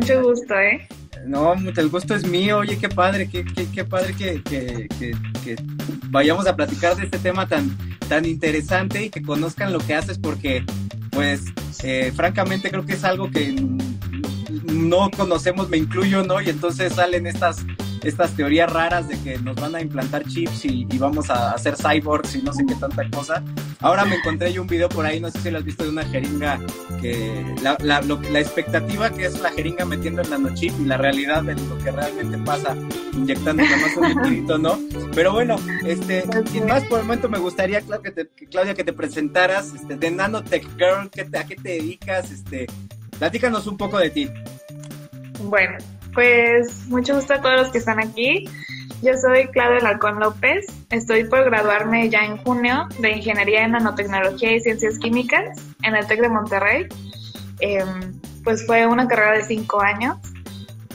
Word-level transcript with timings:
mucho 0.00 0.22
gusto, 0.22 0.54
¿eh? 0.58 0.88
No, 1.26 1.52
el 1.54 1.88
gusto 1.90 2.14
es 2.14 2.26
mío. 2.26 2.58
Oye, 2.58 2.78
qué 2.78 2.88
padre, 2.88 3.28
qué, 3.28 3.44
qué, 3.44 3.66
qué 3.70 3.84
padre 3.84 4.14
que, 4.14 4.42
que, 4.42 4.88
que, 4.98 5.56
vayamos 6.08 6.46
a 6.46 6.56
platicar 6.56 6.96
de 6.96 7.04
este 7.04 7.18
tema 7.18 7.46
tan, 7.46 7.76
tan 8.08 8.24
interesante 8.24 9.04
y 9.04 9.10
que 9.10 9.22
conozcan 9.22 9.72
lo 9.72 9.78
que 9.78 9.94
haces 9.94 10.18
porque, 10.18 10.64
pues, 11.10 11.44
eh, 11.82 12.12
francamente 12.14 12.70
creo 12.70 12.86
que 12.86 12.94
es 12.94 13.04
algo 13.04 13.30
que 13.30 13.54
no 14.72 15.10
conocemos, 15.10 15.68
me 15.68 15.76
incluyo, 15.76 16.22
¿no? 16.22 16.40
Y 16.40 16.48
entonces 16.48 16.94
salen 16.94 17.26
estas 17.26 17.58
estas 18.02 18.34
teorías 18.36 18.72
raras 18.72 19.08
de 19.08 19.18
que 19.20 19.38
nos 19.38 19.56
van 19.56 19.74
a 19.74 19.80
implantar 19.80 20.24
chips 20.24 20.64
y, 20.64 20.86
vamos 20.98 21.30
a 21.30 21.52
hacer 21.52 21.76
cyborgs 21.76 22.36
y 22.36 22.42
no 22.42 22.52
sé 22.52 22.64
qué 22.66 22.74
tanta 22.74 23.08
cosa. 23.10 23.42
Ahora 23.80 24.04
me 24.04 24.16
encontré 24.16 24.52
yo 24.52 24.60
un 24.62 24.68
video 24.68 24.88
por 24.88 25.06
ahí, 25.06 25.18
no 25.18 25.30
sé 25.30 25.40
si 25.40 25.50
lo 25.50 25.58
has 25.58 25.64
visto, 25.64 25.84
de 25.84 25.90
una 25.90 26.04
jeringa 26.04 26.60
que 27.00 27.42
la, 27.62 27.76
la, 27.80 28.02
la 28.02 28.40
expectativa 28.40 29.10
que 29.10 29.26
es 29.26 29.40
la 29.40 29.50
jeringa 29.50 29.86
metiendo 29.86 30.20
el 30.20 30.28
nanochip 30.28 30.72
y 30.78 30.84
la 30.84 30.98
realidad 30.98 31.42
de 31.42 31.54
lo 31.54 31.78
que 31.78 31.90
realmente 31.90 32.36
pasa 32.38 32.76
inyectando 33.12 33.62
más 33.64 33.96
un 33.96 34.08
liquidito, 34.08 34.58
¿no? 34.58 34.78
Pero 35.14 35.32
bueno, 35.32 35.56
este, 35.86 36.24
sin 36.50 36.66
más 36.66 36.84
por 36.84 37.00
el 37.00 37.06
momento 37.06 37.28
me 37.28 37.38
gustaría, 37.38 37.80
Claudia, 37.80 38.02
que 38.02 38.24
te, 38.24 38.46
Claudia, 38.46 38.74
que 38.74 38.84
te 38.84 38.92
presentaras 38.92 39.72
este, 39.74 39.96
de 39.96 40.10
Nanotech 40.10 40.66
Girl, 40.76 41.10
¿qué 41.10 41.22
¿a 41.36 41.44
qué 41.44 41.56
te 41.56 41.70
dedicas? 41.70 42.30
Este, 42.30 42.66
platícanos 43.18 43.66
un 43.66 43.76
poco 43.76 43.98
de 43.98 44.10
ti. 44.10 44.30
Bueno, 45.44 45.78
pues 46.14 46.86
mucho 46.88 47.14
gusto 47.14 47.34
a 47.34 47.40
todos 47.40 47.56
los 47.56 47.68
que 47.68 47.78
están 47.78 47.98
aquí. 47.98 48.44
Yo 49.02 49.14
soy 49.16 49.46
Claudia 49.48 49.80
Larcón 49.80 50.20
López. 50.20 50.66
Estoy 50.90 51.24
por 51.24 51.44
graduarme 51.44 52.08
ya 52.10 52.20
en 52.20 52.36
junio 52.38 52.86
de 52.98 53.12
Ingeniería 53.12 53.64
en 53.64 53.72
Nanotecnología 53.72 54.52
y 54.52 54.60
Ciencias 54.60 54.98
Químicas 54.98 55.58
en 55.82 55.96
el 55.96 56.06
TEC 56.06 56.20
de 56.20 56.28
Monterrey. 56.28 56.86
Em, 57.60 58.20
pues 58.44 58.66
fue 58.66 58.86
una 58.86 59.06
carrera 59.08 59.38
de 59.38 59.44
cinco 59.44 59.80
años 59.80 60.16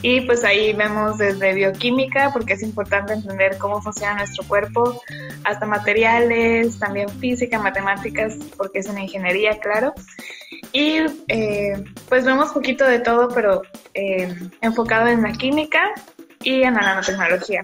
y 0.08 0.20
pues 0.20 0.44
ahí 0.44 0.72
vemos 0.72 1.18
desde 1.18 1.52
bioquímica, 1.52 2.30
porque 2.32 2.52
es 2.52 2.62
importante 2.62 3.12
entender 3.12 3.58
cómo 3.58 3.82
funciona 3.82 4.14
nuestro 4.14 4.46
cuerpo, 4.46 5.02
hasta 5.42 5.66
materiales, 5.66 6.78
también 6.78 7.08
física, 7.08 7.58
matemáticas, 7.58 8.36
porque 8.56 8.78
es 8.78 8.86
una 8.86 9.02
ingeniería, 9.02 9.58
claro. 9.58 9.94
Y 10.70 10.98
eh, 11.26 11.82
pues 12.08 12.24
vemos 12.24 12.52
poquito 12.52 12.84
de 12.84 13.00
todo, 13.00 13.26
pero 13.34 13.62
eh, 13.94 14.32
enfocado 14.60 15.08
en 15.08 15.22
la 15.22 15.32
química 15.32 15.80
y 16.44 16.62
en 16.62 16.74
la 16.74 16.82
nanotecnología. 16.82 17.62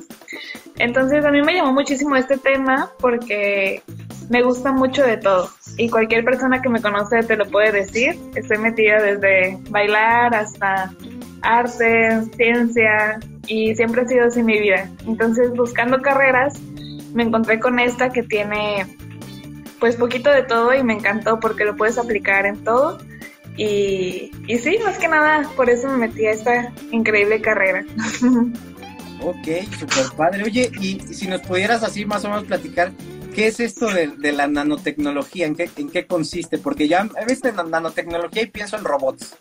Entonces 0.79 1.25
a 1.25 1.31
mí 1.31 1.43
me 1.43 1.55
llamó 1.55 1.73
muchísimo 1.73 2.17
este 2.17 2.39
tema 2.39 2.91
porque 2.99 3.85
me 4.31 4.43
gusta 4.43 4.73
mucho 4.73 5.05
de 5.05 5.17
todo 5.17 5.49
y 5.77 5.89
cualquier 5.89 6.25
persona 6.25 6.61
que 6.61 6.69
me 6.69 6.83
conoce 6.83 7.23
te 7.23 7.37
lo 7.37 7.45
puede 7.47 7.71
decir. 7.71 8.19
Estoy 8.35 8.59
metida 8.59 9.01
desde 9.01 9.59
bailar 9.71 10.35
hasta 10.35 10.93
arte, 11.43 12.23
ciencia 12.37 13.19
y 13.47 13.75
siempre 13.75 14.03
ha 14.03 14.07
sido 14.07 14.27
así 14.27 14.43
mi 14.43 14.59
vida. 14.59 14.89
Entonces 15.07 15.51
buscando 15.51 16.01
carreras 16.01 16.59
me 17.15 17.25
encontré 17.25 17.61
con 17.61 17.79
esta 17.79 18.11
que 18.11 18.23
tiene 18.23 18.87
pues 19.79 19.97
poquito 19.97 20.31
de 20.31 20.45
todo 20.45 20.75
y 20.75 20.83
me 20.83 20.95
encantó 20.95 21.41
porque 21.41 21.65
lo 21.65 21.77
puedes 21.77 21.99
aplicar 21.99 22.47
en 22.47 22.63
todo. 22.65 22.99
Y, 23.57 24.31
y 24.47 24.59
sí, 24.59 24.79
más 24.83 24.97
que 24.97 25.09
nada, 25.09 25.49
por 25.57 25.69
eso 25.69 25.89
me 25.89 26.09
metí 26.09 26.25
a 26.25 26.31
esta 26.31 26.73
increíble 26.91 27.41
carrera. 27.41 27.85
Ok, 29.25 29.47
super 29.79 30.07
padre. 30.17 30.43
Oye, 30.45 30.71
y, 30.81 30.99
si 31.15 31.29
nos 31.29 31.43
pudieras 31.43 31.83
así 31.85 32.05
más 32.05 32.25
o 32.25 32.29
menos 32.29 32.45
platicar, 32.45 32.93
¿qué 33.35 33.47
es 33.47 33.61
esto 33.61 33.89
de, 33.93 34.33
la 34.33 34.49
nanotecnología? 34.49 35.47
¿En 35.47 35.55
qué, 35.55 35.71
¿En 35.77 35.91
qué 35.91 36.07
consiste? 36.07 36.59
Porque 36.59 36.89
ya 36.89 37.09
he 37.21 37.25
visto 37.27 37.49
en 37.49 37.71
nanotecnología 37.71 38.43
y 38.43 38.47
pienso 38.47 38.77
en 38.77 38.85
robots. 38.85 39.37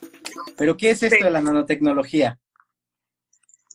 Pero 0.58 0.78
¿qué 0.78 0.92
es 0.92 1.04
esto 1.04 1.26
de 1.26 1.32
la 1.32 1.42
nanotecnología? 1.42 2.40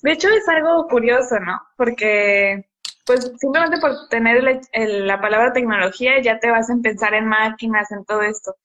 De 0.03 0.13
hecho, 0.13 0.29
es 0.29 0.49
algo 0.49 0.87
curioso, 0.89 1.39
¿no? 1.41 1.61
Porque 1.77 2.67
pues 3.07 3.31
simplemente 3.39 3.79
por 3.79 4.09
tener 4.09 4.43
la 4.73 5.21
palabra 5.21 5.53
tecnología 5.53 6.21
ya 6.21 6.41
te 6.41 6.51
vas 6.51 6.69
a 6.69 6.77
pensar 6.83 7.15
en 7.15 7.27
máquinas, 7.27 7.91
en 7.93 8.05
todo 8.05 8.23
esto. 8.23 8.57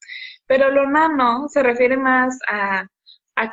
Pero 0.47 0.71
lo 0.71 0.89
nano 0.89 1.47
se 1.47 1.61
refiere 1.61 1.95
más 1.95 2.37
a, 2.49 2.87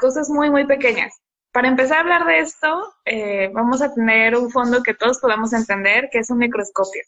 cosas 0.00 0.28
muy, 0.30 0.50
muy 0.50 0.66
pequeñas. 0.66 1.14
Para 1.52 1.68
empezar 1.68 1.98
a 1.98 2.00
hablar 2.00 2.26
de 2.26 2.38
esto, 2.38 2.94
eh, 3.04 3.50
vamos 3.52 3.82
a 3.82 3.92
tener 3.94 4.34
un 4.36 4.50
fondo 4.50 4.82
que 4.82 4.94
todos 4.94 5.18
podamos 5.18 5.52
entender, 5.52 6.08
que 6.10 6.18
es 6.18 6.30
un 6.30 6.38
microscopio. 6.38 7.02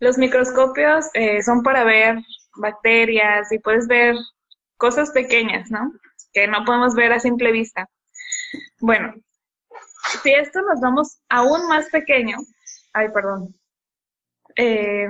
Los 0.00 0.18
microscopios 0.18 1.06
eh, 1.14 1.42
son 1.42 1.62
para 1.62 1.84
ver 1.84 2.18
bacterias 2.56 3.50
y 3.52 3.58
puedes 3.58 3.86
ver 3.88 4.14
cosas 4.76 5.10
pequeñas, 5.10 5.70
¿no? 5.70 5.92
Que 6.36 6.46
no 6.46 6.66
podemos 6.66 6.94
ver 6.94 7.14
a 7.14 7.18
simple 7.18 7.50
vista. 7.50 7.88
Bueno, 8.78 9.14
si 10.22 10.34
esto 10.34 10.60
nos 10.60 10.82
vamos 10.82 11.18
aún 11.30 11.66
más 11.66 11.88
pequeño, 11.88 12.36
ay, 12.92 13.08
perdón, 13.08 13.56
eh, 14.54 15.08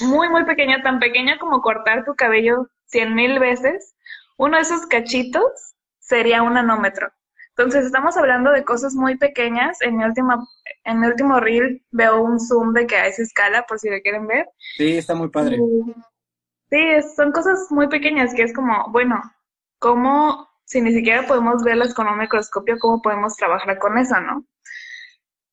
muy, 0.00 0.28
muy 0.28 0.44
pequeña, 0.44 0.82
tan 0.82 0.98
pequeña 0.98 1.38
como 1.38 1.62
cortar 1.62 2.04
tu 2.04 2.14
cabello 2.16 2.68
cien 2.84 3.14
mil 3.14 3.38
veces, 3.38 3.94
uno 4.36 4.58
de 4.58 4.64
esos 4.64 4.84
cachitos 4.84 5.74
sería 6.00 6.42
un 6.42 6.52
nanómetro. 6.52 7.10
Entonces, 7.56 7.86
estamos 7.86 8.14
hablando 8.18 8.52
de 8.52 8.62
cosas 8.62 8.92
muy 8.94 9.16
pequeñas. 9.16 9.80
En 9.80 9.96
mi, 9.96 10.04
última, 10.04 10.46
en 10.84 11.00
mi 11.00 11.06
último 11.06 11.40
reel 11.40 11.82
veo 11.92 12.20
un 12.20 12.38
zoom 12.38 12.74
de 12.74 12.86
que 12.86 12.96
a 12.96 13.06
esa 13.06 13.22
escala, 13.22 13.64
por 13.66 13.78
si 13.78 13.88
lo 13.88 13.98
quieren 14.02 14.26
ver. 14.26 14.46
Sí, 14.76 14.98
está 14.98 15.14
muy 15.14 15.30
padre. 15.30 15.56
Sí, 16.68 16.78
son 17.16 17.32
cosas 17.32 17.68
muy 17.70 17.88
pequeñas 17.88 18.34
que 18.34 18.42
es 18.42 18.52
como, 18.52 18.84
bueno, 18.90 19.22
¿cómo, 19.80 20.48
si 20.64 20.80
ni 20.80 20.92
siquiera 20.92 21.26
podemos 21.26 21.64
verlas 21.64 21.92
con 21.94 22.06
un 22.06 22.18
microscopio, 22.18 22.78
cómo 22.78 23.02
podemos 23.02 23.34
trabajar 23.36 23.78
con 23.78 23.98
eso, 23.98 24.20
no? 24.20 24.44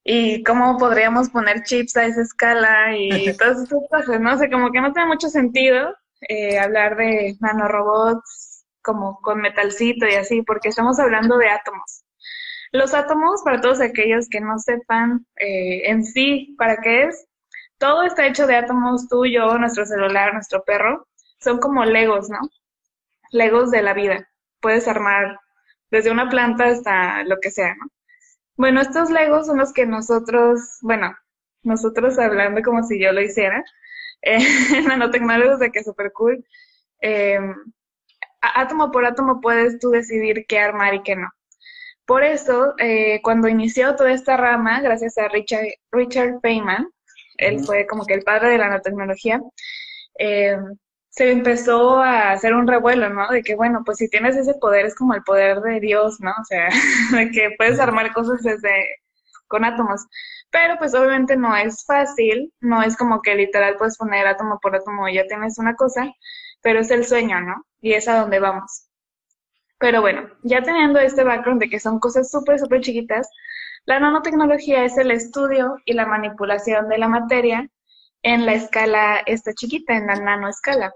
y 0.09 0.41
cómo 0.43 0.77
podríamos 0.77 1.29
poner 1.29 1.63
chips 1.63 1.97
a 1.97 2.05
esa 2.05 2.21
escala 2.21 2.95
y 2.95 3.09
todas 3.37 3.61
esas 3.61 3.79
cosas, 3.89 4.21
¿no? 4.21 4.35
O 4.35 4.37
sea, 4.37 4.49
como 4.49 4.71
que 4.71 4.79
no 4.79 4.93
tiene 4.93 5.09
mucho 5.09 5.27
sentido 5.27 5.93
eh, 6.21 6.57
hablar 6.57 6.95
de 6.95 7.35
nanorobots 7.41 8.65
como 8.81 9.19
con 9.19 9.41
metalcito 9.41 10.07
y 10.07 10.15
así, 10.15 10.43
porque 10.43 10.69
estamos 10.69 10.97
hablando 10.97 11.37
de 11.37 11.49
átomos. 11.49 12.05
Los 12.71 12.93
átomos, 12.93 13.41
para 13.43 13.59
todos 13.59 13.81
aquellos 13.81 14.29
que 14.29 14.39
no 14.39 14.57
sepan 14.59 15.25
eh, 15.35 15.89
en 15.89 16.05
sí 16.05 16.55
para 16.57 16.77
qué 16.77 17.03
es, 17.03 17.27
todo 17.77 18.03
está 18.03 18.27
hecho 18.27 18.47
de 18.47 18.55
átomos, 18.55 19.09
tú, 19.09 19.25
yo, 19.25 19.57
nuestro 19.57 19.85
celular, 19.85 20.33
nuestro 20.33 20.63
perro, 20.63 21.05
son 21.41 21.59
como 21.59 21.83
legos, 21.83 22.29
¿no? 22.29 22.39
Legos 23.31 23.71
de 23.71 23.81
la 23.81 23.93
vida. 23.93 24.29
Puedes 24.61 24.87
armar 24.87 25.39
desde 25.91 26.11
una 26.11 26.29
planta 26.29 26.65
hasta 26.65 27.23
lo 27.23 27.37
que 27.41 27.51
sea, 27.51 27.75
¿no? 27.75 27.87
Bueno, 28.55 28.81
estos 28.81 29.11
Legos 29.11 29.47
son 29.47 29.57
los 29.57 29.71
que 29.71 29.85
nosotros, 29.85 30.59
bueno, 30.81 31.15
nosotros 31.63 32.17
hablando 32.17 32.61
como 32.63 32.83
si 32.83 32.99
yo 32.99 33.11
lo 33.11 33.21
hiciera, 33.21 33.63
eh, 34.23 34.39
nanotecnólogos 34.87 35.59
de 35.59 35.71
que 35.71 35.79
es 35.79 35.85
súper 35.85 36.11
cool, 36.11 36.43
eh, 37.01 37.39
átomo 38.41 38.91
por 38.91 39.05
átomo 39.05 39.41
puedes 39.41 39.79
tú 39.79 39.89
decidir 39.91 40.45
qué 40.47 40.59
armar 40.59 40.95
y 40.95 41.03
qué 41.03 41.15
no. 41.15 41.29
Por 42.05 42.23
eso, 42.23 42.73
eh, 42.79 43.21
cuando 43.21 43.49
inició 43.49 43.95
toda 43.95 44.13
esta 44.13 44.37
rama, 44.37 44.81
gracias 44.81 45.17
a 45.17 45.27
Richard, 45.27 45.67
Richard 45.91 46.39
Feynman, 46.41 46.87
él 47.37 47.63
fue 47.65 47.85
como 47.85 48.05
que 48.05 48.13
el 48.13 48.23
padre 48.23 48.51
de 48.51 48.57
la 48.57 48.69
nanotecnología, 48.69 49.41
eh, 50.17 50.57
se 51.17 51.31
empezó 51.31 51.99
a 51.99 52.31
hacer 52.31 52.53
un 52.53 52.67
revuelo, 52.67 53.09
¿no? 53.09 53.27
De 53.29 53.41
que, 53.41 53.55
bueno, 53.55 53.81
pues 53.83 53.97
si 53.97 54.07
tienes 54.07 54.37
ese 54.37 54.53
poder 54.53 54.85
es 54.85 54.93
como 54.95 55.15
el 55.15 55.23
poder 55.23 55.61
de 55.61 55.79
Dios, 55.79 56.19
¿no? 56.19 56.29
O 56.29 56.45
sea, 56.45 56.69
de 57.11 57.31
que 57.31 57.55
puedes 57.57 57.79
armar 57.79 58.13
cosas 58.13 58.43
desde 58.43 58.69
con 59.47 59.65
átomos. 59.65 60.05
Pero 60.51 60.77
pues 60.77 60.93
obviamente 60.93 61.35
no 61.35 61.55
es 61.55 61.83
fácil, 61.85 62.53
no 62.61 62.83
es 62.83 62.95
como 62.95 63.21
que 63.23 63.33
literal 63.33 63.77
puedes 63.77 63.97
poner 63.97 64.27
átomo 64.27 64.59
por 64.61 64.75
átomo 64.75 65.07
y 65.07 65.15
ya 65.15 65.25
tienes 65.25 65.57
una 65.57 65.75
cosa, 65.75 66.07
pero 66.61 66.81
es 66.81 66.91
el 66.91 67.03
sueño, 67.03 67.41
¿no? 67.41 67.65
Y 67.81 67.93
es 67.93 68.07
a 68.07 68.19
donde 68.19 68.39
vamos. 68.39 68.87
Pero 69.79 70.01
bueno, 70.01 70.29
ya 70.43 70.61
teniendo 70.61 70.99
este 70.99 71.23
background 71.23 71.61
de 71.61 71.69
que 71.69 71.79
son 71.79 71.99
cosas 71.99 72.29
súper, 72.29 72.59
súper 72.59 72.81
chiquitas, 72.81 73.27
la 73.85 73.99
nanotecnología 73.99 74.85
es 74.85 74.97
el 74.99 75.09
estudio 75.09 75.77
y 75.85 75.93
la 75.93 76.05
manipulación 76.05 76.89
de 76.89 76.99
la 76.99 77.07
materia 77.07 77.67
en 78.21 78.45
la 78.45 78.53
escala 78.53 79.23
esta 79.25 79.53
chiquita, 79.53 79.97
en 79.97 80.07
la 80.07 80.15
nanoescala 80.15 80.93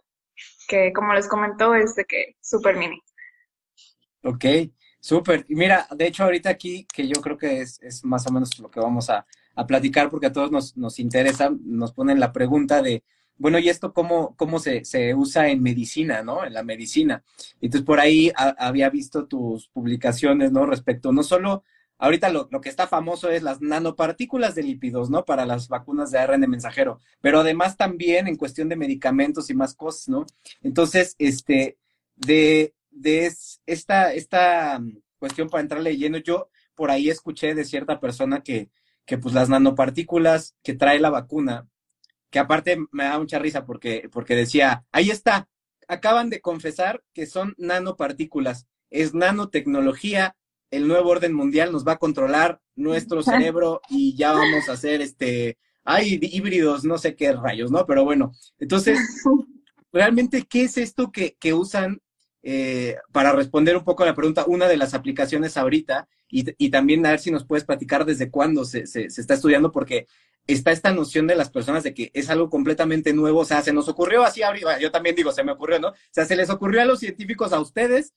que 0.68 0.92
como 0.94 1.14
les 1.14 1.28
comentó 1.28 1.76
es 1.76 1.96
de 1.96 2.06
que 2.06 2.36
súper 2.42 2.78
mini. 2.78 3.02
Ok, 4.24 4.46
súper. 5.00 5.46
Y 5.50 5.56
mira, 5.56 5.88
de 5.96 6.08
hecho 6.08 6.24
ahorita 6.24 6.50
aquí, 6.50 6.86
que 6.94 7.08
yo 7.08 7.22
creo 7.22 7.38
que 7.38 7.62
es, 7.62 7.82
es 7.82 8.04
más 8.06 8.26
o 8.28 8.32
menos 8.32 8.58
lo 8.60 8.70
que 8.70 8.80
vamos 8.80 9.10
a, 9.10 9.26
a, 9.56 9.66
platicar, 9.66 10.10
porque 10.10 10.28
a 10.28 10.32
todos 10.32 10.52
nos, 10.52 10.78
nos 10.78 11.00
interesa, 11.00 11.52
nos 11.64 11.92
ponen 11.94 12.20
la 12.20 12.32
pregunta 12.32 12.82
de, 12.82 13.04
bueno, 13.38 13.58
¿y 13.58 13.70
esto 13.70 13.92
cómo, 13.92 14.36
cómo 14.36 14.60
se, 14.60 14.86
se 14.86 15.16
usa 15.16 15.50
en 15.50 15.64
medicina, 15.64 16.22
no? 16.22 16.46
En 16.46 16.54
la 16.54 16.64
medicina. 16.64 17.24
Entonces, 17.60 17.86
por 17.86 18.00
ahí 18.00 18.32
había 18.36 18.90
visto 18.92 19.26
tus 19.26 19.68
publicaciones, 19.70 20.52
¿no? 20.52 20.68
Respecto 20.68 21.12
no 21.12 21.24
solo 21.24 21.64
Ahorita 22.02 22.30
lo, 22.30 22.50
que 22.50 22.70
está 22.70 22.88
famoso 22.88 23.30
es 23.30 23.44
las 23.44 23.62
nanopartículas 23.62 24.56
de 24.56 24.64
lípidos, 24.64 25.12
¿no? 25.12 25.24
Para 25.24 25.46
las 25.46 25.68
vacunas 25.68 26.10
de 26.10 26.18
ARN 26.18 26.50
mensajero, 26.50 27.00
pero 27.22 27.42
además 27.42 27.78
también 27.78 28.28
en 28.28 28.38
cuestión 28.38 28.70
de 28.70 28.76
medicamentos 28.76 29.52
y 29.52 29.54
más 29.54 29.76
cosas, 29.76 30.10
¿no? 30.10 30.26
Entonces, 30.64 31.16
este, 31.20 31.78
de, 32.16 32.74
de 32.90 33.32
esta, 33.68 34.14
esta 34.14 34.82
cuestión 35.20 35.48
para 35.48 35.62
entrar 35.62 35.80
leyendo, 35.80 36.18
yo 36.18 36.50
por 36.74 36.90
ahí 36.90 37.08
escuché 37.08 37.54
de 37.54 37.66
cierta 37.66 38.00
persona 38.00 38.42
que, 38.42 38.72
que 39.06 39.20
pues 39.20 39.36
las 39.36 39.50
nanopartículas 39.50 40.56
que 40.64 40.74
trae 40.74 41.00
la 41.00 41.12
vacuna, 41.12 41.68
que 42.32 42.40
aparte 42.40 42.80
me 42.92 43.04
da 43.04 43.20
mucha 43.20 43.38
risa 43.38 43.64
porque, 43.64 44.10
porque 44.12 44.36
decía, 44.36 44.86
ahí 44.92 45.12
está, 45.12 45.50
acaban 45.88 46.32
de 46.32 46.42
confesar 46.42 47.04
que 47.14 47.28
son 47.28 47.54
nanopartículas, 47.60 48.66
es 48.90 49.14
nanotecnología, 49.14 50.36
el 50.72 50.88
nuevo 50.88 51.10
orden 51.10 51.34
mundial 51.34 51.72
nos 51.72 51.86
va 51.86 51.94
a 51.94 52.00
controlar 52.00 52.62
nuestro 52.76 53.22
cerebro 53.22 53.82
y 53.90 54.16
ya 54.16 54.32
vamos 54.32 54.70
a 54.70 54.74
hacer 54.74 55.02
este, 55.02 55.58
hay 55.84 56.20
híbridos, 56.22 56.84
no 56.84 56.98
sé 56.98 57.16
qué 57.16 57.34
rayos, 57.34 57.72
¿no? 57.72 57.86
Pero 57.86 58.04
bueno, 58.04 58.32
entonces, 58.60 59.00
realmente, 59.92 60.48
¿qué 60.50 60.64
es 60.64 60.78
esto 60.78 61.12
que, 61.12 61.36
que 61.40 61.54
usan 61.54 62.02
eh, 62.44 62.98
para 63.12 63.34
responder 63.34 63.78
un 63.78 63.84
poco 63.84 64.04
a 64.04 64.08
la 64.08 64.16
pregunta, 64.16 64.46
una 64.48 64.68
de 64.68 64.78
las 64.78 64.94
aplicaciones 64.94 65.58
ahorita 65.58 66.08
y, 66.30 66.46
y 66.58 66.70
también 66.70 67.06
a 67.06 67.12
ver 67.12 67.20
si 67.20 67.30
nos 67.30 67.46
puedes 67.46 67.66
platicar 67.66 68.06
desde 68.06 68.32
cuándo 68.32 68.66
se, 68.66 68.88
se, 68.88 69.10
se, 69.10 69.22
está 69.22 69.36
estudiando, 69.36 69.72
porque 69.72 70.08
está 70.48 70.72
esta 70.72 70.92
noción 70.92 71.28
de 71.28 71.36
las 71.36 71.50
personas 71.50 71.84
de 71.84 71.94
que 71.94 72.10
es 72.14 72.30
algo 72.30 72.50
completamente 72.50 73.14
nuevo, 73.14 73.42
o 73.42 73.46
sea, 73.46 73.62
se 73.62 73.74
nos 73.74 73.88
ocurrió 73.90 74.24
así, 74.24 74.42
yo 74.80 74.92
también 74.92 75.16
digo, 75.16 75.32
se 75.32 75.44
me 75.44 75.52
ocurrió, 75.52 75.80
¿no? 75.80 75.90
O 75.90 75.96
sea, 76.10 76.26
se 76.26 76.36
les 76.36 76.50
ocurrió 76.50 76.82
a 76.82 76.86
los 76.86 77.00
científicos, 77.00 77.54
a 77.54 77.60
ustedes, 77.60 78.14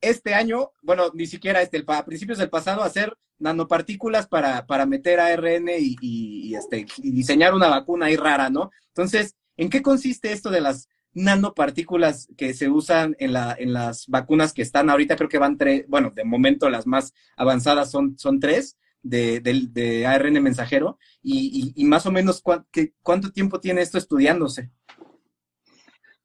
este 0.00 0.34
año, 0.34 0.70
bueno, 0.82 1.10
ni 1.14 1.26
siquiera 1.26 1.62
este, 1.62 1.84
a 1.86 2.04
principios 2.04 2.38
del 2.38 2.50
pasado, 2.50 2.82
hacer 2.82 3.16
nanopartículas 3.38 4.26
para, 4.26 4.66
para 4.66 4.86
meter 4.86 5.20
ARN 5.20 5.68
y, 5.78 5.96
y, 6.00 6.54
este, 6.54 6.86
y 6.98 7.12
diseñar 7.12 7.54
una 7.54 7.68
vacuna 7.68 8.06
ahí 8.06 8.16
rara, 8.16 8.50
¿no? 8.50 8.70
Entonces, 8.88 9.36
¿en 9.56 9.70
qué 9.70 9.82
consiste 9.82 10.32
esto 10.32 10.50
de 10.50 10.60
las 10.60 10.88
nanopartículas 11.12 12.28
que 12.36 12.54
se 12.54 12.68
usan 12.68 13.16
en, 13.18 13.32
la, 13.32 13.56
en 13.58 13.72
las 13.72 14.06
vacunas 14.06 14.52
que 14.52 14.62
están 14.62 14.90
ahorita, 14.90 15.16
creo 15.16 15.28
que 15.28 15.38
van 15.38 15.56
tres, 15.56 15.84
bueno, 15.88 16.12
de 16.14 16.24
momento 16.24 16.68
las 16.70 16.86
más 16.86 17.12
avanzadas 17.36 17.90
son, 17.90 18.18
son 18.18 18.40
tres 18.40 18.76
de, 19.02 19.40
de, 19.40 19.66
de 19.70 20.06
ARN 20.06 20.42
mensajero, 20.42 20.98
y, 21.22 21.72
y, 21.74 21.84
más 21.84 22.06
o 22.06 22.12
menos 22.12 22.40
cu 22.42 22.64
que, 22.70 22.94
cuánto 23.02 23.30
tiempo 23.32 23.60
tiene 23.60 23.80
esto 23.82 23.98
estudiándose. 23.98 24.70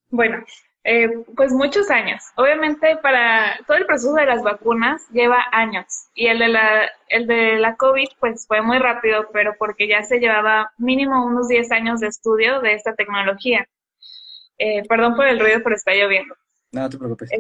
Bueno, 0.10 0.44
eh, 0.84 1.10
pues 1.36 1.54
muchos 1.54 1.90
años. 1.90 2.24
Obviamente 2.36 2.98
para 2.98 3.58
todo 3.68 3.78
el 3.78 3.86
proceso 3.86 4.14
de 4.14 4.26
las 4.26 4.44
vacunas 4.44 5.08
lleva 5.12 5.44
años 5.52 6.08
y 6.14 6.28
el 6.28 6.40
de 6.40 6.50
la, 6.50 6.90
el 7.08 7.28
de 7.28 7.58
la 7.60 7.76
COVID 7.76 8.08
pues 8.20 8.46
fue 8.48 8.62
muy 8.62 8.80
rápido, 8.80 9.30
pero 9.32 9.56
porque 9.58 9.88
ya 9.88 10.04
se 10.04 10.20
llevaba 10.20 10.72
mínimo 10.78 11.26
unos 11.26 11.48
10 11.48 11.72
años 11.72 12.00
de 12.00 12.08
estudio 12.08 12.60
de 12.62 12.74
esta 12.74 12.96
tecnología. 12.96 13.68
Eh, 14.58 14.84
perdón 14.88 15.16
por 15.16 15.28
el 15.28 15.40
ruido, 15.40 15.62
pero 15.64 15.76
está 15.76 15.94
lloviendo. 15.94 16.36
No, 16.72 16.90
te 16.90 16.98
preocupes. 16.98 17.32
Eh, 17.32 17.40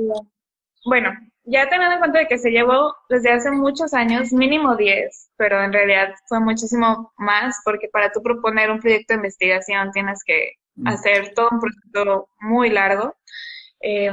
bueno, 0.85 1.11
ya 1.45 1.69
teniendo 1.69 1.95
en 1.95 1.99
cuenta 1.99 2.19
de 2.19 2.27
que 2.27 2.37
se 2.37 2.51
llevó 2.51 2.95
desde 3.09 3.31
hace 3.31 3.51
muchos 3.51 3.93
años, 3.93 4.31
mínimo 4.31 4.75
10, 4.75 5.31
pero 5.37 5.61
en 5.61 5.73
realidad 5.73 6.13
fue 6.27 6.39
muchísimo 6.39 7.13
más 7.17 7.59
porque 7.65 7.89
para 7.91 8.11
tú 8.11 8.21
proponer 8.21 8.71
un 8.71 8.79
proyecto 8.79 9.13
de 9.13 9.17
investigación 9.17 9.91
tienes 9.91 10.23
que. 10.25 10.53
Hacer 10.85 11.33
todo 11.33 11.49
un 11.51 11.59
proyecto 11.59 12.29
muy 12.39 12.69
largo. 12.69 13.15
Eh, 13.81 14.11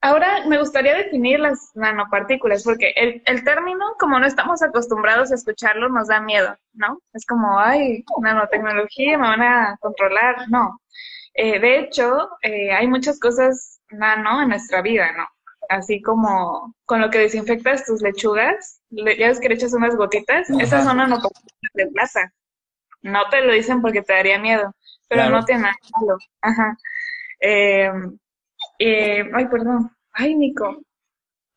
ahora 0.00 0.46
me 0.46 0.58
gustaría 0.58 0.94
definir 0.94 1.40
las 1.40 1.70
nanopartículas 1.74 2.64
porque 2.64 2.92
el, 2.96 3.22
el, 3.24 3.44
término, 3.44 3.94
como 3.98 4.18
no 4.18 4.26
estamos 4.26 4.62
acostumbrados 4.62 5.32
a 5.32 5.36
escucharlo, 5.36 5.88
nos 5.88 6.08
da 6.08 6.20
miedo, 6.20 6.56
¿no? 6.74 7.00
Es 7.12 7.24
como, 7.24 7.58
ay, 7.58 8.04
nanotecnología, 8.20 9.16
me 9.16 9.28
van 9.28 9.42
a 9.42 9.76
controlar. 9.80 10.48
No, 10.48 10.78
eh, 11.34 11.58
de 11.58 11.78
hecho, 11.78 12.28
eh, 12.42 12.72
hay 12.72 12.86
muchas 12.86 13.18
cosas 13.18 13.80
nano 13.90 14.42
en 14.42 14.48
nuestra 14.48 14.82
vida, 14.82 15.12
¿no? 15.12 15.26
Así 15.68 16.02
como 16.02 16.74
con 16.84 17.00
lo 17.00 17.10
que 17.10 17.18
desinfectas 17.18 17.86
tus 17.86 18.02
lechugas, 18.02 18.80
ya 18.90 19.28
ves 19.28 19.40
que 19.40 19.48
le 19.48 19.54
echas 19.54 19.72
unas 19.72 19.96
gotitas, 19.96 20.50
Ajá. 20.50 20.62
esas 20.62 20.84
son 20.84 20.98
nanopartículas 20.98 21.72
de 21.74 21.86
plaza. 21.86 22.32
No 23.02 23.28
te 23.30 23.40
lo 23.40 23.52
dicen 23.52 23.80
porque 23.80 24.02
te 24.02 24.12
daría 24.12 24.38
miedo, 24.38 24.74
pero 25.12 25.24
claro. 25.24 25.40
no 25.40 25.44
tiene 25.44 25.62
nada 25.62 25.76
malo. 26.00 26.18
Ajá. 26.40 26.78
Eh, 27.38 27.90
eh, 28.78 29.30
ay, 29.34 29.46
perdón. 29.48 29.90
Ay, 30.12 30.34
Nico. 30.34 30.82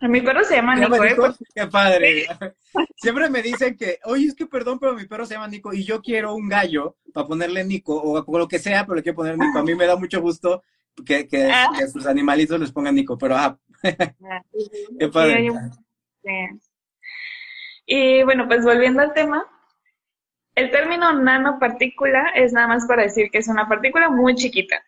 Mi 0.01 0.21
perro 0.21 0.43
se 0.43 0.57
llama 0.57 0.75
Nico, 0.75 1.03
¿eh? 1.03 1.15
Qué 1.53 1.67
padre. 1.67 2.25
Siempre 2.97 3.29
me 3.29 3.41
dicen 3.41 3.77
que, 3.77 3.99
oye, 4.03 4.27
es 4.27 4.35
que 4.35 4.45
perdón, 4.45 4.77
pero 4.77 4.93
mi 4.93 5.05
perro 5.05 5.25
se 5.25 5.35
llama 5.35 5.47
Nico 5.47 5.73
y 5.73 5.85
yo 5.85 6.01
quiero 6.01 6.35
un 6.35 6.49
gallo 6.49 6.97
para 7.13 7.25
ponerle 7.25 7.63
Nico 7.63 7.95
o, 7.95 8.37
lo 8.37 8.47
que 8.47 8.59
sea, 8.59 8.83
pero 8.85 8.95
le 8.95 9.03
quiero 9.03 9.15
poner 9.15 9.37
Nico. 9.37 9.57
A 9.57 9.63
mí 9.63 9.73
me 9.73 9.87
da 9.87 9.95
mucho 9.95 10.21
gusto 10.21 10.63
que, 11.05 11.27
que, 11.27 11.49
ah. 11.49 11.69
que 11.77 11.87
sus 11.87 12.05
animalitos 12.05 12.59
les 12.59 12.73
pongan 12.73 12.93
Nico, 12.93 13.17
pero 13.17 13.37
ah, 13.37 13.57
qué 14.99 15.07
padre. 15.07 15.49
Y 17.85 18.23
bueno, 18.23 18.47
pues 18.47 18.65
volviendo 18.65 19.01
al 19.01 19.13
tema, 19.13 19.45
el 20.55 20.71
término 20.71 21.13
nanopartícula 21.13 22.29
es 22.35 22.53
nada 22.53 22.67
más 22.67 22.85
para 22.87 23.03
decir 23.03 23.29
que 23.29 23.39
es 23.39 23.47
una 23.47 23.67
partícula 23.67 24.09
muy 24.09 24.35
chiquita. 24.35 24.81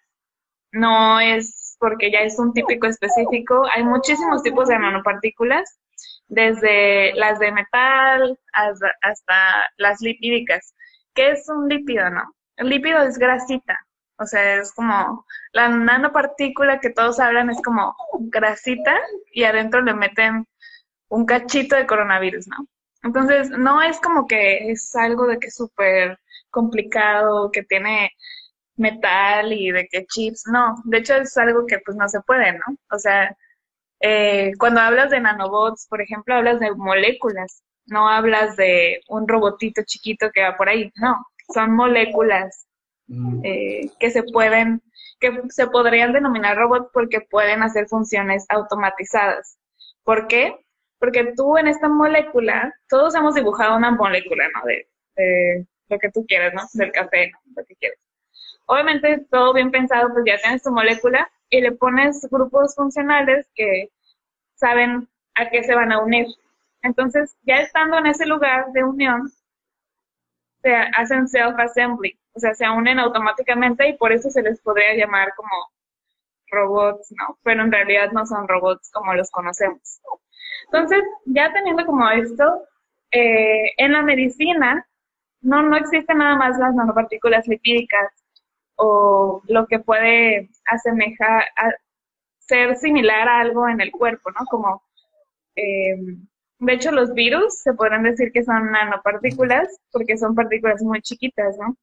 No 0.71 1.19
es 1.19 1.75
porque 1.79 2.11
ya 2.11 2.19
es 2.19 2.39
un 2.39 2.53
típico 2.53 2.87
específico. 2.87 3.65
Hay 3.73 3.83
muchísimos 3.83 4.43
tipos 4.43 4.69
de 4.69 4.79
nanopartículas, 4.79 5.79
desde 6.27 7.13
las 7.13 7.39
de 7.39 7.51
metal 7.51 8.39
hasta, 8.53 8.93
hasta 9.01 9.35
las 9.77 10.01
lipídicas. 10.01 10.73
¿Qué 11.13 11.31
es 11.31 11.47
un 11.49 11.67
lípido, 11.67 12.09
no? 12.09 12.33
El 12.57 12.69
lípido 12.69 13.01
es 13.03 13.17
grasita, 13.17 13.79
o 14.19 14.25
sea, 14.25 14.55
es 14.55 14.73
como 14.73 15.25
la 15.51 15.69
nanopartícula 15.69 16.79
que 16.79 16.89
todos 16.89 17.19
hablan 17.19 17.49
es 17.49 17.61
como 17.61 17.95
grasita 18.19 18.99
y 19.31 19.43
adentro 19.43 19.81
le 19.81 19.93
meten 19.93 20.47
un 21.09 21.25
cachito 21.25 21.75
de 21.75 21.85
coronavirus, 21.85 22.47
¿no? 22.47 22.67
Entonces, 23.07 23.49
no 23.49 23.81
es 23.81 23.99
como 24.01 24.27
que 24.27 24.69
es 24.69 24.93
algo 24.95 25.27
de 25.27 25.39
que 25.39 25.47
es 25.47 25.55
súper 25.55 26.19
complicado, 26.49 27.49
que 27.51 27.63
tiene 27.63 28.11
metal 28.75 29.53
y 29.53 29.71
de 29.71 29.87
que 29.87 30.05
chips, 30.05 30.43
no, 30.51 30.75
de 30.83 30.97
hecho 30.99 31.15
es 31.15 31.35
algo 31.37 31.65
que 31.65 31.79
pues 31.79 31.95
no 31.95 32.07
se 32.09 32.21
puede, 32.21 32.51
¿no? 32.53 32.77
O 32.91 32.99
sea, 32.99 33.35
eh, 34.01 34.51
cuando 34.59 34.81
hablas 34.81 35.09
de 35.09 35.21
nanobots, 35.21 35.87
por 35.89 36.01
ejemplo, 36.01 36.35
hablas 36.35 36.59
de 36.59 36.75
moléculas, 36.75 37.63
no 37.85 38.09
hablas 38.09 38.57
de 38.57 38.99
un 39.07 39.25
robotito 39.27 39.81
chiquito 39.85 40.29
que 40.33 40.43
va 40.43 40.57
por 40.57 40.67
ahí, 40.67 40.91
no, 40.95 41.15
son 41.53 41.75
moléculas 41.75 42.67
mm. 43.07 43.39
eh, 43.45 43.89
que 43.99 44.11
se 44.11 44.23
pueden, 44.23 44.83
que 45.19 45.43
se 45.49 45.67
podrían 45.67 46.11
denominar 46.11 46.57
robots 46.57 46.89
porque 46.93 47.21
pueden 47.21 47.63
hacer 47.63 47.87
funciones 47.87 48.45
automatizadas. 48.49 49.57
¿Por 50.03 50.27
qué? 50.27 50.66
Porque 50.99 51.33
tú 51.35 51.57
en 51.57 51.67
esta 51.67 51.87
molécula, 51.89 52.73
todos 52.89 53.15
hemos 53.15 53.35
dibujado 53.35 53.77
una 53.77 53.91
molécula, 53.91 54.45
¿no? 54.55 54.65
De, 54.65 55.65
lo 55.89 55.99
que 55.99 56.11
tú 56.11 56.25
quieras, 56.27 56.53
¿no? 56.53 56.61
Del 56.73 56.91
café, 56.91 57.31
¿no? 57.31 57.39
Lo 57.55 57.65
que 57.65 57.75
quieres 57.75 57.99
obviamente 58.67 59.25
todo 59.31 59.53
bien 59.53 59.71
pensado, 59.71 60.13
pues 60.13 60.23
ya 60.25 60.37
tienes 60.37 60.61
tu 60.61 60.71
molécula 60.71 61.29
y 61.49 61.61
le 61.61 61.71
pones 61.71 62.27
grupos 62.29 62.75
funcionales 62.75 63.49
que 63.55 63.89
saben 64.55 65.09
a 65.35 65.49
qué 65.49 65.63
se 65.63 65.75
van 65.75 65.91
a 65.91 66.03
unir. 66.03 66.27
Entonces, 66.83 67.35
ya 67.43 67.55
estando 67.55 67.97
en 67.97 68.07
ese 68.07 68.25
lugar 68.25 68.71
de 68.73 68.83
unión, 68.83 69.31
se 70.61 70.75
hacen 70.75 71.27
self-assembly, 71.27 72.19
o 72.33 72.39
sea, 72.39 72.53
se 72.53 72.69
unen 72.69 72.99
automáticamente 72.99 73.87
y 73.87 73.97
por 73.97 74.11
eso 74.11 74.29
se 74.29 74.41
les 74.41 74.61
podría 74.61 74.95
llamar 74.95 75.33
como 75.35 75.49
robots, 76.49 77.11
¿no? 77.11 77.37
Pero 77.43 77.63
en 77.63 77.71
realidad 77.71 78.11
no 78.11 78.25
son 78.25 78.47
robots 78.47 78.91
como 78.91 79.13
los 79.13 79.31
conocemos. 79.31 80.01
Entonces, 80.65 81.03
ya 81.25 81.51
teniendo 81.53 81.85
como 81.85 82.09
esto, 82.09 82.63
eh, 83.11 83.71
en 83.77 83.93
la 83.93 84.01
medicina 84.01 84.85
no, 85.41 85.61
no 85.63 85.77
existen 85.77 86.17
nada 86.17 86.35
más 86.35 86.57
las 86.59 86.75
nanopartículas 86.75 87.47
lipídicas 87.47 88.11
o 88.75 89.41
lo 89.47 89.65
que 89.67 89.79
puede 89.79 90.49
asemejar, 90.65 91.45
ser 92.39 92.75
similar 92.77 93.27
a 93.27 93.41
algo 93.41 93.67
en 93.67 93.81
el 93.81 93.91
cuerpo, 93.91 94.31
¿no? 94.31 94.45
Como, 94.49 94.83
eh, 95.55 95.95
de 96.59 96.73
hecho, 96.73 96.91
los 96.91 97.13
virus 97.13 97.61
se 97.61 97.73
podrán 97.73 98.03
decir 98.03 98.31
que 98.31 98.43
son 98.43 98.71
nanopartículas 98.71 99.67
porque 99.91 100.17
son 100.17 100.35
partículas 100.35 100.81
muy 100.83 101.01
chiquitas, 101.01 101.57
¿no? 101.59 101.77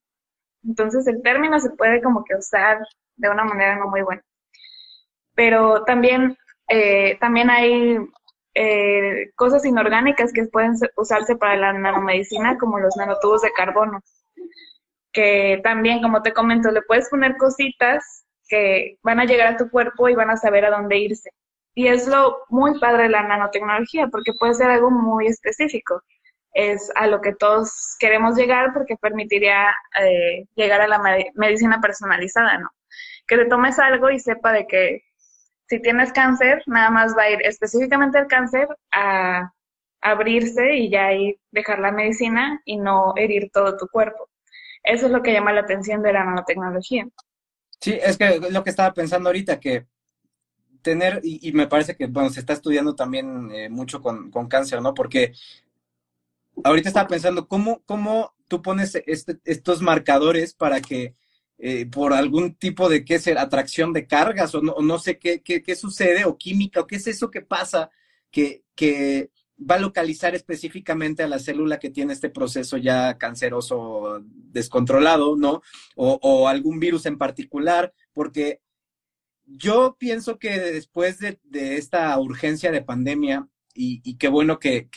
Entonces 0.67 1.07
el 1.07 1.23
término 1.23 1.59
se 1.61 1.71
puede 1.71 2.03
como 2.03 2.25
que 2.25 2.35
usar 2.37 2.79
de 3.17 3.29
una 3.29 3.45
manera 3.45 3.77
no 3.77 3.89
muy 3.89 4.03
buena. 4.03 4.23
Pero 5.35 5.85
también, 5.85 6.37
eh, 6.69 7.19
también 7.19 7.51
hay 7.51 7.99
eh, 8.55 9.31
cosas 9.35 9.65
inorgánicas 9.65 10.33
que 10.33 10.45
pueden 10.45 10.75
usarse 10.97 11.37
para 11.37 11.57
la 11.57 11.73
nanomedicina, 11.73 12.57
como 12.59 12.79
los 12.79 12.97
nanotubos 12.97 13.43
de 13.43 13.53
carbono 13.53 14.01
que 15.15 15.61
también, 15.63 16.03
como 16.03 16.21
te 16.23 16.35
comento, 16.35 16.71
le 16.71 16.83
puedes 16.83 17.09
poner 17.09 17.37
cositas 17.39 18.27
que 18.49 18.99
van 19.03 19.21
a 19.21 19.25
llegar 19.25 19.55
a 19.55 19.57
tu 19.57 19.71
cuerpo 19.71 20.09
y 20.09 20.15
van 20.15 20.29
a 20.29 20.37
saber 20.37 20.67
a 20.67 20.71
dónde 20.71 20.99
irse. 20.99 21.31
Y 21.75 21.87
es 21.87 22.07
lo 22.07 22.39
muy 22.49 22.79
padre 22.79 23.05
de 23.05 23.09
la 23.11 23.23
nanotecnología, 23.23 24.09
porque 24.09 24.35
puede 24.35 24.55
ser 24.55 24.71
algo 24.71 24.91
muy 24.91 25.29
específico. 25.29 26.03
Es 26.53 26.91
a 26.97 27.07
lo 27.07 27.21
que 27.21 27.33
todos 27.33 27.97
queremos 27.99 28.37
llegar 28.37 28.73
porque 28.75 28.97
permitiría 28.97 29.73
eh, 30.01 30.47
llegar 30.57 30.81
a 30.83 30.89
la 30.89 31.01
medicina 31.35 31.81
personalizada, 31.81 32.59
¿no? 32.59 32.69
Que 33.27 33.37
te 33.37 33.47
tomes 33.47 33.79
algo 33.79 34.11
y 34.11 34.19
sepa 34.21 34.53
de 34.53 34.67
que 34.67 35.03
si 35.69 35.81
tienes 35.81 36.13
cáncer, 36.13 36.63
nada 36.67 36.91
más 36.91 37.17
va 37.17 37.23
a 37.23 37.31
ir 37.31 37.39
específicamente 37.43 38.19
el 38.19 38.27
cáncer 38.27 38.69
a 38.93 39.53
abrirse 40.01 40.75
y 40.77 40.91
ya 40.91 41.07
ahí 41.07 41.37
dejar 41.51 41.79
la 41.79 41.91
medicina 41.91 42.61
y 42.65 42.77
no 42.77 43.15
herir 43.17 43.51
todo 43.53 43.77
tu 43.77 43.89
cuerpo. 43.89 44.29
Eso 44.83 45.07
es 45.07 45.13
lo 45.13 45.23
que 45.23 45.33
llama 45.33 45.53
la 45.53 45.63
atención 45.63 46.03
de 46.03 46.13
la 46.13 46.25
nanotecnología. 46.25 47.09
Sí, 47.81 47.99
es 48.01 48.19
que 48.19 48.39
lo 48.51 48.63
que 48.63 48.71
estaba 48.71 48.93
pensando 48.93 49.31
ahorita, 49.31 49.59
que 49.59 49.87
tener, 50.83 51.21
y, 51.23 51.51
me 51.53 51.67
parece 51.67 51.97
que, 51.97 52.07
bueno, 52.07 52.29
se 52.29 52.41
está 52.41 52.53
estudiando 52.53 52.95
también 52.95 53.51
eh, 53.53 53.71
mucho 53.71 54.03
con, 54.03 54.31
cáncer, 54.49 54.83
¿no? 54.83 54.93
Porque 54.93 55.33
ahorita 56.63 56.91
estaba 56.91 57.09
pensando, 57.09 57.49
¿cómo, 57.49 57.83
cómo 57.87 58.35
tú 58.49 58.61
pones 58.61 58.95
este, 59.07 59.39
estos 59.45 59.81
marcadores 59.81 60.53
para 60.53 60.83
que 60.83 61.15
eh, 61.59 61.87
por 61.87 62.13
algún 62.13 62.55
tipo 62.55 62.89
de, 62.89 63.05
qué 63.05 63.19
ser, 63.19 63.39
atracción 63.39 63.93
de 63.93 64.07
cargas 64.07 64.55
o 64.55 64.63
no, 64.63 64.77
no 64.83 64.99
sé 64.99 65.19
qué, 65.19 65.43
qué, 65.43 65.63
qué, 65.63 65.77
sucede 65.77 66.25
o 66.25 66.37
química 66.37 66.81
o 66.81 66.87
qué 66.87 66.97
es 66.97 67.07
eso 67.07 67.31
que 67.31 67.43
pasa 67.43 67.91
que, 68.31 68.65
que 68.75 69.31
va 69.59 69.77
a 69.77 69.81
localizar 69.81 70.35
específicamente 70.35 71.23
a 71.23 71.29
la 71.29 71.39
célula 71.39 71.79
que 71.79 71.91
tiene 71.91 72.13
este 72.13 72.29
proceso 72.29 72.77
ya 72.77 73.19
canceroso 73.19 74.23
descontrolado, 74.25 75.37
¿no? 75.37 75.63
O, 75.97 76.49
algún 76.49 76.81
virus 76.81 77.07
en 77.07 77.19
particular, 77.19 77.93
porque 78.13 78.61
yo 79.47 79.97
pienso 79.99 80.39
que 80.39 80.59
después 80.59 81.19
de, 81.19 81.39
esta 81.77 82.19
urgencia 82.19 82.71
de 82.73 82.83
pandemia, 82.83 83.49
y, 83.75 84.17
qué 84.17 84.29
bueno 84.29 84.59
que, 84.59 84.89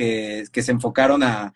se 0.52 0.72
enfocaron 0.72 1.24
a, 1.24 1.54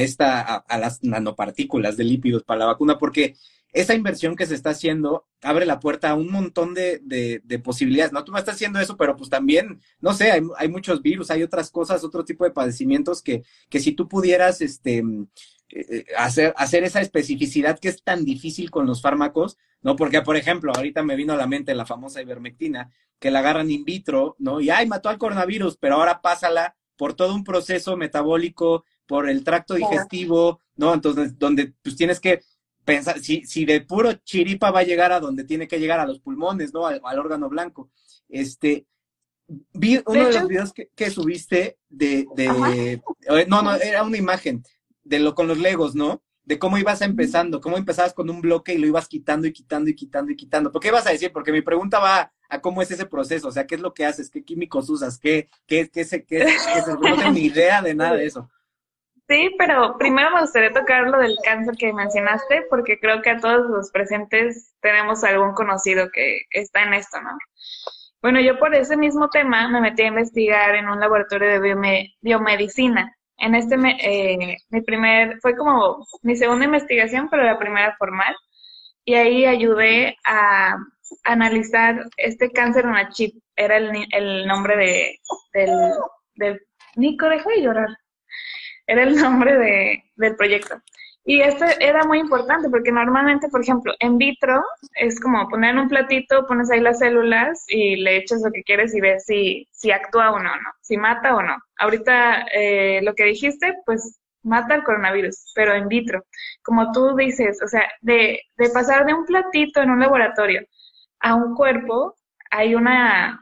esta, 0.00 0.56
a, 0.56 0.78
las 0.78 1.02
nanopartículas 1.02 1.96
de 1.96 2.04
lípidos 2.04 2.44
para 2.44 2.60
la 2.60 2.66
vacuna, 2.66 2.98
porque 2.98 3.34
esa 3.72 3.94
inversión 3.94 4.36
que 4.36 4.46
se 4.46 4.54
está 4.54 4.70
haciendo 4.70 5.26
abre 5.40 5.64
la 5.64 5.80
puerta 5.80 6.10
a 6.10 6.14
un 6.14 6.30
montón 6.30 6.74
de, 6.74 7.00
de, 7.02 7.58
posibilidades. 7.58 8.12
No, 8.12 8.22
tú 8.24 8.32
me 8.32 8.38
estás 8.38 8.56
haciendo 8.56 8.78
eso, 8.80 8.96
pero 8.96 9.16
pues 9.16 9.30
también, 9.30 9.80
no 10.00 10.12
sé, 10.12 10.30
hay, 10.30 10.42
hay, 10.58 10.68
muchos 10.68 11.00
virus, 11.00 11.30
hay 11.30 11.42
otras 11.42 11.70
cosas, 11.70 12.04
otro 12.04 12.24
tipo 12.24 12.44
de 12.44 12.50
padecimientos 12.50 13.22
que, 13.22 13.42
que 13.70 13.80
si 13.80 13.92
tú 13.92 14.08
pudieras 14.08 14.60
este, 14.60 14.98
eh, 14.98 15.86
eh, 15.88 16.04
hacer, 16.18 16.52
hacer 16.56 16.84
esa 16.84 17.00
especificidad 17.00 17.78
que 17.78 17.88
es 17.88 18.02
tan 18.02 18.24
difícil 18.24 18.70
con 18.70 18.86
los 18.86 19.00
fármacos, 19.00 19.56
¿no? 19.80 19.96
Porque, 19.96 20.20
por 20.20 20.36
ejemplo, 20.36 20.72
ahorita 20.74 21.02
me 21.02 21.16
vino 21.16 21.32
a 21.32 21.36
la 21.36 21.46
mente 21.46 21.74
la 21.74 21.86
famosa 21.86 22.20
ivermectina, 22.20 22.90
que 23.18 23.30
la 23.30 23.38
agarran 23.38 23.70
in 23.70 23.84
vitro, 23.84 24.36
¿no? 24.38 24.60
Y, 24.60 24.68
ay, 24.68 24.86
mató 24.86 25.08
al 25.08 25.18
coronavirus, 25.18 25.78
pero 25.78 25.94
ahora 25.94 26.20
pásala 26.20 26.76
por 26.96 27.14
todo 27.14 27.34
un 27.34 27.42
proceso 27.42 27.96
metabólico, 27.96 28.84
por 29.06 29.28
el 29.28 29.44
tracto 29.44 29.74
digestivo, 29.74 30.60
¿no? 30.76 30.92
Entonces, 30.92 31.38
donde 31.38 31.72
pues 31.82 31.96
tienes 31.96 32.20
que 32.20 32.42
pensar, 32.84 33.20
si, 33.20 33.44
si 33.44 33.64
de 33.64 33.80
puro 33.80 34.12
chiripa 34.12 34.70
va 34.70 34.80
a 34.80 34.84
llegar 34.84 35.12
a 35.12 35.20
donde 35.20 35.44
tiene 35.44 35.68
que 35.68 35.78
llegar, 35.78 36.00
a 36.00 36.06
los 36.06 36.20
pulmones, 36.20 36.72
¿no? 36.72 36.86
Al, 36.86 37.18
órgano 37.18 37.48
blanco. 37.48 37.90
Este, 38.28 38.86
vi 39.72 40.00
uno 40.06 40.24
de, 40.24 40.32
los 40.32 40.48
videos 40.48 40.72
que, 40.72 41.10
subiste 41.10 41.78
de, 41.88 42.26
de 42.34 43.00
eh, 43.28 43.46
no, 43.48 43.62
no, 43.62 43.74
era 43.74 44.02
una 44.02 44.16
imagen 44.16 44.62
de 45.04 45.18
lo 45.18 45.34
con 45.34 45.48
los 45.48 45.58
legos, 45.58 45.94
¿no? 45.94 46.22
De 46.44 46.58
cómo 46.58 46.76
ibas 46.76 47.02
empezando, 47.02 47.60
cómo 47.60 47.76
empezabas 47.76 48.14
con 48.14 48.28
un 48.28 48.40
bloque 48.40 48.74
y 48.74 48.78
lo 48.78 48.86
ibas 48.86 49.06
quitando 49.06 49.46
y 49.46 49.52
quitando 49.52 49.90
y 49.90 49.94
quitando 49.94 50.32
y 50.32 50.36
quitando. 50.36 50.72
¿Por 50.72 50.82
qué 50.82 50.88
ibas 50.88 51.06
a 51.06 51.12
decir? 51.12 51.32
Porque 51.32 51.52
mi 51.52 51.62
pregunta 51.62 52.00
va 52.00 52.32
a 52.48 52.60
cómo 52.60 52.82
es 52.82 52.90
ese 52.90 53.06
proceso, 53.06 53.48
o 53.48 53.52
sea, 53.52 53.66
qué 53.66 53.76
es 53.76 53.80
lo 53.80 53.94
que 53.94 54.04
haces, 54.04 54.28
qué 54.28 54.42
químicos 54.42 54.90
usas, 54.90 55.18
qué, 55.18 55.48
qué, 55.66 55.88
qué, 55.88 56.04
qué, 56.04 56.24
qué, 56.24 56.38
qué 56.38 56.82
no 56.88 57.00
tengo 57.00 57.30
ni 57.30 57.42
idea 57.42 57.80
de 57.80 57.94
nada 57.94 58.16
de 58.16 58.26
eso. 58.26 58.50
Sí, 59.28 59.54
pero 59.56 59.96
primero 59.98 60.30
me 60.30 60.40
gustaría 60.42 60.72
tocar 60.72 61.04
lo 61.08 61.18
del 61.18 61.36
cáncer 61.44 61.74
que 61.78 61.92
mencionaste, 61.92 62.66
porque 62.68 62.98
creo 62.98 63.22
que 63.22 63.30
a 63.30 63.38
todos 63.38 63.70
los 63.70 63.90
presentes 63.90 64.74
tenemos 64.80 65.24
algún 65.24 65.54
conocido 65.54 66.10
que 66.12 66.40
está 66.50 66.82
en 66.82 66.94
esto, 66.94 67.20
¿no? 67.22 67.30
Bueno, 68.20 68.40
yo 68.40 68.58
por 68.58 68.74
ese 68.74 68.96
mismo 68.96 69.30
tema 69.30 69.68
me 69.68 69.80
metí 69.80 70.02
a 70.02 70.08
investigar 70.08 70.74
en 70.74 70.88
un 70.88 71.00
laboratorio 71.00 71.48
de 71.60 72.06
biomedicina. 72.20 73.16
En 73.38 73.54
este, 73.54 73.76
eh, 74.00 74.56
mi 74.70 74.80
primer, 74.82 75.40
fue 75.40 75.56
como 75.56 76.06
mi 76.22 76.36
segunda 76.36 76.64
investigación, 76.66 77.28
pero 77.30 77.42
la 77.44 77.58
primera 77.58 77.96
formal. 77.96 78.34
Y 79.04 79.14
ahí 79.14 79.46
ayudé 79.46 80.16
a 80.24 80.76
analizar 81.24 82.04
este 82.16 82.50
cáncer 82.52 82.84
en 82.84 82.94
la 82.94 83.08
chip. 83.10 83.34
Era 83.56 83.76
el, 83.78 84.06
el 84.12 84.46
nombre 84.46 84.76
de, 84.76 85.18
del, 85.54 85.70
del... 86.34 86.60
Nico, 86.96 87.26
deja 87.28 87.48
de 87.50 87.62
llorar 87.62 87.88
era 88.86 89.02
el 89.02 89.16
nombre 89.20 89.56
de, 89.58 90.04
del 90.16 90.36
proyecto. 90.36 90.80
Y 91.24 91.40
esto 91.40 91.64
era 91.78 92.04
muy 92.04 92.18
importante 92.18 92.68
porque 92.68 92.90
normalmente, 92.90 93.48
por 93.48 93.62
ejemplo, 93.62 93.94
en 94.00 94.18
vitro 94.18 94.60
es 94.96 95.20
como 95.20 95.48
poner 95.48 95.76
un 95.76 95.88
platito, 95.88 96.46
pones 96.48 96.68
ahí 96.70 96.80
las 96.80 96.98
células 96.98 97.64
y 97.68 97.96
le 97.96 98.16
echas 98.16 98.42
lo 98.42 98.50
que 98.50 98.64
quieres 98.64 98.92
y 98.94 99.00
ves 99.00 99.24
si, 99.24 99.68
si 99.70 99.92
actúa 99.92 100.32
o 100.32 100.38
no, 100.40 100.50
¿no? 100.50 100.70
Si 100.80 100.96
mata 100.96 101.36
o 101.36 101.42
no. 101.42 101.56
Ahorita 101.78 102.46
eh, 102.52 103.00
lo 103.02 103.14
que 103.14 103.24
dijiste, 103.24 103.74
pues 103.86 104.18
mata 104.42 104.74
el 104.74 104.82
coronavirus, 104.82 105.52
pero 105.54 105.74
en 105.74 105.86
vitro. 105.86 106.24
Como 106.64 106.90
tú 106.90 107.14
dices, 107.14 107.62
o 107.62 107.68
sea, 107.68 107.88
de, 108.00 108.40
de 108.56 108.70
pasar 108.70 109.06
de 109.06 109.14
un 109.14 109.24
platito 109.24 109.80
en 109.80 109.90
un 109.90 110.00
laboratorio 110.00 110.62
a 111.20 111.34
un 111.36 111.54
cuerpo, 111.54 112.16
hay 112.50 112.74
una 112.74 113.40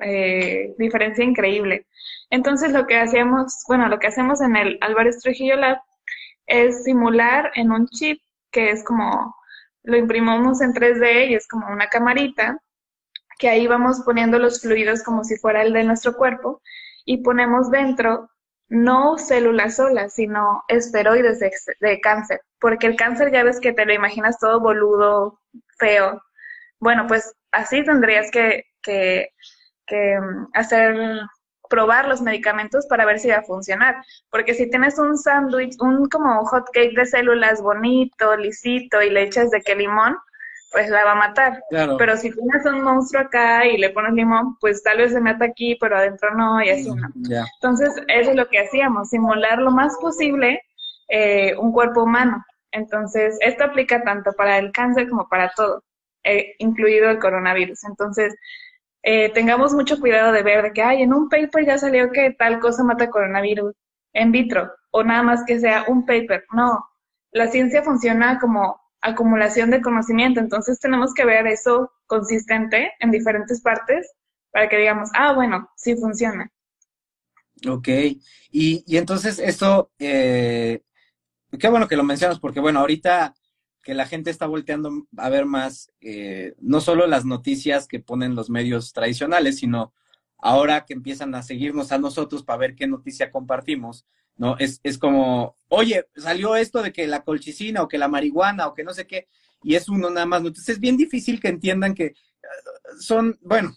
eh, 0.00 0.74
diferencia 0.78 1.24
increíble. 1.24 1.86
Entonces 2.30 2.72
lo 2.72 2.86
que 2.86 2.98
hacíamos, 2.98 3.64
bueno, 3.68 3.88
lo 3.88 3.98
que 3.98 4.08
hacemos 4.08 4.40
en 4.40 4.56
el 4.56 4.78
Álvarez 4.80 5.20
Trujillo 5.20 5.56
Lab 5.56 5.78
es 6.46 6.84
simular 6.84 7.50
en 7.54 7.72
un 7.72 7.86
chip 7.88 8.20
que 8.50 8.70
es 8.70 8.84
como, 8.84 9.34
lo 9.82 9.96
imprimimos 9.96 10.60
en 10.60 10.72
3D 10.72 11.28
y 11.28 11.34
es 11.34 11.46
como 11.48 11.68
una 11.68 11.88
camarita, 11.88 12.58
que 13.38 13.48
ahí 13.48 13.66
vamos 13.66 14.02
poniendo 14.04 14.38
los 14.38 14.60
fluidos 14.60 15.02
como 15.02 15.24
si 15.24 15.36
fuera 15.36 15.62
el 15.62 15.72
de 15.72 15.84
nuestro 15.84 16.14
cuerpo 16.14 16.60
y 17.04 17.18
ponemos 17.22 17.70
dentro 17.70 18.30
no 18.68 19.16
células 19.16 19.76
solas, 19.76 20.14
sino 20.14 20.62
esteroides 20.68 21.40
de, 21.80 22.00
cáncer, 22.00 22.40
porque 22.60 22.86
el 22.86 22.96
cáncer 22.96 23.32
ya 23.32 23.42
ves 23.42 23.60
que 23.60 23.72
te 23.72 23.86
lo 23.86 23.94
imaginas 23.94 24.38
todo 24.38 24.60
boludo, 24.60 25.40
feo. 25.78 26.22
Bueno, 26.78 27.06
pues 27.06 27.32
así 27.50 27.82
tendrías 27.84 28.30
que, 28.30 28.64
que, 28.82 29.30
que 29.86 30.20
mm, 30.20 30.48
hacer 30.52 31.22
probar 31.68 32.08
los 32.08 32.20
medicamentos 32.20 32.86
para 32.86 33.04
ver 33.04 33.18
si 33.18 33.28
va 33.28 33.36
a 33.36 33.42
funcionar. 33.42 33.96
Porque 34.30 34.54
si 34.54 34.68
tienes 34.70 34.98
un 34.98 35.16
sándwich, 35.16 35.76
un 35.80 36.08
como 36.08 36.44
hot 36.46 36.66
cake 36.72 36.96
de 36.96 37.06
células 37.06 37.62
bonito, 37.62 38.36
lisito 38.36 39.02
y 39.02 39.10
le 39.10 39.22
echas 39.22 39.50
de 39.50 39.60
que 39.60 39.74
limón, 39.74 40.16
pues 40.72 40.90
la 40.90 41.04
va 41.04 41.12
a 41.12 41.16
matar. 41.16 41.62
Pero 41.70 42.16
si 42.16 42.30
tienes 42.30 42.64
un 42.66 42.82
monstruo 42.82 43.22
acá 43.22 43.66
y 43.66 43.78
le 43.78 43.90
pones 43.90 44.12
limón, 44.12 44.56
pues 44.60 44.82
tal 44.82 44.98
vez 44.98 45.12
se 45.12 45.20
mata 45.20 45.46
aquí, 45.46 45.76
pero 45.80 45.96
adentro 45.96 46.34
no, 46.34 46.62
y 46.62 46.70
así 46.70 46.90
no. 46.90 47.08
Entonces, 47.60 47.94
eso 48.08 48.30
es 48.30 48.36
lo 48.36 48.48
que 48.48 48.60
hacíamos, 48.60 49.08
simular 49.08 49.58
lo 49.58 49.70
más 49.70 49.96
posible 50.00 50.60
eh, 51.08 51.54
un 51.56 51.72
cuerpo 51.72 52.02
humano. 52.02 52.44
Entonces, 52.70 53.36
esto 53.40 53.64
aplica 53.64 54.02
tanto 54.02 54.32
para 54.32 54.58
el 54.58 54.72
cáncer 54.72 55.08
como 55.08 55.26
para 55.28 55.50
todo, 55.56 55.82
eh, 56.24 56.54
incluido 56.58 57.08
el 57.10 57.18
coronavirus. 57.18 57.84
Entonces, 57.84 58.34
eh, 59.02 59.30
tengamos 59.32 59.72
mucho 59.72 59.98
cuidado 60.00 60.32
de 60.32 60.42
ver 60.42 60.62
de 60.62 60.72
que, 60.72 60.82
ay, 60.82 61.02
en 61.02 61.14
un 61.14 61.28
paper 61.28 61.66
ya 61.66 61.78
salió 61.78 62.10
que 62.10 62.34
tal 62.38 62.60
cosa 62.60 62.84
mata 62.84 63.10
coronavirus 63.10 63.74
en 64.12 64.32
vitro, 64.32 64.70
o 64.90 65.02
nada 65.04 65.22
más 65.22 65.44
que 65.44 65.60
sea 65.60 65.84
un 65.88 66.04
paper. 66.04 66.44
No, 66.52 66.84
la 67.30 67.48
ciencia 67.48 67.82
funciona 67.82 68.38
como 68.38 68.80
acumulación 69.00 69.70
de 69.70 69.80
conocimiento, 69.80 70.40
entonces 70.40 70.80
tenemos 70.80 71.14
que 71.14 71.24
ver 71.24 71.46
eso 71.46 71.92
consistente 72.06 72.92
en 73.00 73.10
diferentes 73.10 73.60
partes 73.62 74.10
para 74.50 74.68
que 74.68 74.78
digamos, 74.78 75.10
ah, 75.14 75.32
bueno, 75.34 75.70
sí 75.76 75.94
funciona. 75.96 76.50
Ok, 77.68 77.88
y, 78.50 78.84
y 78.86 78.96
entonces 78.96 79.38
esto, 79.38 79.90
eh, 79.98 80.82
qué 81.58 81.68
bueno 81.68 81.88
que 81.88 81.96
lo 81.96 82.04
mencionas, 82.04 82.38
porque 82.40 82.60
bueno, 82.60 82.80
ahorita 82.80 83.34
que 83.88 83.94
la 83.94 84.04
gente 84.04 84.28
está 84.28 84.44
volteando 84.44 85.06
a 85.16 85.30
ver 85.30 85.46
más 85.46 85.90
eh, 86.02 86.54
no 86.60 86.82
solo 86.82 87.06
las 87.06 87.24
noticias 87.24 87.88
que 87.88 88.00
ponen 88.00 88.34
los 88.34 88.50
medios 88.50 88.92
tradicionales, 88.92 89.56
sino 89.60 89.94
ahora 90.36 90.84
que 90.84 90.92
empiezan 90.92 91.34
a 91.34 91.42
seguirnos 91.42 91.90
a 91.90 91.96
nosotros 91.96 92.42
para 92.44 92.58
ver 92.58 92.74
qué 92.74 92.86
noticia 92.86 93.30
compartimos, 93.30 94.04
¿no? 94.36 94.58
Es, 94.58 94.80
es 94.82 94.98
como, 94.98 95.56
oye, 95.68 96.04
salió 96.14 96.54
esto 96.54 96.82
de 96.82 96.92
que 96.92 97.06
la 97.06 97.24
colchicina 97.24 97.80
o 97.80 97.88
que 97.88 97.96
la 97.96 98.08
marihuana 98.08 98.66
o 98.66 98.74
que 98.74 98.84
no 98.84 98.92
sé 98.92 99.06
qué, 99.06 99.26
y 99.62 99.74
es 99.74 99.88
uno 99.88 100.10
nada 100.10 100.26
más. 100.26 100.40
Entonces 100.40 100.68
es 100.68 100.80
bien 100.80 100.98
difícil 100.98 101.40
que 101.40 101.48
entiendan 101.48 101.94
que 101.94 102.04
eh, 102.04 102.14
son, 103.00 103.38
bueno, 103.40 103.74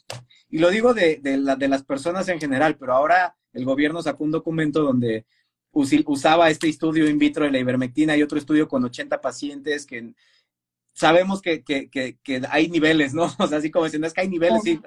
y 0.50 0.58
lo 0.58 0.72
digo 0.72 0.94
de, 0.94 1.22
de, 1.24 1.38
la, 1.38 1.56
de 1.56 1.70
las 1.70 1.86
personas 1.86 2.28
en 2.28 2.42
general, 2.42 2.76
pero 2.78 2.96
ahora 2.96 3.38
el 3.54 3.64
gobierno 3.64 4.02
sacó 4.02 4.26
un 4.26 4.32
documento 4.32 4.84
donde 4.84 5.26
usaba 5.72 6.50
este 6.50 6.68
estudio 6.70 7.10
in 7.10 7.18
vitro 7.18 7.46
de 7.46 7.52
la 7.52 7.60
ivermectina 7.60 8.16
y 8.16 8.24
otro 8.24 8.38
estudio 8.38 8.68
con 8.68 8.84
80 8.84 9.22
pacientes 9.22 9.86
que 9.86 10.14
sabemos 10.94 11.42
que, 11.42 11.64
que, 11.64 11.90
que, 11.90 12.42
hay 12.50 12.70
niveles, 12.70 13.14
¿no? 13.14 13.24
O 13.40 13.48
sea, 13.48 13.60
así 13.60 13.72
como 13.72 13.86
diciendo, 13.86 14.08
es 14.08 14.14
que 14.14 14.22
hay 14.22 14.30
niveles, 14.30 14.62
sí, 14.64 14.82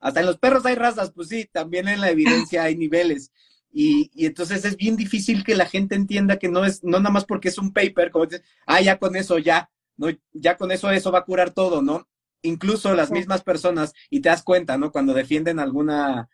hasta 0.00 0.20
en 0.20 0.26
los 0.26 0.38
perros 0.38 0.64
hay 0.64 0.74
razas, 0.74 1.12
pues 1.12 1.28
sí, 1.28 1.48
también 1.52 1.88
en 1.88 2.00
la 2.00 2.10
evidencia 2.10 2.64
hay 2.64 2.76
niveles. 2.76 3.32
Y, 3.72 4.10
y, 4.14 4.26
entonces 4.26 4.64
es 4.64 4.76
bien 4.76 4.96
difícil 4.96 5.44
que 5.44 5.54
la 5.54 5.66
gente 5.66 5.94
entienda 5.94 6.38
que 6.38 6.48
no 6.48 6.64
es, 6.64 6.82
no 6.82 6.98
nada 6.98 7.10
más 7.10 7.24
porque 7.24 7.48
es 7.48 7.58
un 7.58 7.72
paper, 7.72 8.10
como 8.10 8.26
dices, 8.26 8.42
ah, 8.66 8.80
ya 8.80 8.98
con 8.98 9.14
eso, 9.14 9.38
ya, 9.38 9.70
no, 9.96 10.08
ya 10.32 10.56
con 10.56 10.72
eso, 10.72 10.90
eso 10.90 11.12
va 11.12 11.20
a 11.20 11.24
curar 11.24 11.52
todo, 11.52 11.82
¿no? 11.82 12.08
incluso 12.42 12.94
las 12.94 13.10
mismas 13.10 13.42
personas, 13.42 13.92
y 14.08 14.20
te 14.20 14.28
das 14.28 14.42
cuenta, 14.42 14.78
¿no? 14.78 14.92
Cuando 14.92 15.14
defienden 15.14 15.58
alguna, 15.58 16.28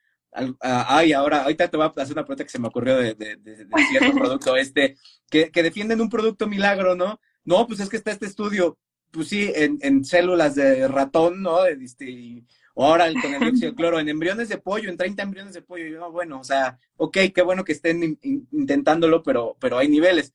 ay, 0.61 1.13
ahora, 1.13 1.43
ahorita 1.43 1.69
te 1.69 1.77
voy 1.77 1.87
a 1.87 2.03
hacer 2.03 2.13
una 2.13 2.25
pregunta 2.25 2.45
que 2.45 2.51
se 2.51 2.59
me 2.59 2.69
ocurrió 2.69 2.97
de, 2.97 3.15
de, 3.15 3.67
cierto 3.89 4.13
producto 4.19 4.57
este, 4.57 4.97
que, 5.31 5.51
que, 5.51 5.63
defienden 5.63 6.01
un 6.01 6.11
producto 6.11 6.47
milagro, 6.47 6.95
¿no? 6.95 7.21
No, 7.45 7.67
pues 7.67 7.81
es 7.81 7.89
que 7.89 7.97
está 7.97 8.11
este 8.11 8.27
estudio, 8.27 8.79
pues 9.11 9.29
sí, 9.29 9.51
en, 9.55 9.79
en 9.83 10.05
células 10.05 10.55
de 10.55 10.89
ratón, 10.89 11.43
¿no? 11.43 11.65
Este, 11.67 12.45
o 12.75 12.85
ahora 12.85 13.11
con 13.23 13.33
el 13.33 13.41
dióxido 13.41 13.71
de 13.71 13.77
cloro, 13.77 13.99
en 13.99 14.09
embriones 14.09 14.51
de 14.51 14.59
pollo, 14.59 14.91
en 14.91 14.99
30 14.99 15.23
embriones 15.23 15.55
de 15.55 15.63
pollo. 15.63 15.87
yo, 15.87 16.13
bueno, 16.13 16.41
o 16.41 16.45
sea, 16.45 16.79
ok, 16.97 17.19
qué 17.35 17.43
bueno 17.43 17.65
que 17.65 17.73
estén 17.73 18.19
intentándolo, 18.53 19.23
pero, 19.23 19.57
pero 19.59 19.79
hay 19.79 19.89
niveles. 19.89 20.35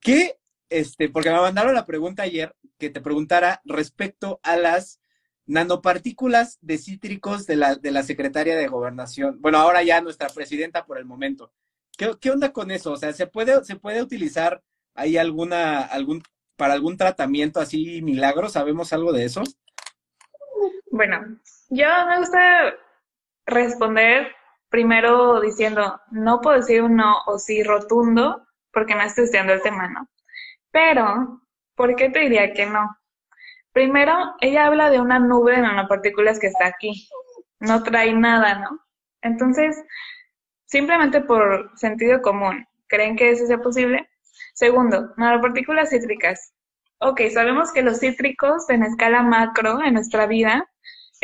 ¿Qué, 0.00 0.38
este, 0.70 1.10
porque 1.10 1.30
me 1.30 1.36
mandaron 1.36 1.74
la 1.74 1.84
pregunta 1.84 2.22
ayer 2.22 2.56
que 2.78 2.88
te 2.88 3.02
preguntara 3.02 3.60
respecto 3.64 4.40
a 4.42 4.56
las 4.56 4.98
nanopartículas 5.46 6.58
de 6.60 6.78
cítricos 6.78 7.46
de 7.46 7.56
la, 7.56 7.74
de 7.76 7.90
la 7.90 8.02
secretaria 8.02 8.56
de 8.56 8.68
Gobernación. 8.68 9.40
Bueno, 9.40 9.58
ahora 9.58 9.82
ya 9.82 10.00
nuestra 10.00 10.28
presidenta 10.28 10.86
por 10.86 10.98
el 10.98 11.04
momento. 11.04 11.52
¿Qué, 11.96 12.30
onda 12.30 12.52
con 12.52 12.70
eso? 12.70 12.92
O 12.92 12.96
sea, 12.96 13.12
¿se 13.12 13.26
puede, 13.26 13.64
¿se 13.64 13.76
puede 13.76 14.02
utilizar 14.02 14.62
ahí 14.94 15.16
alguna, 15.16 15.80
algún, 15.80 16.22
para 16.56 16.74
algún 16.74 16.96
tratamiento 16.96 17.60
así 17.60 18.02
milagro? 18.02 18.48
¿Sabemos 18.48 18.92
algo 18.92 19.12
de 19.12 19.24
eso? 19.24 19.42
Bueno, 20.90 21.38
yo 21.70 21.86
me 22.08 22.18
gusta 22.18 22.74
responder 23.46 24.28
primero 24.70 25.40
diciendo, 25.40 26.00
no 26.10 26.40
puedo 26.40 26.56
decir 26.56 26.82
un 26.82 26.96
no 26.96 27.18
o 27.26 27.38
sí 27.38 27.62
rotundo 27.62 28.44
porque 28.72 28.94
no 28.94 29.02
estoy 29.02 29.24
estudiando 29.24 29.52
el 29.52 29.62
tema, 29.62 29.88
¿no? 29.88 30.08
Pero, 30.72 31.42
¿por 31.76 31.94
qué 31.94 32.10
te 32.10 32.20
diría 32.20 32.52
que 32.52 32.66
no? 32.66 32.96
Primero, 33.74 34.14
ella 34.40 34.66
habla 34.66 34.88
de 34.88 35.00
una 35.00 35.18
nube 35.18 35.52
de 35.56 35.60
nanopartículas 35.60 36.38
que 36.38 36.46
está 36.46 36.66
aquí. 36.66 37.06
No 37.60 37.82
trae 37.82 38.14
nada, 38.14 38.60
¿no? 38.60 38.80
Entonces, 39.20 39.76
simplemente 40.64 41.20
por 41.20 41.70
sentido 41.76 42.22
común, 42.22 42.66
¿creen 42.86 43.16
que 43.16 43.30
eso 43.30 43.46
sea 43.46 43.58
posible? 43.58 44.08
Segundo, 44.54 45.12
nanopartículas 45.18 45.90
cítricas. 45.90 46.54
Ok, 47.00 47.20
sabemos 47.30 47.70
que 47.70 47.82
los 47.82 47.98
cítricos 48.00 48.70
en 48.70 48.84
escala 48.84 49.22
macro 49.22 49.82
en 49.82 49.92
nuestra 49.92 50.26
vida 50.26 50.66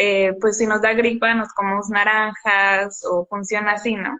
eh, 0.03 0.33
pues 0.41 0.57
si 0.57 0.67
nos 0.67 0.81
da 0.81 0.95
gripa 0.95 1.35
nos 1.35 1.53
comemos 1.53 1.91
naranjas 1.91 3.05
o 3.05 3.27
funciona 3.27 3.73
así, 3.73 3.95
¿no? 3.97 4.17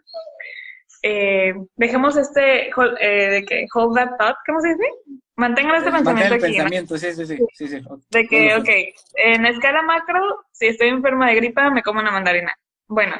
Eh, 1.01 1.55
dejemos 1.75 2.17
este 2.17 2.69
eh, 2.69 3.29
de 3.31 3.45
que 3.45 3.65
hold 3.73 3.95
that 3.95 4.15
thought, 4.19 4.35
¿cómo 4.45 4.61
se 4.61 4.69
dice? 4.69 4.85
Mantengan 5.35 5.75
este 5.75 5.91
pensamiento 5.91 6.33
aquí. 6.35 6.41
pensamiento, 6.43 6.97
sí, 6.97 7.13
sí, 7.13 7.25
sí, 7.25 7.67
sí, 7.67 7.81
De 8.09 8.27
que, 8.27 8.55
ok, 8.55 8.69
en 9.15 9.45
escala 9.45 9.81
macro, 9.81 10.45
si 10.51 10.67
estoy 10.67 10.89
enferma 10.89 11.29
de 11.29 11.35
gripa, 11.35 11.69
me 11.69 11.81
como 11.81 11.99
una 11.99 12.11
mandarina. 12.11 12.53
Bueno, 12.87 13.15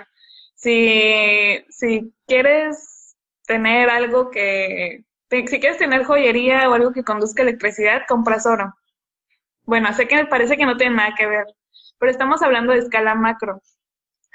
si, 0.56 1.64
si 1.70 2.14
quieres 2.28 3.16
tener 3.48 3.90
algo 3.90 4.30
que, 4.30 5.04
si 5.30 5.60
quieres 5.60 5.78
tener 5.78 6.04
joyería 6.04 6.70
o 6.70 6.74
algo 6.74 6.92
que 6.92 7.04
conduzca 7.04 7.42
electricidad, 7.42 8.04
compras 8.08 8.46
oro. 8.46 8.74
Bueno, 9.64 9.94
sé 9.94 10.08
que 10.08 10.16
me 10.16 10.26
parece 10.26 10.58
que 10.58 10.66
no 10.66 10.78
tiene 10.78 10.96
nada 10.96 11.16
que 11.18 11.26
ver, 11.26 11.46
pero 11.98 12.12
estamos 12.12 12.42
hablando 12.42 12.74
de 12.74 12.80
escala 12.80 13.16
macro. 13.16 13.62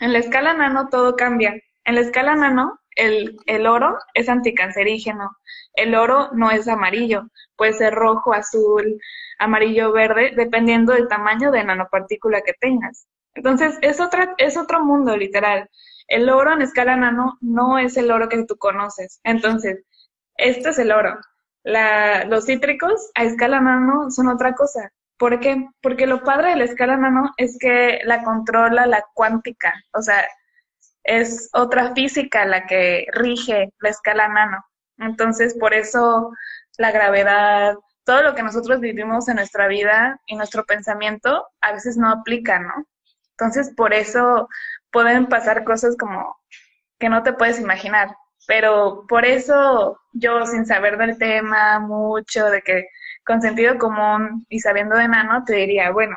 En 0.00 0.12
la 0.12 0.18
escala 0.18 0.54
nano 0.54 0.88
todo 0.88 1.16
cambia. 1.16 1.54
En 1.84 1.94
la 1.94 2.00
escala 2.00 2.34
nano, 2.34 2.80
el, 2.96 3.36
el 3.46 3.66
oro 3.66 3.98
es 4.14 4.28
anticancerígeno. 4.28 5.30
El 5.76 5.94
oro 5.94 6.30
no 6.32 6.50
es 6.50 6.66
amarillo, 6.68 7.28
puede 7.56 7.72
ser 7.72 7.94
rojo, 7.94 8.32
azul, 8.34 9.00
amarillo, 9.38 9.92
verde, 9.92 10.32
dependiendo 10.34 10.92
del 10.92 11.08
tamaño 11.08 11.50
de 11.50 11.64
nanopartícula 11.64 12.40
que 12.42 12.54
tengas. 12.60 13.06
Entonces, 13.34 13.78
es, 13.82 14.00
otra, 14.00 14.34
es 14.38 14.56
otro 14.56 14.84
mundo, 14.84 15.16
literal. 15.16 15.68
El 16.08 16.30
oro 16.30 16.54
en 16.54 16.62
escala 16.62 16.96
nano 16.96 17.36
no 17.40 17.78
es 17.78 17.96
el 17.96 18.10
oro 18.10 18.28
que 18.28 18.44
tú 18.44 18.56
conoces. 18.56 19.20
Entonces, 19.24 19.84
este 20.36 20.70
es 20.70 20.78
el 20.78 20.92
oro. 20.92 21.18
La, 21.62 22.24
los 22.24 22.46
cítricos 22.46 23.10
a 23.14 23.24
escala 23.24 23.60
nano 23.60 24.10
son 24.10 24.28
otra 24.28 24.54
cosa. 24.54 24.90
¿Por 25.18 25.40
qué? 25.40 25.68
Porque 25.82 26.06
lo 26.06 26.22
padre 26.22 26.50
de 26.50 26.56
la 26.56 26.64
escala 26.64 26.96
nano 26.96 27.32
es 27.36 27.58
que 27.58 28.00
la 28.04 28.22
controla 28.22 28.86
la 28.86 29.04
cuántica, 29.14 29.72
o 29.94 30.02
sea, 30.02 30.26
es 31.04 31.48
otra 31.52 31.94
física 31.94 32.44
la 32.44 32.66
que 32.66 33.06
rige 33.12 33.72
la 33.78 33.88
escala 33.90 34.28
nano. 34.28 34.64
Entonces, 34.98 35.56
por 35.58 35.74
eso 35.74 36.30
la 36.78 36.90
gravedad, 36.90 37.74
todo 38.04 38.22
lo 38.22 38.34
que 38.34 38.42
nosotros 38.42 38.80
vivimos 38.80 39.28
en 39.28 39.36
nuestra 39.36 39.68
vida 39.68 40.20
y 40.26 40.36
nuestro 40.36 40.64
pensamiento 40.64 41.46
a 41.60 41.72
veces 41.72 41.96
no 41.96 42.10
aplica, 42.10 42.58
¿no? 42.60 42.86
Entonces, 43.32 43.72
por 43.76 43.92
eso 43.92 44.48
pueden 44.90 45.26
pasar 45.26 45.64
cosas 45.64 45.96
como 45.96 46.36
que 46.98 47.08
no 47.08 47.22
te 47.22 47.32
puedes 47.32 47.60
imaginar. 47.60 48.16
Pero 48.46 49.04
por 49.08 49.24
eso 49.24 49.98
yo, 50.12 50.46
sin 50.46 50.66
saber 50.66 50.96
del 50.98 51.18
tema 51.18 51.80
mucho, 51.80 52.46
de 52.46 52.62
que 52.62 52.86
con 53.24 53.42
sentido 53.42 53.76
común 53.78 54.46
y 54.48 54.60
sabiendo 54.60 54.96
de 54.96 55.08
nano, 55.08 55.44
te 55.44 55.54
diría, 55.54 55.90
bueno, 55.90 56.16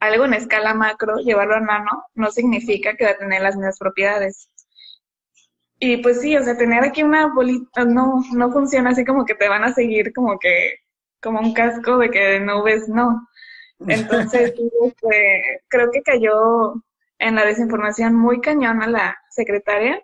algo 0.00 0.24
en 0.24 0.34
escala 0.34 0.74
macro, 0.74 1.16
llevarlo 1.18 1.54
a 1.54 1.60
nano, 1.60 2.06
no 2.14 2.30
significa 2.32 2.96
que 2.96 3.04
va 3.04 3.12
a 3.12 3.18
tener 3.18 3.40
las 3.40 3.56
mismas 3.56 3.78
propiedades. 3.78 4.48
Y 5.84 5.96
pues 5.96 6.20
sí, 6.20 6.36
o 6.36 6.44
sea, 6.44 6.56
tener 6.56 6.84
aquí 6.84 7.02
una 7.02 7.26
bolita 7.34 7.84
no, 7.84 8.22
no 8.32 8.52
funciona 8.52 8.90
así 8.90 9.04
como 9.04 9.24
que 9.24 9.34
te 9.34 9.48
van 9.48 9.64
a 9.64 9.74
seguir 9.74 10.12
como 10.12 10.38
que, 10.38 10.76
como 11.20 11.40
un 11.40 11.52
casco 11.54 11.98
de 11.98 12.08
que 12.08 12.38
no 12.38 12.62
ves, 12.62 12.88
no. 12.88 13.28
Entonces, 13.80 14.54
creo 15.68 15.90
que 15.90 16.02
cayó 16.02 16.74
en 17.18 17.34
la 17.34 17.44
desinformación 17.44 18.14
muy 18.14 18.40
cañón 18.40 18.80
a 18.82 18.86
la 18.86 19.18
secretaria. 19.30 20.00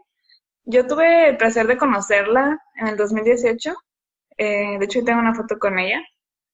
Yo 0.65 0.87
tuve 0.89 1.29
el 1.29 1.37
placer 1.37 1.69
de 1.69 1.79
conocerla 1.79 2.61
en 2.77 2.89
el 2.89 2.97
2018 2.97 3.75
eh, 4.39 4.79
de 4.79 4.85
hecho, 4.85 5.05
tengo 5.05 5.21
una 5.21 5.35
foto 5.35 5.59
con 5.59 5.79
ella. 5.79 6.01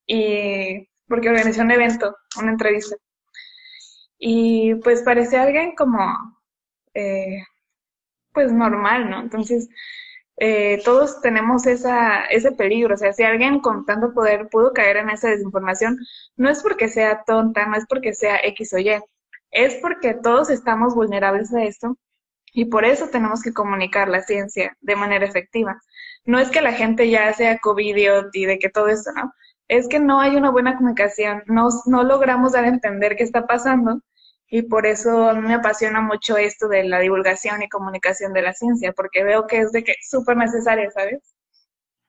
Y 0.07 0.89
porque 1.09 1.31
organizó 1.31 1.63
un 1.63 1.71
evento, 1.73 2.17
una 2.39 2.53
entrevista. 2.53 2.97
Y 4.19 4.75
pues 4.77 5.03
parece 5.03 5.39
alguien 5.39 5.75
como, 5.77 5.99
eh, 6.95 7.43
pues 8.35 8.53
normal, 8.53 9.11
¿no? 9.11 9.21
Entonces, 9.21 9.69
eh, 10.37 10.81
todos 10.85 11.21
tenemos 11.23 11.67
esa, 11.67 12.27
ese 12.27 12.53
peligro. 12.53 12.95
O 12.95 12.99
sea, 12.99 13.13
si 13.13 13.23
alguien 13.23 13.61
con 13.61 13.87
tanto 13.87 14.13
poder 14.13 14.49
pudo 14.51 14.73
caer 14.73 14.99
en 14.99 15.11
esa 15.11 15.31
desinformación, 15.31 15.99
no 16.37 16.51
es 16.51 16.63
porque 16.63 16.89
sea 16.89 17.23
tonta, 17.27 17.67
no 17.67 17.77
es 17.77 17.87
porque 17.89 18.13
sea 18.15 18.39
X 18.45 18.75
o 18.75 18.79
Y, 18.79 18.91
es 19.51 19.77
porque 19.77 20.15
todos 20.15 20.51
estamos 20.51 20.95
vulnerables 20.95 21.55
a 21.55 21.65
esto 21.65 21.97
y 22.53 22.67
por 22.67 22.85
eso 22.85 23.09
tenemos 23.09 23.43
que 23.43 23.53
comunicar 23.53 24.09
la 24.09 24.23
ciencia 24.23 24.77
de 24.81 24.97
manera 24.97 25.27
efectiva 25.27 25.81
no 26.25 26.39
es 26.39 26.51
que 26.51 26.61
la 26.61 26.73
gente 26.73 27.11
ya 27.11 27.33
sea 27.33 27.59
covidiot 27.59 28.35
y 28.35 28.47
de 28.47 28.59
que 28.59 28.71
todo 28.71 28.89
esto, 28.89 29.13
¿no? 29.13 29.33
Es 29.69 29.89
que 29.89 30.01
no 30.01 30.21
hay 30.21 30.37
una 30.37 30.51
buena 30.51 30.77
comunicación, 30.77 31.43
no, 31.47 31.69
no 31.87 32.03
logramos 32.05 32.53
dar 32.53 32.65
a 32.65 32.69
entender 32.69 33.17
qué 33.17 33.25
está 33.25 33.47
pasando 33.47 34.01
y 34.57 34.63
por 34.63 34.87
eso 34.87 35.29
a 35.29 35.35
mí 35.35 35.41
me 35.49 35.55
apasiona 35.55 36.01
mucho 36.01 36.37
esto 36.37 36.69
de 36.69 36.85
la 36.85 37.01
divulgación 37.01 37.61
y 37.65 37.69
comunicación 37.69 38.33
de 38.33 38.43
la 38.43 38.53
ciencia, 38.53 38.93
porque 38.93 39.25
veo 39.25 39.49
que 39.49 39.59
es 39.59 39.73
de 39.73 39.83
que 39.83 39.97
súper 40.09 40.37
necesaria, 40.37 40.89
¿sabes? 40.93 41.35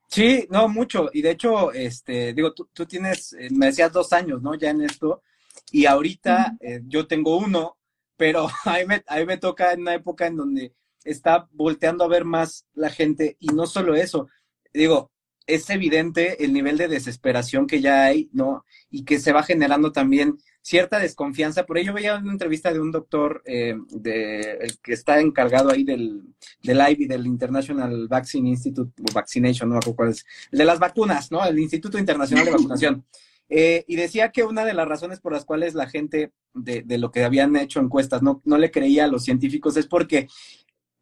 Sí, 0.07 0.45
no, 0.51 0.67
mucho. 0.67 1.09
Y 1.11 1.23
de 1.23 1.31
hecho, 1.31 1.71
este, 1.71 2.33
digo, 2.33 2.53
tú, 2.53 2.69
tú 2.71 2.85
tienes, 2.85 3.33
eh, 3.33 3.47
me 3.49 3.65
decías 3.65 3.91
dos 3.91 4.13
años, 4.13 4.43
¿no? 4.43 4.53
Ya 4.53 4.69
en 4.69 4.81
esto. 4.81 5.23
Y 5.71 5.87
ahorita 5.87 6.55
eh, 6.59 6.81
yo 6.85 7.07
tengo 7.07 7.35
uno, 7.35 7.77
pero 8.15 8.47
a 8.65 8.73
mí, 8.73 8.85
me, 8.85 9.03
a 9.07 9.17
mí 9.17 9.25
me 9.25 9.37
toca 9.37 9.73
en 9.73 9.81
una 9.81 9.95
época 9.95 10.27
en 10.27 10.37
donde 10.37 10.75
está 11.03 11.47
volteando 11.51 12.03
a 12.03 12.09
ver 12.09 12.25
más 12.25 12.67
la 12.75 12.91
gente 12.91 13.37
y 13.39 13.47
no 13.47 13.65
solo 13.65 13.95
eso, 13.95 14.29
digo, 14.71 15.09
es 15.47 15.69
evidente 15.69 16.43
el 16.43 16.53
nivel 16.53 16.77
de 16.77 16.87
desesperación 16.87 17.67
que 17.67 17.81
ya 17.81 18.05
hay, 18.05 18.29
¿no? 18.33 18.65
Y 18.89 19.03
que 19.03 19.19
se 19.19 19.31
va 19.31 19.43
generando 19.43 19.91
también 19.91 20.37
cierta 20.61 20.97
desconfianza. 20.97 21.65
Por 21.65 21.77
ello 21.77 21.93
veía 21.93 22.15
una 22.15 22.31
entrevista 22.31 22.73
de 22.73 22.79
un 22.79 22.91
doctor 22.91 23.43
eh, 23.45 23.75
de, 23.89 24.57
el 24.61 24.79
que 24.79 24.93
está 24.93 25.19
encargado 25.19 25.71
ahí 25.71 25.83
del, 25.83 26.23
del 26.63 26.81
IVI, 26.89 27.05
del 27.05 27.27
International 27.27 28.07
Vaccine 28.07 28.49
Institute, 28.49 28.91
o 29.01 29.13
Vaccination, 29.13 29.69
no 29.69 29.75
me 29.75 29.79
acuerdo 29.79 29.95
cuál 29.95 30.09
es, 30.09 30.25
el 30.51 30.59
de 30.59 30.65
las 30.65 30.79
vacunas, 30.79 31.31
¿no? 31.31 31.45
El 31.45 31.59
Instituto 31.59 31.99
Internacional 31.99 32.45
de 32.45 32.51
Vacunación. 32.51 33.05
Eh, 33.47 33.85
y 33.87 33.95
decía 33.95 34.31
que 34.31 34.43
una 34.43 34.65
de 34.65 34.73
las 34.73 34.87
razones 34.87 35.19
por 35.19 35.31
las 35.31 35.45
cuales 35.45 35.75
la 35.75 35.87
gente 35.87 36.31
de, 36.55 36.81
de, 36.81 36.97
lo 36.97 37.11
que 37.11 37.23
habían 37.23 37.55
hecho 37.55 37.79
encuestas 37.79 38.23
no, 38.23 38.41
no 38.43 38.57
le 38.57 38.71
creía 38.71 39.05
a 39.05 39.07
los 39.07 39.23
científicos 39.23 39.77
es 39.77 39.85
porque 39.85 40.27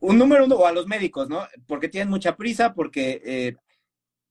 un 0.03 0.17
número 0.17 0.43
uno, 0.43 0.56
o 0.56 0.67
a 0.67 0.73
los 0.73 0.86
médicos, 0.86 1.29
¿no? 1.29 1.47
Porque 1.65 1.88
tienen 1.88 2.10
mucha 2.10 2.36
prisa, 2.36 2.73
porque 2.73 3.21
eh, 3.23 3.56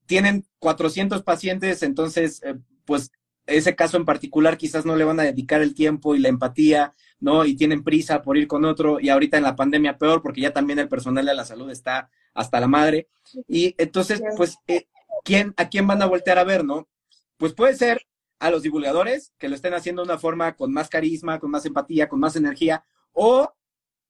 tienen 0.06 0.46
400 0.58 1.22
pacientes, 1.22 1.82
entonces, 1.82 2.42
eh, 2.44 2.54
pues 2.84 3.10
ese 3.46 3.74
caso 3.74 3.96
en 3.96 4.04
particular 4.04 4.56
quizás 4.56 4.84
no 4.84 4.96
le 4.96 5.04
van 5.04 5.20
a 5.20 5.24
dedicar 5.24 5.62
el 5.62 5.74
tiempo 5.74 6.14
y 6.14 6.20
la 6.20 6.28
empatía, 6.28 6.94
¿no? 7.18 7.44
Y 7.44 7.56
tienen 7.56 7.82
prisa 7.82 8.22
por 8.22 8.36
ir 8.36 8.46
con 8.46 8.64
otro, 8.64 9.00
y 9.00 9.08
ahorita 9.08 9.36
en 9.36 9.42
la 9.42 9.56
pandemia 9.56 9.98
peor, 9.98 10.22
porque 10.22 10.40
ya 10.40 10.52
también 10.52 10.78
el 10.78 10.88
personal 10.88 11.26
de 11.26 11.34
la 11.34 11.44
salud 11.44 11.70
está 11.70 12.10
hasta 12.34 12.60
la 12.60 12.68
madre. 12.68 13.08
Y 13.48 13.74
entonces, 13.78 14.22
pues, 14.36 14.58
eh, 14.68 14.86
¿quién, 15.24 15.54
¿a 15.56 15.68
quién 15.68 15.86
van 15.86 16.02
a 16.02 16.06
voltear 16.06 16.38
a 16.38 16.44
ver, 16.44 16.64
no? 16.64 16.88
Pues 17.36 17.52
puede 17.54 17.74
ser 17.74 18.06
a 18.38 18.50
los 18.50 18.62
divulgadores 18.62 19.32
que 19.38 19.48
lo 19.48 19.54
estén 19.54 19.74
haciendo 19.74 20.02
de 20.02 20.08
una 20.08 20.18
forma 20.18 20.54
con 20.56 20.72
más 20.72 20.88
carisma, 20.88 21.38
con 21.38 21.50
más 21.50 21.64
empatía, 21.64 22.08
con 22.08 22.20
más 22.20 22.36
energía, 22.36 22.84
o 23.12 23.52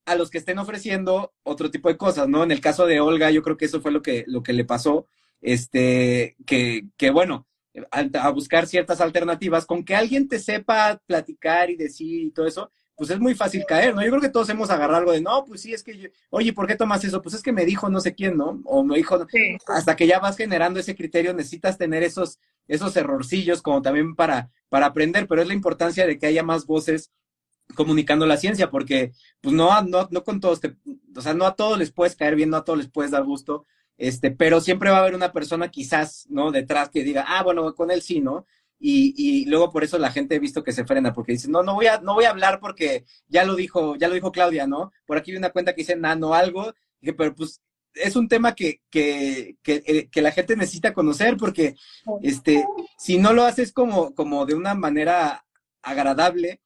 a 0.05 0.15
los 0.15 0.29
que 0.29 0.37
estén 0.37 0.59
ofreciendo 0.59 1.33
otro 1.43 1.71
tipo 1.71 1.87
de 1.89 1.97
cosas, 1.97 2.27
¿no? 2.27 2.43
En 2.43 2.51
el 2.51 2.61
caso 2.61 2.85
de 2.85 2.99
Olga, 2.99 3.31
yo 3.31 3.41
creo 3.41 3.57
que 3.57 3.65
eso 3.65 3.81
fue 3.81 3.91
lo 3.91 4.01
que, 4.01 4.25
lo 4.27 4.43
que 4.43 4.53
le 4.53 4.65
pasó, 4.65 5.07
este, 5.43 6.35
que, 6.45 6.85
que 6.97 7.11
bueno, 7.11 7.45
a, 7.91 8.29
buscar 8.29 8.65
ciertas 8.67 9.01
alternativas, 9.01 9.65
con 9.65 9.83
que 9.83 9.95
alguien 9.95 10.27
te 10.27 10.39
sepa 10.39 10.99
platicar 11.05 11.69
y 11.69 11.75
decir 11.75 12.23
y 12.23 12.31
todo 12.31 12.47
eso, 12.47 12.71
pues 12.95 13.09
es 13.09 13.19
muy 13.19 13.33
fácil 13.33 13.65
caer, 13.67 13.95
¿no? 13.95 14.03
Yo 14.03 14.09
creo 14.09 14.21
que 14.21 14.29
todos 14.29 14.49
hemos 14.49 14.69
agarrado 14.69 14.99
algo 14.99 15.11
de, 15.11 15.21
no, 15.21 15.43
pues 15.45 15.61
sí, 15.61 15.73
es 15.73 15.83
que, 15.83 15.97
yo, 15.97 16.09
oye, 16.29 16.53
¿por 16.53 16.67
qué 16.67 16.75
tomas 16.75 17.03
eso? 17.03 17.21
Pues 17.21 17.35
es 17.35 17.41
que 17.41 17.51
me 17.51 17.65
dijo 17.65 17.89
no 17.89 17.99
sé 17.99 18.13
quién, 18.13 18.37
¿no? 18.37 18.61
O 18.65 18.83
me 18.83 18.97
dijo, 18.97 19.19
hasta 19.67 19.95
que 19.95 20.07
ya 20.07 20.19
vas 20.19 20.37
generando 20.37 20.79
ese 20.79 20.95
criterio, 20.95 21.33
necesitas 21.33 21.77
tener 21.77 22.03
esos, 22.03 22.39
esos 22.67 22.95
errorcillos 22.95 23.61
como 23.61 23.81
también 23.81 24.15
para, 24.15 24.51
para 24.69 24.85
aprender, 24.85 25.27
pero 25.27 25.41
es 25.41 25.47
la 25.47 25.55
importancia 25.55 26.05
de 26.05 26.17
que 26.19 26.27
haya 26.27 26.43
más 26.43 26.65
voces 26.65 27.11
comunicando 27.75 28.27
la 28.27 28.37
ciencia, 28.37 28.69
porque 28.69 29.13
pues 29.41 29.55
no, 29.55 29.81
no, 29.81 30.07
no 30.11 30.23
con 30.23 30.39
todos, 30.39 30.59
te, 30.59 30.75
o 31.15 31.21
sea, 31.21 31.33
no 31.33 31.45
a 31.45 31.55
todos 31.55 31.77
les 31.79 31.91
puedes 31.91 32.15
caer 32.15 32.35
bien, 32.35 32.51
no 32.51 32.57
a 32.57 32.63
todos 32.63 32.77
les 32.77 32.89
puedes 32.89 33.11
dar 33.11 33.23
gusto, 33.23 33.65
este, 33.97 34.31
pero 34.31 34.61
siempre 34.61 34.89
va 34.89 34.97
a 34.97 35.01
haber 35.01 35.15
una 35.15 35.31
persona 35.31 35.69
quizás, 35.69 36.25
¿no? 36.29 36.51
Detrás 36.51 36.89
que 36.89 37.03
diga, 37.03 37.25
ah, 37.27 37.43
bueno, 37.43 37.73
con 37.75 37.91
él 37.91 38.01
sí, 38.01 38.19
¿no? 38.19 38.45
Y, 38.79 39.13
y 39.15 39.45
luego 39.45 39.71
por 39.71 39.83
eso 39.83 39.97
la 39.97 40.11
gente 40.11 40.35
he 40.35 40.39
visto 40.39 40.63
que 40.63 40.73
se 40.73 40.85
frena, 40.85 41.13
porque 41.13 41.33
dice, 41.33 41.49
no, 41.49 41.63
no 41.63 41.75
voy 41.75 41.87
a, 41.87 41.99
no 41.99 42.15
voy 42.15 42.25
a 42.25 42.31
hablar 42.31 42.59
porque 42.59 43.05
ya 43.27 43.45
lo 43.45 43.55
dijo, 43.55 43.95
ya 43.95 44.07
lo 44.07 44.15
dijo 44.15 44.31
Claudia, 44.31 44.67
¿no? 44.67 44.91
Por 45.05 45.17
aquí 45.17 45.31
hay 45.31 45.37
una 45.37 45.51
cuenta 45.51 45.73
que 45.73 45.81
dice 45.81 45.95
nano 45.95 46.33
algo, 46.33 46.73
pero 47.17 47.33
pues 47.33 47.61
es 47.93 48.15
un 48.15 48.27
tema 48.27 48.55
que, 48.55 48.81
que, 48.89 49.57
que, 49.61 49.83
eh, 49.85 50.09
que, 50.09 50.21
la 50.21 50.31
gente 50.31 50.55
necesita 50.55 50.93
conocer, 50.93 51.37
porque 51.37 51.75
este, 52.21 52.65
si 52.97 53.17
no 53.17 53.33
lo 53.33 53.43
haces 53.43 53.71
como, 53.71 54.13
como 54.15 54.45
de 54.45 54.55
una 54.55 54.73
manera 54.73 55.45
agradable, 55.81 56.59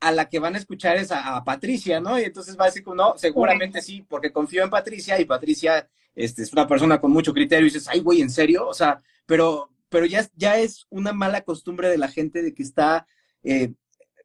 a 0.00 0.12
la 0.12 0.28
que 0.28 0.38
van 0.38 0.54
a 0.54 0.58
escuchar 0.58 0.96
es 0.96 1.10
a, 1.10 1.42
Patricia, 1.44 2.00
¿no? 2.00 2.18
Y 2.20 2.24
entonces 2.24 2.56
va 2.58 2.64
a 2.64 2.68
decir, 2.68 2.86
no, 2.86 3.14
seguramente 3.16 3.82
sí, 3.82 4.04
porque 4.08 4.32
confío 4.32 4.62
en 4.62 4.70
Patricia 4.70 5.20
y 5.20 5.24
Patricia 5.24 5.88
este, 6.18 6.42
es 6.42 6.52
una 6.52 6.66
persona 6.66 7.00
con 7.00 7.12
mucho 7.12 7.32
criterio 7.32 7.66
y 7.66 7.70
dices, 7.70 7.88
ay, 7.88 8.00
güey, 8.00 8.20
¿en 8.20 8.30
serio? 8.30 8.66
O 8.66 8.74
sea, 8.74 9.00
pero, 9.24 9.70
pero 9.88 10.04
ya, 10.04 10.28
ya 10.34 10.58
es 10.58 10.86
una 10.90 11.12
mala 11.12 11.42
costumbre 11.42 11.88
de 11.88 11.98
la 11.98 12.08
gente 12.08 12.42
de 12.42 12.52
que 12.52 12.62
está, 12.62 13.06
eh, 13.42 13.72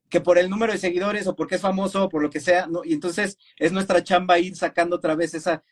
que 0.10 0.20
por 0.20 0.38
el 0.38 0.50
número 0.50 0.74
de 0.74 0.80
seguidores 0.80 1.28
o 1.28 1.36
porque 1.36 1.56
es 1.56 1.62
famoso 1.62 2.06
o 2.06 2.10
por 2.10 2.22
lo 2.22 2.30
que 2.30 2.40
sea, 2.40 2.68
¿no? 2.68 2.84
Y 2.84 2.94
entonces 2.94 3.38
es 3.58 3.72
nuestra 3.72 4.04
chamba 4.04 4.40
ir 4.40 4.56
sacando 4.56 4.96
otra 4.96 5.16
vez 5.16 5.34
esa, 5.34 5.64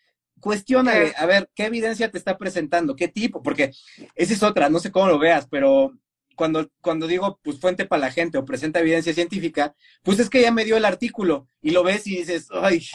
cuestión 0.42 0.90
a 0.90 1.26
ver, 1.26 1.50
¿qué 1.56 1.66
evidencia 1.66 2.12
te 2.12 2.18
está 2.18 2.38
presentando? 2.38 2.96
¿Qué 2.96 3.08
tipo? 3.08 3.42
Porque 3.42 3.72
esa 4.16 4.34
es 4.34 4.44
otra, 4.44 4.70
no 4.70 4.80
sé 4.80 4.92
cómo 4.92 5.08
lo 5.08 5.20
veas, 5.20 5.48
pero 5.48 5.94
cuando, 6.36 6.70
cuando 6.82 7.08
digo, 7.08 7.40
pues 7.44 7.60
fuente 7.60 7.86
para 7.86 8.02
la 8.02 8.12
gente 8.12 8.38
o 8.38 8.44
presenta 8.46 8.80
evidencia 8.80 9.14
científica, 9.14 9.76
pues 10.04 10.20
es 10.20 10.30
que 10.30 10.42
ya 10.42 10.52
me 10.52 10.66
dio 10.66 10.76
el 10.76 10.86
artículo 10.86 11.48
y 11.62 11.72
lo 11.72 11.84
ves 11.84 12.08
y 12.08 12.18
dices, 12.18 12.48
ay, 12.52 12.86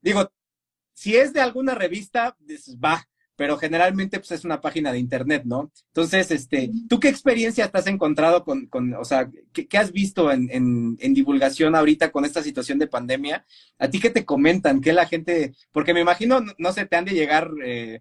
digo, 0.00 0.32
si 0.98 1.16
es 1.16 1.32
de 1.32 1.40
alguna 1.40 1.76
revista, 1.76 2.36
dices, 2.40 2.76
va, 2.76 3.06
pero 3.36 3.56
generalmente 3.56 4.18
pues 4.18 4.32
es 4.32 4.44
una 4.44 4.60
página 4.60 4.90
de 4.90 4.98
internet, 4.98 5.44
¿no? 5.44 5.70
Entonces, 5.94 6.32
este, 6.32 6.72
¿tú 6.88 6.98
qué 6.98 7.08
experiencia 7.08 7.68
te 7.70 7.78
has 7.78 7.86
encontrado 7.86 8.42
con, 8.42 8.66
con 8.66 8.92
o 8.94 9.04
sea, 9.04 9.30
qué, 9.52 9.78
has 9.78 9.92
visto 9.92 10.32
en, 10.32 10.48
en, 10.50 11.14
divulgación 11.14 11.76
ahorita 11.76 12.10
con 12.10 12.24
esta 12.24 12.42
situación 12.42 12.80
de 12.80 12.88
pandemia? 12.88 13.46
¿A 13.78 13.88
ti 13.88 14.00
qué 14.00 14.10
te 14.10 14.24
comentan? 14.24 14.80
¿Qué 14.80 14.92
la 14.92 15.06
gente, 15.06 15.54
porque 15.70 15.94
me 15.94 16.00
imagino, 16.00 16.40
no, 16.58 16.72
sé, 16.72 16.84
te 16.84 16.96
han 16.96 17.04
de 17.04 17.12
llegar 17.12 17.48
eh, 17.64 18.00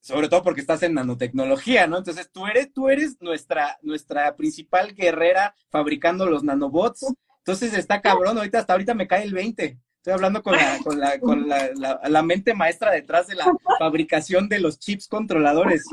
sobre 0.00 0.28
todo 0.28 0.42
porque 0.42 0.62
estás 0.62 0.82
en 0.82 0.94
nanotecnología, 0.94 1.86
¿no? 1.86 1.98
Entonces 1.98 2.28
tú 2.32 2.48
eres, 2.48 2.72
tú 2.72 2.88
eres 2.88 3.20
nuestra, 3.20 3.78
nuestra 3.82 4.34
principal 4.34 4.96
guerrera 4.96 5.54
fabricando 5.70 6.26
los 6.26 6.42
nanobots. 6.42 7.06
Entonces 7.38 7.72
está 7.72 8.00
cabrón, 8.00 8.36
ahorita 8.36 8.58
hasta 8.58 8.72
ahorita 8.72 8.94
me 8.94 9.06
cae 9.06 9.22
el 9.22 9.32
20. 9.32 9.78
Estoy 10.06 10.14
hablando 10.14 10.40
con 10.40 10.54
la, 10.54 10.78
con 10.84 11.00
la, 11.00 11.18
con 11.18 11.48
la, 11.48 12.00
la, 12.08 12.22
mente 12.22 12.54
maestra 12.54 12.92
detrás 12.92 13.26
de 13.26 13.34
la 13.34 13.52
fabricación 13.76 14.48
de 14.48 14.60
los 14.60 14.78
chips 14.78 15.08
controladores. 15.08 15.84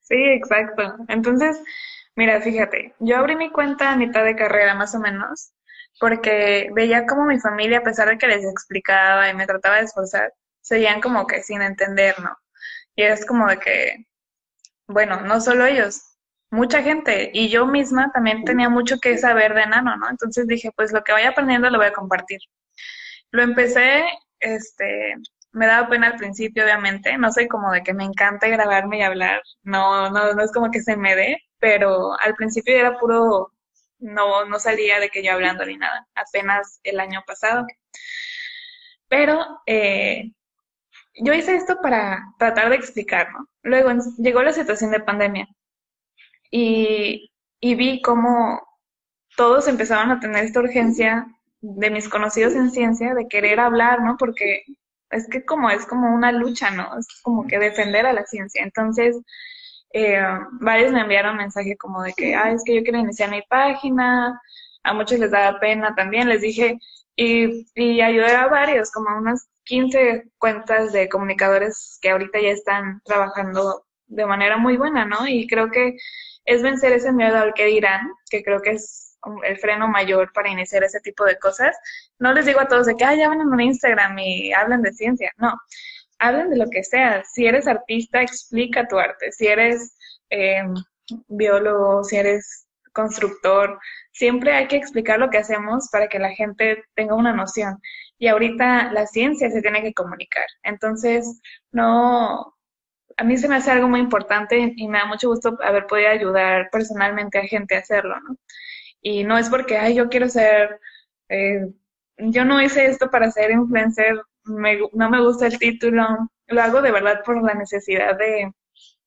Sí, 0.00 0.14
exacto. 0.14 0.94
Entonces, 1.08 1.60
mira, 2.14 2.40
fíjate, 2.40 2.94
yo 3.00 3.16
abrí 3.16 3.34
mi 3.34 3.50
cuenta 3.50 3.90
a 3.90 3.96
mitad 3.96 4.22
de 4.24 4.36
carrera 4.36 4.76
más 4.76 4.94
o 4.94 5.00
menos, 5.00 5.50
porque 5.98 6.70
veía 6.72 7.04
como 7.04 7.24
mi 7.24 7.40
familia, 7.40 7.78
a 7.78 7.82
pesar 7.82 8.08
de 8.08 8.16
que 8.16 8.28
les 8.28 8.44
explicaba 8.44 9.28
y 9.28 9.34
me 9.34 9.48
trataba 9.48 9.78
de 9.78 9.86
esforzar, 9.86 10.32
seguían 10.60 11.00
como 11.00 11.26
que 11.26 11.42
sin 11.42 11.62
entender, 11.62 12.14
¿no? 12.20 12.38
Y 12.94 13.02
es 13.02 13.26
como 13.26 13.48
de 13.48 13.58
que, 13.58 14.06
bueno, 14.86 15.22
no 15.22 15.40
solo 15.40 15.66
ellos, 15.66 16.00
mucha 16.50 16.82
gente 16.82 17.30
y 17.32 17.48
yo 17.48 17.66
misma 17.66 18.10
también 18.12 18.44
tenía 18.44 18.68
mucho 18.68 18.98
que 18.98 19.18
saber 19.18 19.54
de 19.54 19.66
nano, 19.66 19.96
¿no? 19.96 20.08
Entonces 20.10 20.46
dije, 20.46 20.70
pues 20.76 20.92
lo 20.92 21.02
que 21.04 21.12
vaya 21.12 21.30
aprendiendo 21.30 21.70
lo 21.70 21.78
voy 21.78 21.88
a 21.88 21.92
compartir. 21.92 22.40
Lo 23.30 23.42
empecé, 23.42 24.04
este, 24.40 25.14
me 25.52 25.66
daba 25.66 25.88
pena 25.88 26.08
al 26.08 26.16
principio, 26.16 26.64
obviamente, 26.64 27.16
no 27.18 27.32
soy 27.32 27.48
como 27.48 27.72
de 27.72 27.82
que 27.82 27.94
me 27.94 28.04
encanta 28.04 28.48
grabarme 28.48 28.98
y 28.98 29.02
hablar, 29.02 29.42
no, 29.62 30.10
no, 30.10 30.34
no 30.34 30.42
es 30.42 30.52
como 30.52 30.70
que 30.70 30.82
se 30.82 30.96
me 30.96 31.14
dé, 31.16 31.38
pero 31.58 32.18
al 32.20 32.34
principio 32.36 32.76
era 32.76 32.98
puro, 32.98 33.52
no, 33.98 34.44
no 34.46 34.58
salía 34.58 35.00
de 35.00 35.10
que 35.10 35.22
yo 35.22 35.32
hablando 35.32 35.64
ni 35.66 35.76
nada, 35.76 36.06
apenas 36.14 36.80
el 36.84 37.00
año 37.00 37.22
pasado. 37.26 37.66
Pero 39.08 39.62
eh, 39.66 40.32
yo 41.14 41.34
hice 41.34 41.56
esto 41.56 41.80
para 41.82 42.22
tratar 42.38 42.70
de 42.70 42.76
explicar, 42.76 43.32
¿no? 43.32 43.48
Luego 43.62 43.90
llegó 44.18 44.42
la 44.42 44.52
situación 44.52 44.90
de 44.90 45.00
pandemia 45.00 45.48
y, 46.50 47.30
vi 47.60 48.02
cómo 48.02 48.60
todos 49.36 49.68
empezaban 49.68 50.10
a 50.10 50.20
tener 50.20 50.44
esta 50.44 50.60
urgencia 50.60 51.26
de 51.60 51.90
mis 51.90 52.08
conocidos 52.08 52.54
en 52.54 52.70
ciencia 52.70 53.14
de 53.14 53.28
querer 53.28 53.60
hablar, 53.60 54.02
¿no? 54.02 54.16
Porque 54.18 54.62
es 55.10 55.28
que 55.28 55.44
como 55.44 55.70
es 55.70 55.86
como 55.86 56.14
una 56.14 56.32
lucha, 56.32 56.70
¿no? 56.70 56.98
Es 56.98 57.06
como 57.22 57.46
que 57.46 57.58
defender 57.58 58.06
a 58.06 58.12
la 58.12 58.24
ciencia. 58.24 58.62
Entonces, 58.62 59.16
eh, 59.92 60.20
varios 60.60 60.92
me 60.92 61.00
enviaron 61.00 61.36
mensaje 61.36 61.76
como 61.76 62.02
de 62.02 62.12
que, 62.14 62.34
ah, 62.34 62.52
es 62.52 62.62
que 62.64 62.76
yo 62.76 62.82
quiero 62.82 62.98
iniciar 62.98 63.30
mi 63.30 63.42
página, 63.48 64.40
a 64.84 64.94
muchos 64.94 65.18
les 65.18 65.30
daba 65.30 65.60
pena 65.60 65.94
también, 65.94 66.28
les 66.28 66.42
dije, 66.42 66.78
y, 67.16 67.66
y 67.74 68.00
ayudé 68.00 68.34
a 68.36 68.48
varios, 68.48 68.90
como 68.92 69.10
a 69.10 69.18
unas 69.18 69.48
15 69.64 70.30
cuentas 70.38 70.92
de 70.92 71.08
comunicadores 71.08 71.98
que 72.00 72.10
ahorita 72.10 72.40
ya 72.40 72.50
están 72.50 73.02
trabajando 73.04 73.84
de 74.06 74.26
manera 74.26 74.56
muy 74.56 74.76
buena, 74.76 75.04
¿no? 75.04 75.26
Y 75.28 75.46
creo 75.46 75.70
que 75.70 75.96
es 76.48 76.62
vencer 76.62 76.92
ese 76.92 77.12
miedo 77.12 77.36
al 77.36 77.52
que 77.52 77.66
dirán, 77.66 78.10
que 78.30 78.42
creo 78.42 78.60
que 78.60 78.70
es 78.70 79.18
el 79.44 79.58
freno 79.58 79.86
mayor 79.86 80.32
para 80.32 80.48
iniciar 80.48 80.82
ese 80.82 80.98
tipo 81.00 81.24
de 81.26 81.38
cosas. 81.38 81.76
No 82.18 82.32
les 82.32 82.46
digo 82.46 82.60
a 82.60 82.68
todos 82.68 82.86
de 82.86 82.94
que, 82.96 83.04
ah, 83.04 83.14
ya 83.14 83.28
van 83.28 83.42
en 83.42 83.48
un 83.48 83.60
Instagram 83.60 84.18
y 84.18 84.52
hablan 84.54 84.80
de 84.80 84.94
ciencia. 84.94 85.30
No, 85.36 85.52
hablen 86.18 86.48
de 86.48 86.56
lo 86.56 86.70
que 86.70 86.82
sea. 86.82 87.22
Si 87.24 87.46
eres 87.46 87.68
artista, 87.68 88.22
explica 88.22 88.88
tu 88.88 88.98
arte. 88.98 89.30
Si 89.30 89.46
eres 89.46 89.94
eh, 90.30 90.62
biólogo, 91.28 92.02
si 92.02 92.16
eres 92.16 92.66
constructor, 92.94 93.78
siempre 94.12 94.54
hay 94.54 94.68
que 94.68 94.76
explicar 94.76 95.18
lo 95.18 95.28
que 95.28 95.38
hacemos 95.38 95.90
para 95.92 96.08
que 96.08 96.18
la 96.18 96.30
gente 96.30 96.82
tenga 96.94 97.14
una 97.14 97.34
noción. 97.34 97.78
Y 98.18 98.28
ahorita 98.28 98.90
la 98.92 99.06
ciencia 99.06 99.50
se 99.50 99.60
tiene 99.60 99.82
que 99.82 99.92
comunicar. 99.92 100.46
Entonces, 100.62 101.40
no, 101.72 102.54
a 103.18 103.24
mí 103.24 103.36
se 103.36 103.48
me 103.48 103.56
hace 103.56 103.72
algo 103.72 103.88
muy 103.88 104.00
importante 104.00 104.72
y 104.76 104.88
me 104.88 104.98
da 104.98 105.06
mucho 105.06 105.28
gusto 105.28 105.58
haber 105.62 105.86
podido 105.86 106.08
ayudar 106.08 106.70
personalmente 106.70 107.38
a 107.38 107.42
gente 107.46 107.74
a 107.74 107.80
hacerlo, 107.80 108.14
¿no? 108.20 108.36
Y 109.02 109.24
no 109.24 109.36
es 109.36 109.50
porque, 109.50 109.76
ay, 109.76 109.94
yo 109.96 110.08
quiero 110.08 110.28
ser, 110.28 110.80
eh, 111.28 111.66
yo 112.18 112.44
no 112.44 112.62
hice 112.62 112.86
esto 112.86 113.10
para 113.10 113.30
ser 113.30 113.50
influencer, 113.50 114.20
no 114.44 115.10
me 115.10 115.20
gusta 115.20 115.46
el 115.48 115.58
título, 115.58 116.30
lo 116.46 116.62
hago 116.62 116.80
de 116.80 116.92
verdad 116.92 117.22
por 117.24 117.42
la 117.42 117.54
necesidad 117.54 118.16
de, 118.16 118.52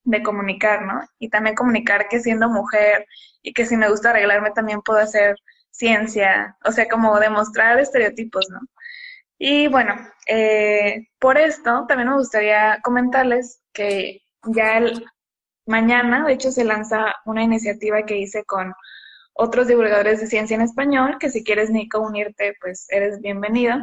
de 0.04 0.24
comunicar, 0.24 0.84
¿no? 0.86 1.02
Y 1.18 1.30
también 1.30 1.56
comunicar 1.56 2.08
que 2.10 2.20
siendo 2.20 2.50
mujer 2.50 3.06
y 3.42 3.54
que 3.54 3.66
si 3.66 3.78
me 3.78 3.90
gusta 3.90 4.10
arreglarme 4.10 4.52
también 4.52 4.82
puedo 4.82 5.00
hacer 5.00 5.38
ciencia, 5.72 6.58
o 6.66 6.72
sea, 6.72 6.88
como 6.90 7.18
demostrar 7.20 7.80
estereotipos, 7.80 8.50
¿no? 8.50 8.60
Y 9.38 9.68
bueno, 9.68 9.96
eh, 10.28 11.08
por 11.20 11.38
esto 11.38 11.86
también 11.88 12.10
me 12.10 12.18
gustaría 12.18 12.80
comentarles 12.84 13.61
que 13.74 14.22
ya 14.46 14.78
el, 14.78 15.06
mañana, 15.66 16.26
de 16.26 16.34
hecho, 16.34 16.52
se 16.52 16.64
lanza 16.64 17.16
una 17.26 17.44
iniciativa 17.44 18.04
que 18.06 18.18
hice 18.18 18.44
con 18.46 18.74
otros 19.34 19.68
divulgadores 19.68 20.22
de 20.22 20.28
ciencia 20.28 20.56
en 20.56 20.62
español, 20.62 21.18
que 21.20 21.30
si 21.30 21.44
quieres, 21.44 21.70
Nico, 21.70 22.00
unirte, 22.00 22.56
pues 22.62 22.88
eres 22.90 23.22
bienvenido, 23.22 23.76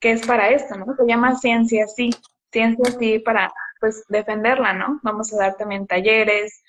que 0.00 0.12
es 0.12 0.26
para 0.26 0.50
esto, 0.50 0.76
¿no? 0.76 0.94
Se 0.96 1.06
llama 1.06 1.36
Ciencia 1.36 1.86
Sí, 1.86 2.10
Ciencia 2.50 2.96
Sí 2.98 3.18
para, 3.20 3.52
pues, 3.80 4.04
defenderla, 4.08 4.72
¿no? 4.74 5.00
Vamos 5.02 5.32
a 5.32 5.38
dar 5.38 5.56
también 5.56 5.86
talleres, 5.86 6.62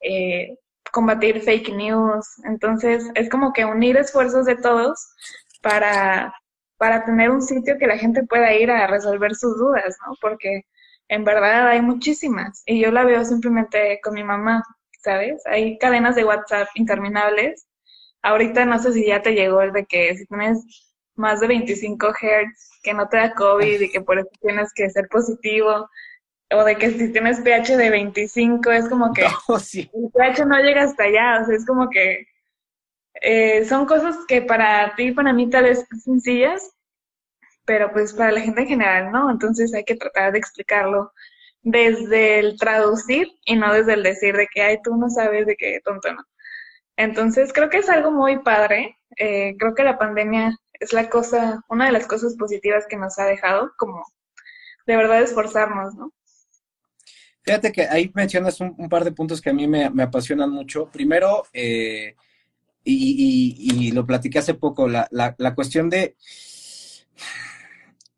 eh, 0.00 0.56
combatir 0.92 1.40
fake 1.42 1.74
news, 1.74 2.26
entonces 2.44 3.08
es 3.14 3.30
como 3.30 3.52
que 3.52 3.64
unir 3.64 3.96
esfuerzos 3.96 4.46
de 4.46 4.56
todos 4.56 4.98
para 5.62 6.34
para 6.80 7.04
tener 7.04 7.30
un 7.30 7.42
sitio 7.42 7.76
que 7.78 7.86
la 7.86 7.98
gente 7.98 8.22
pueda 8.24 8.54
ir 8.54 8.70
a 8.70 8.86
resolver 8.86 9.34
sus 9.34 9.58
dudas, 9.58 9.98
¿no? 10.06 10.14
Porque 10.18 10.62
en 11.10 11.24
verdad 11.24 11.68
hay 11.68 11.82
muchísimas 11.82 12.62
y 12.64 12.80
yo 12.80 12.90
la 12.90 13.04
veo 13.04 13.24
simplemente 13.24 14.00
con 14.02 14.14
mi 14.14 14.24
mamá. 14.24 14.64
¿sabes? 15.02 15.42
Hay 15.46 15.78
cadenas 15.78 16.14
de 16.14 16.24
WhatsApp 16.24 16.68
interminables. 16.74 17.66
Ahorita 18.22 18.64
no 18.64 18.78
sé 18.78 18.92
si 18.92 19.06
ya 19.06 19.22
te 19.22 19.32
llegó 19.32 19.62
el 19.62 19.72
de 19.72 19.86
que 19.86 20.16
si 20.16 20.26
tienes 20.26 20.62
más 21.14 21.40
de 21.40 21.48
25 21.48 22.12
Hz, 22.12 22.80
que 22.82 22.94
no 22.94 23.08
te 23.08 23.16
da 23.16 23.34
COVID 23.34 23.80
y 23.80 23.90
que 23.90 24.00
por 24.00 24.18
eso 24.18 24.28
tienes 24.40 24.72
que 24.74 24.88
ser 24.90 25.08
positivo, 25.08 25.88
o 26.52 26.64
de 26.64 26.76
que 26.76 26.90
si 26.90 27.12
tienes 27.12 27.40
pH 27.40 27.76
de 27.76 27.90
25, 27.90 28.70
es 28.70 28.88
como 28.88 29.12
que 29.12 29.22
el 29.92 30.10
pH 30.12 30.44
no 30.46 30.58
llega 30.60 30.82
hasta 30.82 31.04
allá, 31.04 31.42
o 31.42 31.46
sea, 31.46 31.56
es 31.56 31.66
como 31.66 31.88
que 31.88 32.26
eh, 33.22 33.64
son 33.66 33.86
cosas 33.86 34.16
que 34.26 34.42
para 34.42 34.94
ti 34.96 35.08
y 35.08 35.12
para 35.12 35.32
mí 35.32 35.48
tal 35.48 35.64
vez 35.64 35.86
sencillas, 36.04 36.72
pero 37.64 37.92
pues 37.92 38.12
para 38.12 38.32
la 38.32 38.40
gente 38.40 38.62
en 38.62 38.68
general 38.68 39.12
no, 39.12 39.30
entonces 39.30 39.74
hay 39.74 39.84
que 39.84 39.96
tratar 39.96 40.32
de 40.32 40.38
explicarlo 40.38 41.12
desde 41.62 42.38
el 42.38 42.58
traducir 42.58 43.28
y 43.44 43.56
no 43.56 43.72
desde 43.72 43.94
el 43.94 44.02
decir 44.02 44.36
de 44.36 44.46
que, 44.52 44.62
ay, 44.62 44.78
tú 44.82 44.96
no 44.96 45.10
sabes 45.10 45.46
de 45.46 45.56
qué 45.56 45.80
tonto 45.84 46.12
no. 46.12 46.24
Entonces 46.96 47.52
creo 47.52 47.70
que 47.70 47.78
es 47.78 47.88
algo 47.88 48.10
muy 48.10 48.38
padre, 48.40 48.98
eh, 49.16 49.54
creo 49.58 49.74
que 49.74 49.84
la 49.84 49.98
pandemia 49.98 50.56
es 50.74 50.92
la 50.92 51.08
cosa, 51.10 51.62
una 51.68 51.86
de 51.86 51.92
las 51.92 52.06
cosas 52.06 52.36
positivas 52.36 52.86
que 52.88 52.96
nos 52.96 53.18
ha 53.18 53.26
dejado, 53.26 53.72
como 53.76 54.02
de 54.86 54.96
verdad 54.96 55.22
esforzarnos, 55.22 55.94
¿no? 55.94 56.12
Fíjate 57.42 57.72
que 57.72 57.82
ahí 57.82 58.10
mencionas 58.14 58.60
un, 58.60 58.88
par 58.88 59.04
de 59.04 59.12
puntos 59.12 59.40
que 59.40 59.50
a 59.50 59.54
mí 59.54 59.66
me, 59.66 59.86
apasionan 60.02 60.50
mucho. 60.50 60.90
Primero, 60.90 61.44
eh, 61.52 62.14
y, 62.84 63.92
lo 63.92 64.06
platiqué 64.06 64.38
hace 64.38 64.54
poco, 64.54 64.88
la, 64.88 65.08
la, 65.10 65.54
cuestión 65.54 65.88
de... 65.88 66.16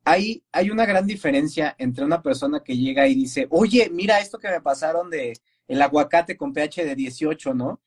Hay, 0.04 0.42
hay 0.52 0.70
una 0.70 0.84
gran 0.84 1.06
diferencia 1.06 1.74
entre 1.78 2.04
una 2.04 2.22
persona 2.22 2.62
que 2.64 2.76
llega 2.76 3.06
y 3.06 3.14
dice, 3.14 3.46
oye, 3.50 3.88
mira 3.90 4.20
esto 4.20 4.38
que 4.38 4.48
me 4.48 4.60
pasaron 4.60 5.10
de 5.10 5.34
el 5.68 5.80
aguacate 5.80 6.36
con 6.36 6.52
pH 6.52 6.84
de 6.84 6.94
18, 6.96 7.54
¿no? 7.54 7.80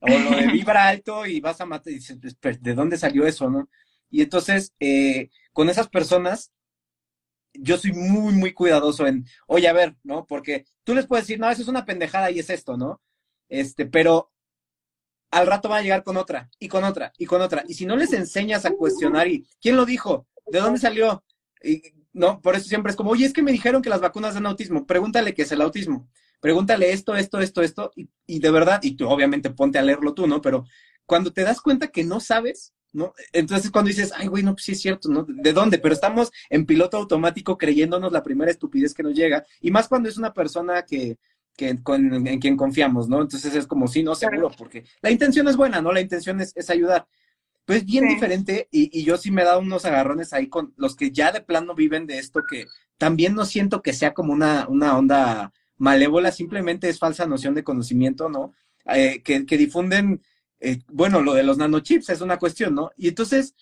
O 0.00 0.08
lo 0.08 0.30
de 0.36 0.46
vibra 0.52 0.88
alto 0.88 1.26
y 1.26 1.40
vas 1.40 1.60
a 1.60 1.66
matar, 1.66 1.92
y 1.92 1.96
dices, 1.96 2.18
¿de 2.60 2.74
dónde 2.74 2.96
salió 2.96 3.26
eso, 3.26 3.50
no? 3.50 3.68
Y 4.10 4.22
entonces, 4.22 4.72
eh, 4.78 5.30
con 5.52 5.68
esas 5.68 5.88
personas, 5.88 6.52
yo 7.52 7.78
soy 7.78 7.92
muy, 7.92 8.32
muy 8.34 8.52
cuidadoso 8.52 9.06
en, 9.06 9.26
oye, 9.46 9.68
a 9.68 9.72
ver, 9.72 9.96
¿no? 10.02 10.26
Porque 10.26 10.66
tú 10.84 10.94
les 10.94 11.06
puedes 11.06 11.26
decir, 11.26 11.40
no, 11.40 11.50
eso 11.50 11.62
es 11.62 11.68
una 11.68 11.84
pendejada 11.84 12.30
y 12.30 12.38
es 12.38 12.50
esto, 12.50 12.76
¿no? 12.76 13.00
Este, 13.48 13.86
pero 13.86 14.32
al 15.30 15.46
rato 15.46 15.68
va 15.68 15.78
a 15.78 15.82
llegar 15.82 16.02
con 16.02 16.16
otra, 16.16 16.50
y 16.58 16.68
con 16.68 16.84
otra, 16.84 17.12
y 17.18 17.26
con 17.26 17.40
otra. 17.42 17.64
Y 17.66 17.74
si 17.74 17.86
no 17.86 17.96
les 17.96 18.12
enseñas 18.12 18.64
a 18.64 18.70
cuestionar, 18.70 19.28
y 19.28 19.46
¿quién 19.60 19.76
lo 19.76 19.84
dijo? 19.84 20.26
¿De 20.46 20.60
dónde 20.60 20.78
salió? 20.78 21.24
Y, 21.62 21.82
no, 22.12 22.40
por 22.40 22.56
eso 22.56 22.66
siempre 22.66 22.90
es 22.90 22.96
como, 22.96 23.10
oye, 23.10 23.26
es 23.26 23.32
que 23.32 23.42
me 23.42 23.52
dijeron 23.52 23.82
que 23.82 23.90
las 23.90 24.00
vacunas 24.00 24.34
dan 24.34 24.46
autismo. 24.46 24.86
Pregúntale 24.86 25.34
qué 25.34 25.42
es 25.42 25.52
el 25.52 25.60
autismo. 25.60 26.08
Pregúntale 26.40 26.92
esto, 26.92 27.14
esto, 27.14 27.40
esto, 27.40 27.62
esto, 27.62 27.92
y, 27.96 28.08
y 28.26 28.38
de 28.40 28.50
verdad, 28.50 28.80
y 28.82 28.96
tú 28.96 29.08
obviamente 29.08 29.50
ponte 29.50 29.78
a 29.78 29.82
leerlo 29.82 30.14
tú, 30.14 30.26
¿no? 30.26 30.40
Pero 30.40 30.66
cuando 31.06 31.32
te 31.32 31.42
das 31.42 31.60
cuenta 31.60 31.88
que 31.88 32.04
no 32.04 32.20
sabes, 32.20 32.74
¿no? 32.92 33.14
Entonces 33.32 33.70
cuando 33.70 33.88
dices, 33.88 34.12
ay, 34.16 34.26
güey, 34.26 34.42
no, 34.42 34.52
pues 34.54 34.64
sí 34.64 34.72
es 34.72 34.80
cierto, 34.80 35.08
¿no? 35.08 35.24
¿De 35.28 35.52
dónde? 35.52 35.78
Pero 35.78 35.94
estamos 35.94 36.30
en 36.50 36.66
piloto 36.66 36.96
automático 36.96 37.58
creyéndonos 37.58 38.12
la 38.12 38.22
primera 38.22 38.50
estupidez 38.50 38.94
que 38.94 39.02
nos 39.02 39.14
llega, 39.14 39.44
y 39.60 39.70
más 39.70 39.88
cuando 39.88 40.08
es 40.08 40.16
una 40.16 40.32
persona 40.32 40.82
que, 40.82 41.18
que 41.56 41.82
con, 41.82 42.26
en 42.26 42.38
quien 42.38 42.56
confiamos, 42.56 43.08
¿no? 43.08 43.22
Entonces 43.22 43.54
es 43.54 43.66
como, 43.66 43.88
sí, 43.88 44.02
no, 44.02 44.14
seguro, 44.14 44.50
porque 44.56 44.84
la 45.02 45.10
intención 45.10 45.48
es 45.48 45.56
buena, 45.56 45.80
¿no? 45.80 45.92
La 45.92 46.00
intención 46.00 46.40
es, 46.40 46.52
es 46.54 46.70
ayudar. 46.70 47.06
Pues 47.66 47.84
bien 47.84 48.08
diferente, 48.08 48.68
y, 48.70 48.98
y, 48.98 49.04
yo 49.04 49.16
sí 49.16 49.30
me 49.30 49.42
he 49.42 49.44
dado 49.44 49.60
unos 49.60 49.84
agarrones 49.84 50.32
ahí 50.32 50.48
con 50.48 50.72
los 50.76 50.96
que 50.96 51.10
ya 51.10 51.32
de 51.32 51.40
plano 51.40 51.74
viven 51.74 52.06
de 52.06 52.18
esto, 52.18 52.42
que 52.48 52.66
también 52.96 53.34
no 53.34 53.44
siento 53.44 53.82
que 53.82 53.92
sea 53.92 54.14
como 54.14 54.32
una, 54.32 54.66
una 54.68 54.96
onda 54.96 55.52
malévola, 55.76 56.32
simplemente 56.32 56.88
es 56.88 56.98
falsa 56.98 57.26
noción 57.26 57.54
de 57.54 57.64
conocimiento, 57.64 58.28
¿no? 58.28 58.54
Eh, 58.86 59.20
que, 59.22 59.44
que 59.44 59.58
difunden 59.58 60.22
eh, 60.60 60.80
bueno, 60.88 61.20
lo 61.20 61.34
de 61.34 61.42
los 61.42 61.58
nanochips 61.58 62.08
es 62.10 62.20
una 62.20 62.38
cuestión, 62.38 62.74
¿no? 62.74 62.90
Y 62.96 63.08
entonces, 63.08 63.54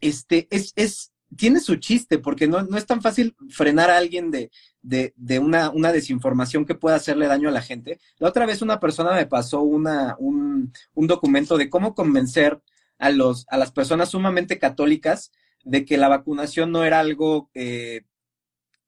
este, 0.00 0.48
es, 0.50 0.72
es, 0.76 1.12
tiene 1.36 1.60
su 1.60 1.76
chiste, 1.76 2.18
porque 2.18 2.48
no, 2.48 2.62
no 2.62 2.76
es 2.76 2.86
tan 2.86 3.00
fácil 3.00 3.36
frenar 3.48 3.90
a 3.90 3.98
alguien 3.98 4.30
de, 4.30 4.50
de, 4.82 5.14
de 5.16 5.38
una, 5.38 5.70
una, 5.70 5.92
desinformación 5.92 6.64
que 6.64 6.74
pueda 6.74 6.96
hacerle 6.96 7.26
daño 7.28 7.48
a 7.48 7.52
la 7.52 7.62
gente. 7.62 8.00
La 8.18 8.28
otra 8.28 8.46
vez 8.46 8.62
una 8.62 8.80
persona 8.80 9.14
me 9.14 9.26
pasó 9.26 9.62
una, 9.62 10.16
un, 10.18 10.72
un 10.94 11.06
documento 11.06 11.56
de 11.56 11.70
cómo 11.70 11.94
convencer 11.94 12.60
a, 13.00 13.10
los, 13.10 13.46
a 13.48 13.56
las 13.56 13.72
personas 13.72 14.10
sumamente 14.10 14.58
católicas 14.58 15.32
de 15.64 15.84
que 15.84 15.96
la 15.96 16.08
vacunación 16.08 16.70
no 16.70 16.84
era 16.84 17.00
algo 17.00 17.50
eh, 17.54 18.02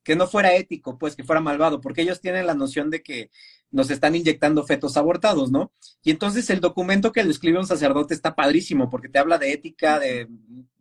que 0.04 0.16
no 0.16 0.26
fuera 0.26 0.54
ético, 0.54 0.98
pues 0.98 1.16
que 1.16 1.24
fuera 1.24 1.40
malvado, 1.40 1.80
porque 1.80 2.02
ellos 2.02 2.20
tienen 2.20 2.46
la 2.46 2.54
noción 2.54 2.90
de 2.90 3.02
que 3.02 3.30
nos 3.70 3.90
están 3.90 4.14
inyectando 4.14 4.64
fetos 4.64 4.96
abortados, 4.96 5.50
¿no? 5.50 5.72
Y 6.02 6.10
entonces 6.10 6.50
el 6.50 6.60
documento 6.60 7.10
que 7.10 7.24
le 7.24 7.30
escribe 7.30 7.58
un 7.58 7.66
sacerdote 7.66 8.12
está 8.12 8.34
padrísimo, 8.34 8.90
porque 8.90 9.08
te 9.08 9.18
habla 9.18 9.38
de 9.38 9.52
ética, 9.52 9.98
de, 9.98 10.28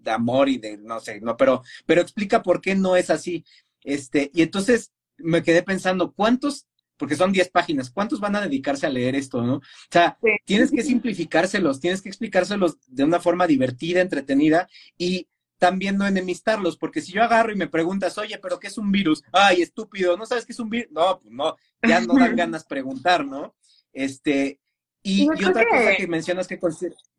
amor 0.06 0.50
y 0.50 0.58
de, 0.58 0.78
no 0.78 1.00
sé, 1.00 1.22
no, 1.22 1.38
pero, 1.38 1.63
pero 1.86 2.02
explica 2.02 2.44
por 2.44 2.60
qué 2.60 2.76
no 2.76 2.96
es 2.98 3.10
así. 3.10 3.46
Este, 3.84 4.30
y 4.34 4.41
entonces 4.41 4.91
me 5.17 5.44
quedé 5.44 5.63
pensando, 5.63 6.12
¿cuántos 6.12 6.67
porque 7.02 7.16
son 7.16 7.32
10 7.32 7.50
páginas. 7.50 7.90
¿Cuántos 7.90 8.20
van 8.20 8.36
a 8.36 8.42
dedicarse 8.42 8.86
a 8.86 8.92
leer 8.92 9.16
esto, 9.16 9.42
no? 9.42 9.56
O 9.56 9.62
sea, 9.90 10.20
tienes 10.46 10.70
que 10.70 10.84
simplificárselos, 10.84 11.80
tienes 11.80 12.00
que 12.00 12.10
explicárselos 12.10 12.78
de 12.86 13.04
una 13.04 13.20
forma 13.20 13.48
divertida, 13.48 14.02
entretenida 14.02 14.70
y 15.00 15.28
también 15.58 15.98
no 15.98 16.06
enemistarlos, 16.06 16.78
porque 16.78 17.02
si 17.02 17.12
yo 17.12 17.24
agarro 17.24 17.52
y 17.52 17.56
me 17.56 17.66
preguntas, 17.66 18.20
oye, 18.20 18.38
pero 18.38 18.60
¿qué 18.60 18.68
es 18.68 18.78
un 18.78 18.92
virus? 18.92 19.24
Ay, 19.32 19.64
estúpido, 19.64 20.16
¿no 20.16 20.28
sabes 20.28 20.46
qué 20.46 20.52
es 20.52 20.60
un 20.60 20.70
virus? 20.70 20.92
No, 20.92 21.20
pues 21.20 21.34
no, 21.34 21.56
ya 21.82 22.02
no 22.02 22.14
dan 22.14 22.36
ganas 22.36 22.66
preguntar, 22.66 23.26
¿no? 23.26 23.56
Este, 23.92 24.60
y, 25.02 25.28
otra 25.28 25.66
cosa 25.68 25.96
que 25.98 26.08
mencionas 26.08 26.48
que 26.48 26.60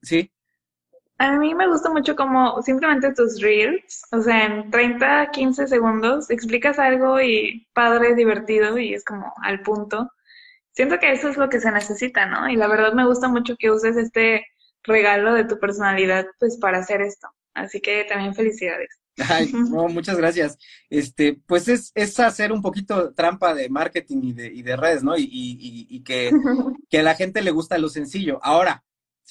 sí. 0.01 0.31
A 1.22 1.38
mí 1.38 1.54
me 1.54 1.68
gusta 1.68 1.88
mucho 1.88 2.16
como 2.16 2.61
simplemente 2.62 3.14
tus 3.14 3.40
reels, 3.40 4.02
o 4.11 4.20
sea, 4.22 4.44
en 4.44 4.72
30, 4.72 5.30
15 5.30 5.68
segundos 5.68 6.28
explicas 6.30 6.80
algo 6.80 7.20
y 7.20 7.68
padre, 7.72 8.16
divertido 8.16 8.76
y 8.76 8.92
es 8.92 9.04
como 9.04 9.32
al 9.40 9.62
punto. 9.62 10.11
Siento 10.72 10.98
que 10.98 11.12
eso 11.12 11.28
es 11.28 11.37
lo 11.37 11.48
que 11.48 11.61
se 11.61 11.70
necesita, 11.70 12.26
¿no? 12.26 12.48
Y 12.48 12.56
la 12.56 12.66
verdad 12.66 12.92
me 12.92 13.06
gusta 13.06 13.28
mucho 13.28 13.54
que 13.56 13.70
uses 13.70 13.96
este 13.96 14.44
regalo 14.82 15.32
de 15.35 15.44
tu 15.44 15.61
personalidad 15.61 16.26
pues 16.40 16.56
para 16.56 16.78
hacer 16.78 17.02
esto. 17.02 17.28
Así 17.54 17.80
que 17.80 18.02
también 18.02 18.35
felicidades. 18.35 18.88
Ay, 19.28 19.52
no, 19.70 19.87
muchas 19.87 20.16
gracias. 20.16 20.58
Este, 20.90 21.38
pues 21.46 21.68
es, 21.68 21.92
es 21.94 22.18
hacer 22.18 22.50
un 22.50 22.62
poquito 22.62 23.14
trampa 23.14 23.54
de 23.54 23.68
marketing 23.68 24.22
y 24.24 24.32
de, 24.32 24.46
y 24.48 24.62
de 24.62 24.76
redes, 24.76 25.04
¿no? 25.04 25.16
Y, 25.16 25.22
y, 25.22 25.87
y 25.88 26.02
que, 26.02 26.32
que, 26.90 26.98
a 26.98 27.04
la 27.04 27.14
gente 27.14 27.42
le 27.42 27.52
gusta 27.52 27.78
lo 27.78 27.88
sencillo. 27.88 28.40
Ahora, 28.42 28.82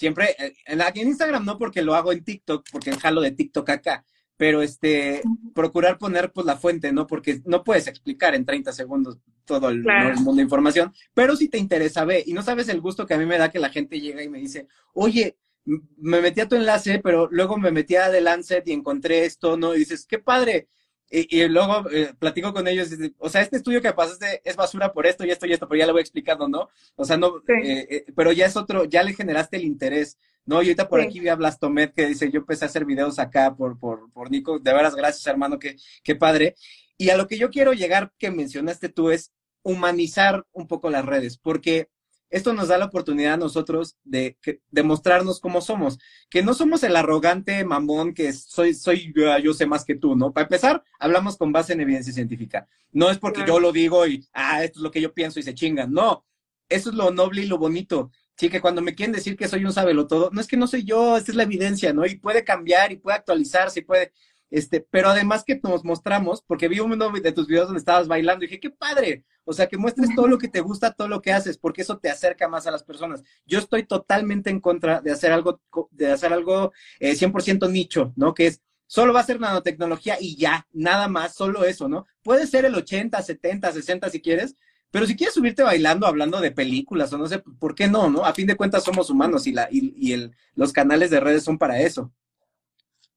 siempre, 0.02 0.36
eh, 0.40 0.56
en, 0.66 0.82
en 0.82 1.08
Instagram 1.08 1.46
no 1.46 1.60
porque 1.60 1.84
lo 1.84 1.94
hago 1.94 2.12
en 2.12 2.24
TikTok, 2.24 2.66
porque 2.72 2.92
jalo 2.94 3.22
de 3.22 3.30
TikTok 3.30 3.70
acá, 3.70 4.04
pero 4.36 4.64
este, 4.64 5.22
procurar 5.54 6.00
poner 6.00 6.32
pues 6.32 6.48
la 6.48 6.58
fuente, 6.58 6.92
¿no? 6.92 7.06
Porque 7.06 7.40
no 7.46 7.64
puedes 7.64 7.86
explicar 7.86 8.34
en 8.34 8.44
30 8.44 8.74
segundos 8.74 9.20
todo 9.46 9.70
el, 9.70 9.86
el, 9.88 10.16
mundo 10.16 10.38
de 10.38 10.42
información, 10.42 10.92
pero 11.14 11.36
si 11.36 11.50
te 11.50 11.60
interesa, 11.60 12.04
ve, 12.04 12.24
y 12.26 12.34
no 12.34 12.42
sabes 12.42 12.68
el 12.70 12.82
gusto 12.82 13.06
que 13.06 13.14
a 13.14 13.20
mí 13.20 13.28
me 13.28 13.38
da 13.38 13.52
que 13.52 13.60
la 13.60 13.70
gente 13.70 14.02
llega 14.02 14.24
y 14.24 14.30
me 14.30 14.40
dice, 14.40 14.68
oye, 14.94 15.38
me 15.66 16.20
metí 16.20 16.42
a 16.42 16.48
tu 16.48 16.56
enlace, 16.56 17.00
pero 17.04 17.30
luego 17.32 17.60
me 17.60 17.72
metí 17.72 17.96
a 17.96 18.10
The 18.10 18.22
Lancet 18.22 18.68
y 18.68 18.72
encontré 18.72 19.26
esto, 19.26 19.56
¿no? 19.56 19.76
Y 19.76 19.80
dices, 19.80 20.08
qué 20.08 20.18
padre. 20.18 20.68
Y, 21.14 21.46
luego 21.50 21.90
eh, 21.92 22.14
platico 22.18 22.54
con 22.54 22.70
ellos, 22.70 22.90
y, 22.94 23.14
o 23.18 23.28
sea, 23.28 23.42
este 23.42 23.58
estudio 23.58 23.82
que 23.82 23.92
pasaste 23.92 24.42
es 24.46 24.56
basura 24.56 24.94
por 24.94 25.06
esto 25.06 25.26
y 25.26 25.30
esto 25.32 25.46
y 25.46 25.52
esto, 25.52 25.68
pero 25.68 25.80
ya 25.80 25.86
lo 25.86 25.92
voy 25.92 26.02
explicando, 26.02 26.48
¿no? 26.48 26.70
O 26.96 27.04
sea, 27.04 27.18
no, 27.18 27.40
eh, 27.50 27.88
eh, 27.90 28.06
pero 28.16 28.32
ya 28.32 28.46
es 28.46 28.56
otro, 28.56 28.86
ya 28.86 29.04
le 29.04 29.14
generaste 29.14 29.58
el 29.58 29.66
interés, 29.66 30.18
¿no? 30.46 30.62
Y 30.62 30.68
ahorita 30.68 30.88
por 30.88 31.02
aquí 31.02 31.20
vi 31.20 31.28
a 31.28 31.36
Blastomet 31.36 31.94
que 31.94 32.08
dice, 32.08 32.32
yo 32.32 32.40
empecé 32.40 32.64
a 32.64 32.70
hacer 32.70 32.86
videos 32.86 33.20
acá 33.20 33.54
por, 33.54 33.78
por, 33.78 34.10
por 34.14 34.32
Nico, 34.32 34.60
de 34.60 34.74
veras, 34.74 34.96
gracias 34.96 35.28
hermano, 35.28 35.60
qué, 35.60 35.76
qué 36.02 36.16
padre. 36.16 36.56
Y 36.98 37.10
a 37.10 37.18
lo 37.18 37.28
que 37.28 37.38
yo 37.38 37.50
quiero 37.50 37.74
llegar, 37.74 38.14
que 38.18 38.32
mencionaste 38.32 38.88
tú, 38.88 39.12
es 39.12 39.34
humanizar 39.64 40.46
un 40.54 40.68
poco 40.68 40.90
las 40.90 41.06
redes, 41.06 41.38
porque 41.38 41.90
esto 42.32 42.54
nos 42.54 42.70
da 42.70 42.78
la 42.78 42.86
oportunidad 42.86 43.34
a 43.34 43.38
nosotros 43.38 43.98
de, 44.04 44.38
mostrarnos 44.84 45.40
cómo 45.40 45.62
somos, 45.62 46.00
que 46.30 46.42
no 46.42 46.54
somos 46.54 46.82
el 46.84 46.96
arrogante 46.96 47.64
mamón 47.66 48.14
que 48.14 48.32
soy, 48.34 48.74
soy 48.74 49.14
yo, 49.44 49.54
sé 49.54 49.66
más 49.66 49.84
que 49.84 49.96
tú, 49.96 50.16
¿no? 50.16 50.32
Para 50.32 50.46
empezar, 50.46 50.84
hablamos 50.98 51.38
con 51.38 51.52
base 51.52 51.74
en 51.74 51.82
evidencia 51.82 52.14
científica. 52.14 52.68
No 52.92 53.10
es 53.10 53.18
porque 53.18 53.44
yo 53.46 53.60
lo 53.60 53.72
digo 53.72 54.08
y, 54.08 54.26
ah, 54.34 54.64
esto 54.64 54.80
es 54.80 54.84
lo 54.84 54.92
que 54.92 55.02
yo 55.02 55.14
pienso 55.14 55.40
y 55.40 55.44
se 55.44 55.54
chingan. 55.54 55.92
No, 55.92 56.26
eso 56.70 56.90
es 56.90 56.96
lo 56.96 57.12
noble 57.12 57.44
y 57.44 57.48
lo 57.48 57.58
bonito. 57.58 58.12
Sí, 58.38 58.50
que 58.50 58.62
cuando 58.62 58.82
me 58.82 58.96
quieren 58.96 59.14
decir 59.14 59.36
que 59.36 59.48
soy 59.48 59.66
un 59.66 59.74
todo, 60.08 60.30
no 60.32 60.42
es 60.42 60.48
que 60.48 60.58
no 60.58 60.66
soy 60.66 60.84
yo, 60.84 61.18
esta 61.18 61.32
es 61.32 61.36
la 61.36 61.44
evidencia, 61.44 61.94
¿no? 61.94 62.06
Y 62.06 62.16
puede 62.16 62.44
cambiar 62.44 62.92
y 62.92 62.96
puede 62.96 63.18
actualizarse 63.18 63.82
y 63.82 63.84
puede, 63.84 64.14
este, 64.52 64.86
pero 64.92 65.10
además 65.10 65.46
que 65.46 65.60
nos 65.64 65.86
mostramos, 65.86 66.44
porque 66.46 66.68
vi 66.68 66.82
uno 66.82 67.10
de 67.10 67.32
tus 67.32 67.48
videos 67.48 67.68
donde 67.68 67.80
estabas 67.80 68.10
bailando 68.10 68.44
y 68.44 68.48
dije, 68.48 68.60
qué 68.60 68.70
padre, 68.70 69.24
o 69.46 69.54
sea, 69.54 69.68
que 69.68 69.78
muestres 69.78 70.14
todo 70.14 70.28
lo 70.28 70.38
que 70.38 70.50
te 70.50 70.60
gusta, 70.60 70.94
todo 70.94 71.08
lo 71.08 71.22
que 71.22 71.32
haces, 71.32 71.58
porque 71.58 71.82
eso 71.82 71.98
te 71.98 72.10
acerca 72.10 72.50
más 72.50 72.68
a 72.68 72.72
las 72.72 72.84
personas. 72.84 73.24
Yo 73.46 73.60
estoy 73.60 73.84
totalmente 73.84 74.50
en 74.50 74.60
contra 74.60 75.00
de 75.02 75.12
hacer 75.12 75.32
algo, 75.32 75.62
de 75.92 76.12
hacer 76.12 76.34
algo 76.34 76.74
eh, 77.00 77.14
100% 77.14 77.72
nicho, 77.72 78.12
¿no? 78.18 78.34
Que 78.34 78.48
es, 78.48 78.62
solo 78.88 79.14
va 79.14 79.22
a 79.22 79.26
ser 79.26 79.40
nanotecnología 79.40 80.18
y 80.20 80.36
ya, 80.36 80.68
nada 80.74 81.08
más, 81.08 81.34
solo 81.34 81.64
eso, 81.64 81.88
¿no? 81.88 82.06
Puede 82.22 82.46
ser 82.46 82.66
el 82.66 82.76
80, 82.76 83.22
70, 83.22 83.72
60 83.72 84.10
si 84.10 84.22
quieres, 84.22 84.58
Pero 84.92 85.06
si 85.08 85.16
quieres 85.16 85.34
subirte 85.34 85.64
bailando, 85.64 86.06
hablando 86.06 86.42
de 86.42 86.52
películas 86.52 87.14
o 87.14 87.18
no 87.18 87.26
sé, 87.26 87.40
¿por 87.40 87.74
qué 87.76 87.88
no? 87.88 88.10
¿No? 88.10 88.26
A 88.26 88.34
fin 88.34 88.48
de 88.48 88.58
cuentas 88.58 88.84
somos 88.84 89.10
humanos 89.10 89.48
y, 89.48 89.54
la, 89.54 89.70
y, 89.72 89.94
y 89.96 90.12
el, 90.12 90.36
los 90.56 90.74
canales 90.74 91.10
de 91.10 91.22
redes 91.22 91.46
son 91.46 91.58
para 91.58 91.80
eso. 91.80 92.12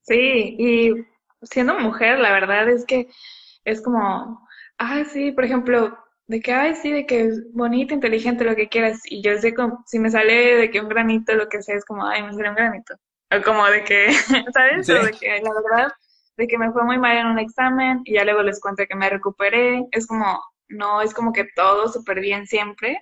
Sí, 0.02 0.56
y 0.58 1.13
siendo 1.44 1.78
mujer, 1.78 2.18
la 2.18 2.32
verdad 2.32 2.68
es 2.68 2.84
que 2.84 3.08
es 3.64 3.82
como, 3.82 4.46
ah, 4.78 5.04
sí, 5.04 5.32
por 5.32 5.44
ejemplo, 5.44 5.98
de 6.26 6.40
que, 6.40 6.52
ay, 6.52 6.74
sí, 6.76 6.90
de 6.90 7.06
que 7.06 7.22
es 7.26 7.52
bonita, 7.52 7.94
inteligente, 7.94 8.44
lo 8.44 8.56
que 8.56 8.68
quieras, 8.68 9.00
y 9.04 9.22
yo 9.22 9.36
sé 9.38 9.54
como, 9.54 9.82
si 9.86 9.98
me 9.98 10.10
sale 10.10 10.56
de 10.56 10.70
que 10.70 10.80
un 10.80 10.88
granito, 10.88 11.34
lo 11.34 11.48
que 11.48 11.62
sea, 11.62 11.76
es 11.76 11.84
como, 11.84 12.06
ay, 12.06 12.22
me 12.22 12.32
sale 12.32 12.50
un 12.50 12.54
granito, 12.56 12.94
o 13.30 13.42
como 13.42 13.64
de 13.66 13.84
que, 13.84 14.12
¿sabes? 14.54 14.88
O 14.88 15.04
de 15.04 15.12
que, 15.12 15.40
la 15.42 15.50
verdad, 15.52 15.92
de 16.36 16.46
que 16.46 16.58
me 16.58 16.72
fue 16.72 16.84
muy 16.84 16.98
mal 16.98 17.16
en 17.16 17.26
un 17.26 17.38
examen, 17.38 18.00
y 18.04 18.14
ya 18.14 18.24
luego 18.24 18.42
les 18.42 18.60
cuento 18.60 18.84
que 18.88 18.96
me 18.96 19.10
recuperé, 19.10 19.84
es 19.92 20.06
como, 20.06 20.40
no 20.68 21.02
es 21.02 21.14
como 21.14 21.32
que 21.32 21.46
todo 21.54 21.88
súper 21.88 22.20
bien 22.20 22.46
siempre, 22.46 22.98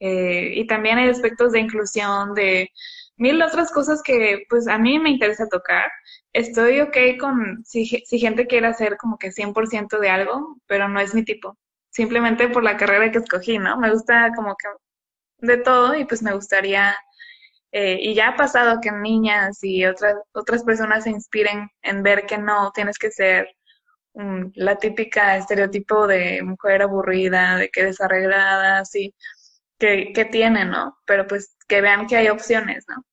eh, 0.00 0.52
y 0.54 0.66
también 0.66 0.98
hay 0.98 1.08
aspectos 1.08 1.52
de 1.52 1.60
inclusión, 1.60 2.34
de 2.34 2.70
mil 3.16 3.42
otras 3.42 3.70
cosas 3.72 4.02
que 4.02 4.44
pues 4.48 4.68
a 4.68 4.78
mí 4.78 4.98
me 4.98 5.10
interesa 5.10 5.46
tocar. 5.48 5.90
Estoy 6.32 6.80
ok 6.80 6.96
con 7.20 7.64
si, 7.64 7.86
si 7.86 8.18
gente 8.18 8.46
quiere 8.46 8.66
hacer 8.68 8.96
como 8.96 9.18
que 9.18 9.32
100% 9.32 9.98
de 9.98 10.10
algo, 10.10 10.58
pero 10.66 10.88
no 10.88 11.00
es 11.00 11.14
mi 11.14 11.24
tipo. 11.24 11.56
Simplemente 11.90 12.48
por 12.48 12.62
la 12.64 12.76
carrera 12.76 13.10
que 13.12 13.18
escogí, 13.18 13.58
¿no? 13.58 13.76
Me 13.78 13.90
gusta 13.90 14.32
como 14.34 14.56
que 14.56 14.68
de 15.46 15.58
todo 15.58 15.96
y 15.96 16.04
pues 16.04 16.22
me 16.22 16.32
gustaría, 16.34 16.96
eh, 17.72 17.98
y 18.00 18.14
ya 18.14 18.30
ha 18.30 18.36
pasado 18.36 18.80
que 18.80 18.92
niñas 18.92 19.58
y 19.62 19.84
otras, 19.86 20.16
otras 20.32 20.64
personas 20.64 21.04
se 21.04 21.10
inspiren 21.10 21.68
en 21.82 22.02
ver 22.02 22.26
que 22.26 22.38
no 22.38 22.72
tienes 22.74 22.98
que 22.98 23.10
ser 23.10 23.48
la 24.54 24.76
típica 24.76 25.36
estereotipo 25.38 26.06
de 26.06 26.42
mujer 26.42 26.82
aburrida, 26.82 27.56
de 27.56 27.70
que 27.70 27.84
desarreglada, 27.84 28.80
así 28.80 29.14
que, 29.82 30.12
que 30.12 30.24
tiene, 30.26 30.64
¿no? 30.64 30.96
Pero 31.06 31.26
pues 31.26 31.56
que 31.66 31.80
vean 31.80 32.06
que 32.06 32.16
hay 32.16 32.28
opciones, 32.28 32.84
¿no? 32.88 33.04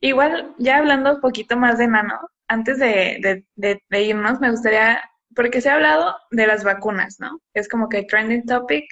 Igual, 0.00 0.54
ya 0.58 0.76
hablando 0.76 1.14
un 1.14 1.20
poquito 1.22 1.56
más 1.56 1.78
de 1.78 1.88
nano, 1.88 2.20
antes 2.48 2.78
de, 2.78 3.42
de, 3.56 4.02
irnos, 4.02 4.40
me 4.40 4.50
gustaría, 4.50 5.02
porque 5.34 5.62
se 5.62 5.70
ha 5.70 5.76
hablado 5.76 6.14
de 6.32 6.46
las 6.46 6.64
vacunas, 6.64 7.16
¿no? 7.18 7.40
Es 7.54 7.66
como 7.70 7.88
que 7.88 8.02
trending 8.02 8.44
topic 8.44 8.84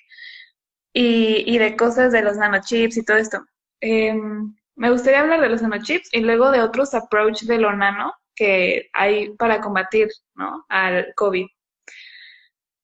y, 0.95 1.45
y 1.47 1.59
de 1.59 1.77
cosas 1.77 2.11
de 2.13 2.23
los 2.23 2.39
nanochips 2.39 2.97
y 2.97 3.05
todo 3.05 3.19
esto. 3.19 3.45
Em, 3.81 4.57
me 4.75 4.91
gustaría 4.91 5.21
hablar 5.21 5.43
de 5.43 5.51
los 5.51 5.61
nanochips 5.61 6.09
y 6.13 6.21
luego 6.21 6.51
de 6.51 6.63
otros 6.63 6.95
approach 6.95 7.43
de 7.43 7.59
lo 7.59 7.77
nano 7.77 8.15
que 8.35 8.89
hay 8.95 9.35
para 9.37 9.61
combatir, 9.61 10.09
¿no? 10.35 10.65
Al 10.71 11.13
COVID. 11.17 11.47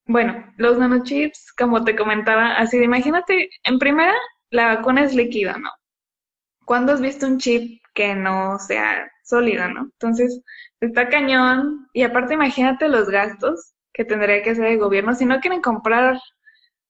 Bueno, 0.09 0.43
los 0.57 0.79
nanochips, 0.79 1.53
como 1.53 1.85
te 1.85 1.95
comentaba, 1.95 2.55
así 2.57 2.79
de 2.79 2.85
imagínate, 2.87 3.51
en 3.65 3.79
primera, 3.79 4.15
la 4.51 4.75
vacuna 4.77 5.05
es 5.05 5.15
líquida, 5.15 5.59
¿no? 5.59 5.71
¿Cuándo 6.65 6.93
has 6.93 7.01
visto 7.03 7.27
un 7.27 7.39
chip 7.39 7.83
que 7.95 8.15
no 8.15 8.59
sea 8.59 9.11
sólido, 9.23 9.69
no? 9.69 9.83
Entonces, 9.83 10.41
está 10.81 11.11
cañón. 11.11 11.89
Y 11.93 12.05
aparte, 12.05 12.35
imagínate 12.35 12.89
los 12.89 13.11
gastos 13.11 13.75
que 13.93 14.05
tendría 14.07 14.43
que 14.43 14.51
hacer 14.51 14.65
el 14.67 14.79
gobierno. 14.79 15.15
Si 15.15 15.27
no 15.27 15.41
quieren 15.41 15.61
comprar 15.61 16.19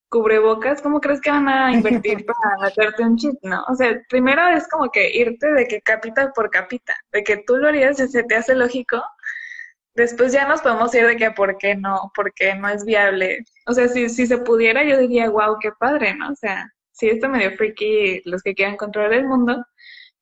cubrebocas, 0.09 0.81
¿cómo 0.81 1.01
crees 1.01 1.21
que 1.21 1.31
van 1.31 1.49
a 1.49 1.73
invertir 1.73 2.25
para 2.27 2.69
hacerte 2.69 3.03
un 3.03 3.17
chip, 3.17 3.35
no? 3.43 3.65
O 3.69 3.75
sea, 3.75 4.01
primero 4.09 4.47
es 4.49 4.69
como 4.69 4.91
que 4.91 5.11
irte 5.17 5.53
de 5.53 5.67
que 5.67 5.81
capita 5.81 6.33
por 6.33 6.51
capita, 6.51 6.95
de 7.13 7.25
que 7.25 7.39
tú 7.39 7.57
lo 7.57 7.69
harías 7.69 7.99
y 8.01 8.09
se 8.09 8.23
te 8.23 8.37
hace 8.37 8.55
lógico, 8.55 9.03
Después 9.99 10.33
ya 10.33 10.47
nos 10.47 10.63
podemos 10.63 10.95
ir 10.95 11.05
de 11.09 11.17
que 11.17 11.33
por 11.33 11.59
qué 11.59 11.75
no, 11.75 12.13
porque 12.15 12.55
no 12.55 12.69
es 12.69 12.85
viable. 12.85 13.45
O 13.67 13.73
sea, 13.73 13.89
si, 13.89 14.09
si 14.09 14.29
se 14.29 14.39
pudiera, 14.39 14.85
yo 14.85 14.97
diría, 14.97 15.29
wow, 15.29 15.59
qué 15.61 15.73
padre, 15.73 16.15
¿no? 16.15 16.31
O 16.31 16.37
sea, 16.37 16.73
sí 16.93 17.09
está 17.09 17.27
medio 17.29 17.51
freaky 17.57 18.23
los 18.25 18.41
que 18.45 18.55
quieran 18.55 18.77
controlar 18.77 19.13
el 19.15 19.27
mundo, 19.27 19.67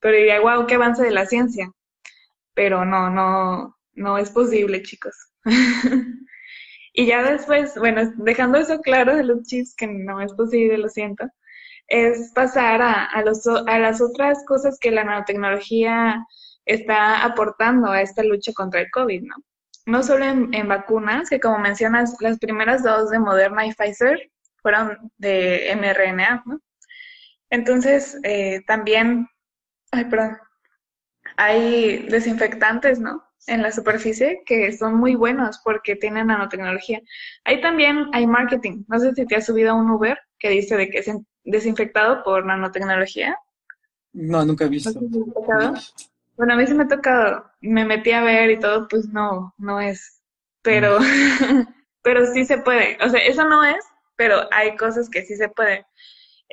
pero 0.01 0.17
diría, 0.17 0.41
wow, 0.41 0.67
qué 0.67 0.77
avance 0.77 1.03
de 1.03 1.11
la 1.11 1.27
ciencia. 1.27 1.71
Pero 2.55 2.87
no, 2.87 3.11
no, 3.11 3.77
no 3.93 4.17
es 4.17 4.31
posible, 4.31 4.83
chicos. 4.83 5.15
y 6.95 7.07
ya 7.07 7.23
después, 7.31 7.75
bueno, 7.77 8.11
dejando 8.17 8.57
eso 8.57 8.81
claro 8.81 9.15
de 9.15 9.25
los 9.25 9.43
chips, 9.43 9.75
que 9.77 9.89
no 9.89 10.23
es 10.23 10.33
posible, 10.33 10.79
lo 10.79 10.89
siento, 10.89 11.27
es 11.89 12.33
pasar 12.35 12.81
a, 12.81 13.05
a, 13.05 13.23
los, 13.23 13.47
a 13.47 13.79
las 13.79 14.01
otras 14.01 14.43
cosas 14.47 14.79
que 14.81 14.91
la 14.91 15.05
nanotecnología 15.05 16.25
está 16.65 17.23
aportando 17.25 17.91
a 17.91 18.01
esta 18.01 18.23
lucha 18.23 18.55
contra 18.55 18.81
el 18.81 18.91
COVID, 18.91 19.23
¿no? 19.23 19.37
No 19.87 20.03
solo 20.03 20.25
en, 20.25 20.69
vacunas, 20.69 21.31
que 21.31 21.41
como 21.41 21.59
mencionas, 21.59 22.17
las 22.21 22.39
primeras 22.39 22.83
dos 22.83 23.11
de 23.11 23.21
Moderna 23.21 23.67
y 23.67 23.73
Pfizer 23.73 24.31
fueron 24.57 24.99
de 25.17 25.73
mRNA, 25.77 26.43
¿no? 26.45 26.61
Entonces, 27.51 28.19
eh, 28.25 28.63
también, 28.67 29.29
ay, 29.93 30.07
perdón, 30.07 30.39
hay 31.37 32.09
desinfectantes, 32.09 32.99
¿no? 32.99 33.23
En 33.47 33.63
la 33.63 33.71
superficie 33.71 34.43
que 34.45 34.73
son 34.73 34.97
muy 34.97 35.15
buenos 35.15 35.61
porque 35.63 35.95
tienen 35.95 36.27
nanotecnología. 36.27 37.01
Ahí 37.45 37.61
también 37.61 38.09
hay 38.13 38.27
marketing. 38.27 38.85
No 38.89 38.99
sé 38.99 39.15
si 39.15 39.25
te 39.25 39.37
has 39.37 39.47
subido 39.47 39.71
a 39.71 39.75
un 39.75 39.89
Uber 39.89 40.19
que 40.41 40.51
dice 40.51 40.77
de 40.77 40.91
que 40.91 40.99
es 40.99 41.11
desinfectado 41.45 42.25
por 42.25 42.45
nanotecnología. 42.45 43.39
No, 44.13 44.45
nunca 44.45 44.65
he 44.65 44.69
visto. 44.69 44.99
Bueno, 46.37 46.55
a 46.55 46.57
mí 46.57 46.67
sí 46.67 46.75
me 46.75 46.85
ha 46.85 46.89
tocado, 46.89 47.51
me 47.61 47.85
metí 47.85 48.13
a 48.13 48.23
ver 48.23 48.51
y 48.51 48.59
todo, 48.61 48.89
pues 48.89 49.09
no, 49.09 49.55
no 49.59 49.81
es. 49.81 50.23
Pero, 50.63 50.99
pero 52.03 52.27
sí 52.33 52.45
se 52.45 52.59
puede. 52.59 52.99
O 53.05 53.09
sea, 53.09 53.21
eso 53.25 53.45
no 53.45 53.65
es, 53.65 53.85
pero 54.17 54.43
hay 54.53 54.77
cosas 54.77 55.09
que 55.11 55.23
sí 55.25 55.37
se 55.37 55.49
pueden. 55.49 55.85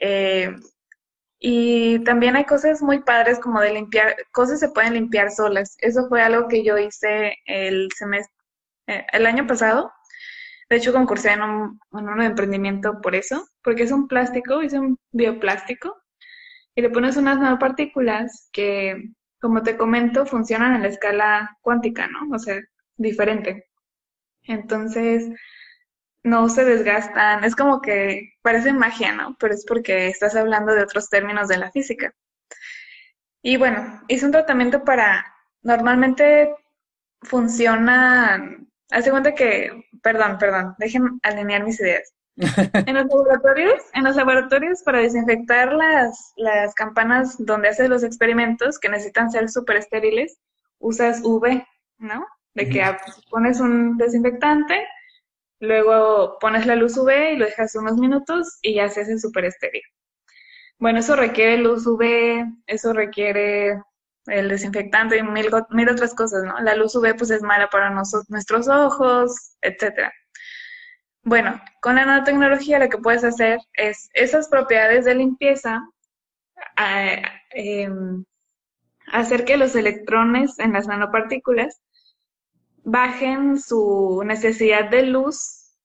Eh, 0.01 0.55
y 1.39 1.99
también 2.05 2.35
hay 2.37 2.45
cosas 2.45 2.81
muy 2.81 3.01
padres 3.03 3.39
como 3.39 3.61
de 3.61 3.73
limpiar, 3.73 4.15
cosas 4.33 4.59
se 4.61 4.69
pueden 4.71 4.93
limpiar 4.95 5.31
solas. 5.31 5.77
Eso 5.81 6.07
fue 6.09 6.21
algo 6.21 6.47
que 6.49 6.63
yo 6.63 6.77
hice 6.77 7.37
el 7.45 7.89
semestre, 7.97 8.35
eh, 8.87 9.05
el 9.13 9.25
año 9.27 9.47
pasado. 9.47 9.91
De 10.69 10.77
hecho, 10.77 10.93
concursé 10.93 11.31
en 11.33 11.41
un, 11.43 11.79
en 11.93 12.09
un 12.09 12.21
emprendimiento 12.21 12.99
por 13.01 13.15
eso, 13.15 13.47
porque 13.63 13.83
es 13.83 13.91
un 13.91 14.07
plástico, 14.07 14.61
es 14.61 14.73
un 14.73 14.97
bioplástico, 15.11 15.95
y 16.75 16.81
le 16.81 16.89
pones 16.89 17.17
unas 17.17 17.39
nanopartículas 17.39 18.49
que 18.53 18.95
como 19.43 19.61
te 19.61 19.75
comento, 19.75 20.25
funcionan 20.25 20.73
en 20.75 20.83
la 20.83 20.87
escala 20.87 21.57
cuántica, 21.61 22.07
¿no? 22.07 22.33
O 22.33 22.39
sea, 22.39 22.61
diferente. 22.95 23.67
Entonces, 24.43 25.27
no 26.23 26.47
se 26.47 26.63
desgastan, 26.63 27.43
es 27.43 27.53
como 27.53 27.81
que 27.81 28.35
parece 28.41 28.71
magia, 28.71 29.11
¿no? 29.11 29.35
Pero 29.37 29.53
es 29.53 29.65
porque 29.67 30.07
estás 30.07 30.37
hablando 30.37 30.73
de 30.73 30.83
otros 30.83 31.09
términos 31.09 31.49
de 31.49 31.57
la 31.57 31.71
física. 31.71 32.13
Y 33.41 33.57
bueno, 33.57 34.01
hice 34.07 34.25
un 34.25 34.31
tratamiento 34.31 34.85
para, 34.85 35.25
normalmente 35.61 36.55
funciona, 37.23 38.57
hace 38.91 39.11
cuenta 39.11 39.35
que, 39.35 39.89
perdón, 40.01 40.37
perdón, 40.37 40.75
dejen 40.77 41.19
alinear 41.21 41.65
mis 41.65 41.81
ideas. 41.81 42.13
En 42.87 42.95
los 42.95 43.05
laboratorios, 43.05 43.83
en 43.93 44.03
los 44.03 44.15
laboratorios 44.15 44.81
para 44.83 44.99
desinfectar 44.99 45.73
las, 45.73 46.33
las 46.35 46.73
campanas 46.73 47.35
donde 47.37 47.69
haces 47.69 47.89
los 47.89 48.03
experimentos 48.03 48.79
que 48.79 48.89
necesitan 48.89 49.29
ser 49.29 49.49
súper 49.49 49.77
estériles, 49.77 50.39
usas 50.79 51.21
UV, 51.23 51.63
¿no? 51.99 52.25
De 52.55 52.69
que 52.69 52.83
pones 53.29 53.59
un 53.59 53.97
desinfectante, 53.97 54.85
luego 55.59 56.37
pones 56.39 56.65
la 56.65 56.75
luz 56.75 56.97
UV 56.97 57.33
y 57.33 57.37
lo 57.37 57.45
dejas 57.45 57.75
unos 57.75 57.97
minutos 57.97 58.59
y 58.61 58.75
ya 58.75 58.89
se 58.89 59.01
hace 59.01 59.17
súper 59.17 59.45
estéril. 59.45 59.81
Bueno, 60.79 60.99
eso 60.99 61.15
requiere 61.15 61.57
luz 61.57 61.87
UV, 61.87 62.45
eso 62.67 62.93
requiere 62.93 63.81
el 64.27 64.49
desinfectante 64.49 65.17
y 65.17 65.23
mil, 65.23 65.49
mil 65.69 65.89
otras 65.89 66.13
cosas, 66.13 66.43
¿no? 66.43 66.59
La 66.59 66.75
luz 66.75 66.95
UV 66.95 67.15
pues 67.15 67.31
es 67.31 67.41
mala 67.41 67.69
para 67.69 67.89
nuestros 67.89 68.67
ojos, 68.67 69.55
etcétera. 69.61 70.13
Bueno, 71.23 71.61
con 71.81 71.95
la 71.95 72.05
nanotecnología 72.05 72.79
lo 72.79 72.89
que 72.89 72.97
puedes 72.97 73.23
hacer 73.23 73.59
es 73.73 74.09
esas 74.13 74.49
propiedades 74.49 75.05
de 75.05 75.15
limpieza, 75.15 75.81
em, 77.51 78.25
hacer 79.11 79.45
que 79.45 79.57
los 79.57 79.75
electrones 79.75 80.59
en 80.59 80.73
las 80.73 80.87
nanopartículas 80.87 81.81
bajen 82.83 83.59
su 83.59 84.21
necesidad 84.25 84.89
de 84.89 85.03
luz 85.03 85.75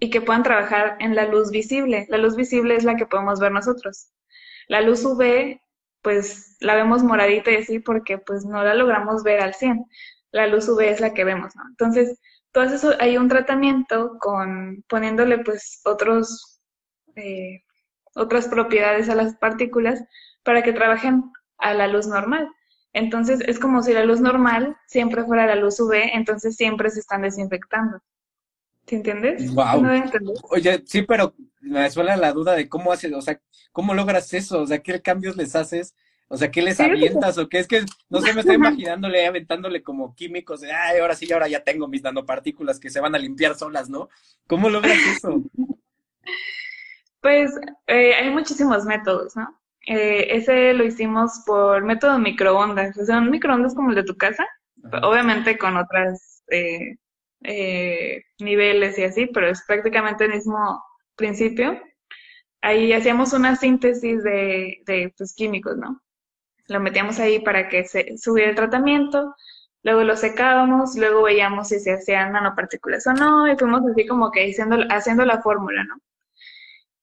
y 0.00 0.10
que 0.10 0.20
puedan 0.20 0.42
trabajar 0.42 0.96
en 1.00 1.14
la 1.14 1.26
luz 1.26 1.50
visible. 1.50 2.06
La 2.08 2.18
luz 2.18 2.36
visible 2.36 2.76
es 2.76 2.84
la 2.84 2.96
que 2.96 3.06
podemos 3.06 3.40
ver 3.40 3.52
nosotros. 3.52 4.10
La 4.68 4.80
luz 4.80 5.04
UV, 5.04 5.60
pues 6.02 6.56
la 6.60 6.74
vemos 6.74 7.02
moradita 7.04 7.50
y 7.52 7.56
así 7.56 7.78
porque 7.80 8.18
pues 8.18 8.44
no 8.44 8.64
la 8.64 8.74
logramos 8.74 9.22
ver 9.22 9.40
al 9.40 9.54
100. 9.54 9.84
La 10.32 10.46
luz 10.46 10.68
UV 10.68 10.80
es 10.90 11.00
la 11.00 11.14
que 11.14 11.24
vemos, 11.24 11.54
¿no? 11.56 11.62
Entonces, 11.70 12.18
entonces 12.52 12.96
hay 12.98 13.16
un 13.16 13.28
tratamiento 13.28 14.18
con 14.18 14.84
poniéndole 14.88 15.38
pues 15.38 15.80
otros, 15.84 16.60
eh, 17.16 17.62
otras 18.14 18.48
propiedades 18.48 19.08
a 19.08 19.14
las 19.14 19.36
partículas 19.36 20.02
para 20.42 20.62
que 20.62 20.72
trabajen 20.72 21.24
a 21.58 21.74
la 21.74 21.86
luz 21.88 22.06
normal. 22.06 22.48
Entonces 22.92 23.40
es 23.46 23.58
como 23.58 23.82
si 23.82 23.92
la 23.92 24.04
luz 24.04 24.20
normal 24.20 24.76
siempre 24.86 25.24
fuera 25.24 25.46
la 25.46 25.56
luz 25.56 25.78
UV, 25.78 26.14
entonces 26.14 26.56
siempre 26.56 26.90
se 26.90 27.00
están 27.00 27.22
desinfectando. 27.22 28.00
¿te 28.88 28.96
entiendes? 28.96 29.54
Wow. 29.54 29.82
¿No? 29.82 30.32
Oye, 30.50 30.82
sí, 30.86 31.02
pero 31.02 31.34
me 31.60 31.88
suena 31.90 32.16
la 32.16 32.32
duda 32.32 32.54
de 32.54 32.68
cómo 32.68 32.90
haces, 32.90 33.12
o 33.12 33.20
sea, 33.20 33.40
cómo 33.70 33.94
logras 33.94 34.32
eso, 34.32 34.62
o 34.62 34.66
sea, 34.66 34.78
qué 34.78 35.00
cambios 35.02 35.36
les 35.36 35.54
haces, 35.54 35.94
o 36.28 36.36
sea, 36.36 36.50
qué 36.50 36.62
les 36.62 36.76
Sí. 36.76 36.82
avientas 36.84 37.38
o 37.38 37.48
qué 37.48 37.58
es 37.58 37.66
que, 37.68 37.84
no 38.10 38.20
sé, 38.20 38.32
me 38.34 38.40
estoy 38.40 38.56
imaginándole, 38.86 39.26
aventándole 39.26 39.82
como 39.82 40.14
químicos, 40.14 40.60
de, 40.60 40.72
ay, 40.72 40.98
ahora 41.00 41.14
sí, 41.14 41.30
ahora 41.32 41.48
ya 41.48 41.64
tengo 41.64 41.88
mis 41.88 42.02
nanopartículas 42.02 42.78
que 42.80 42.90
se 42.90 43.00
van 43.00 43.14
a 43.14 43.18
limpiar 43.18 43.54
solas, 43.56 43.88
¿no? 43.90 44.08
¿Cómo 44.46 44.68
logras 44.70 44.98
eso? 45.06 45.42
Pues 47.20 47.50
eh, 47.88 48.14
hay 48.14 48.30
muchísimos 48.30 48.84
métodos, 48.84 49.34
¿no? 49.34 49.58
Eh, 49.86 50.36
ese 50.36 50.72
lo 50.72 50.84
hicimos 50.84 51.42
por 51.46 51.82
método 51.82 52.18
microondas, 52.18 52.96
o 52.96 53.04
sea, 53.04 53.18
un 53.18 53.30
microondas 53.30 53.74
como 53.74 53.90
el 53.90 53.96
de 53.96 54.04
tu 54.04 54.16
casa, 54.16 54.46
obviamente 55.02 55.58
con 55.58 55.76
otras 55.76 56.44
eh, 56.50 56.96
eh, 57.42 58.22
niveles 58.38 58.98
y 58.98 59.04
así, 59.04 59.26
pero 59.26 59.48
es 59.48 59.64
prácticamente 59.66 60.26
el 60.26 60.32
mismo 60.34 60.80
principio. 61.16 61.80
Ahí 62.60 62.92
hacíamos 62.92 63.32
una 63.32 63.56
síntesis 63.56 64.22
de, 64.22 64.78
de 64.86 65.12
pues, 65.16 65.34
químicos, 65.34 65.76
¿no? 65.76 66.00
Lo 66.68 66.80
metíamos 66.80 67.18
ahí 67.18 67.40
para 67.40 67.68
que 67.68 67.84
se 67.84 68.16
subiera 68.18 68.50
el 68.50 68.56
tratamiento, 68.56 69.34
luego 69.82 70.04
lo 70.04 70.16
secábamos, 70.16 70.96
luego 70.96 71.22
veíamos 71.22 71.68
si 71.68 71.80
se 71.80 71.92
hacían 71.92 72.32
nanopartículas 72.32 73.06
o 73.06 73.12
no, 73.12 73.50
y 73.50 73.56
fuimos 73.56 73.82
así 73.90 74.06
como 74.06 74.30
que 74.30 74.54
haciendo, 74.90 75.24
la 75.24 75.42
fórmula, 75.42 75.84
¿no? 75.84 75.96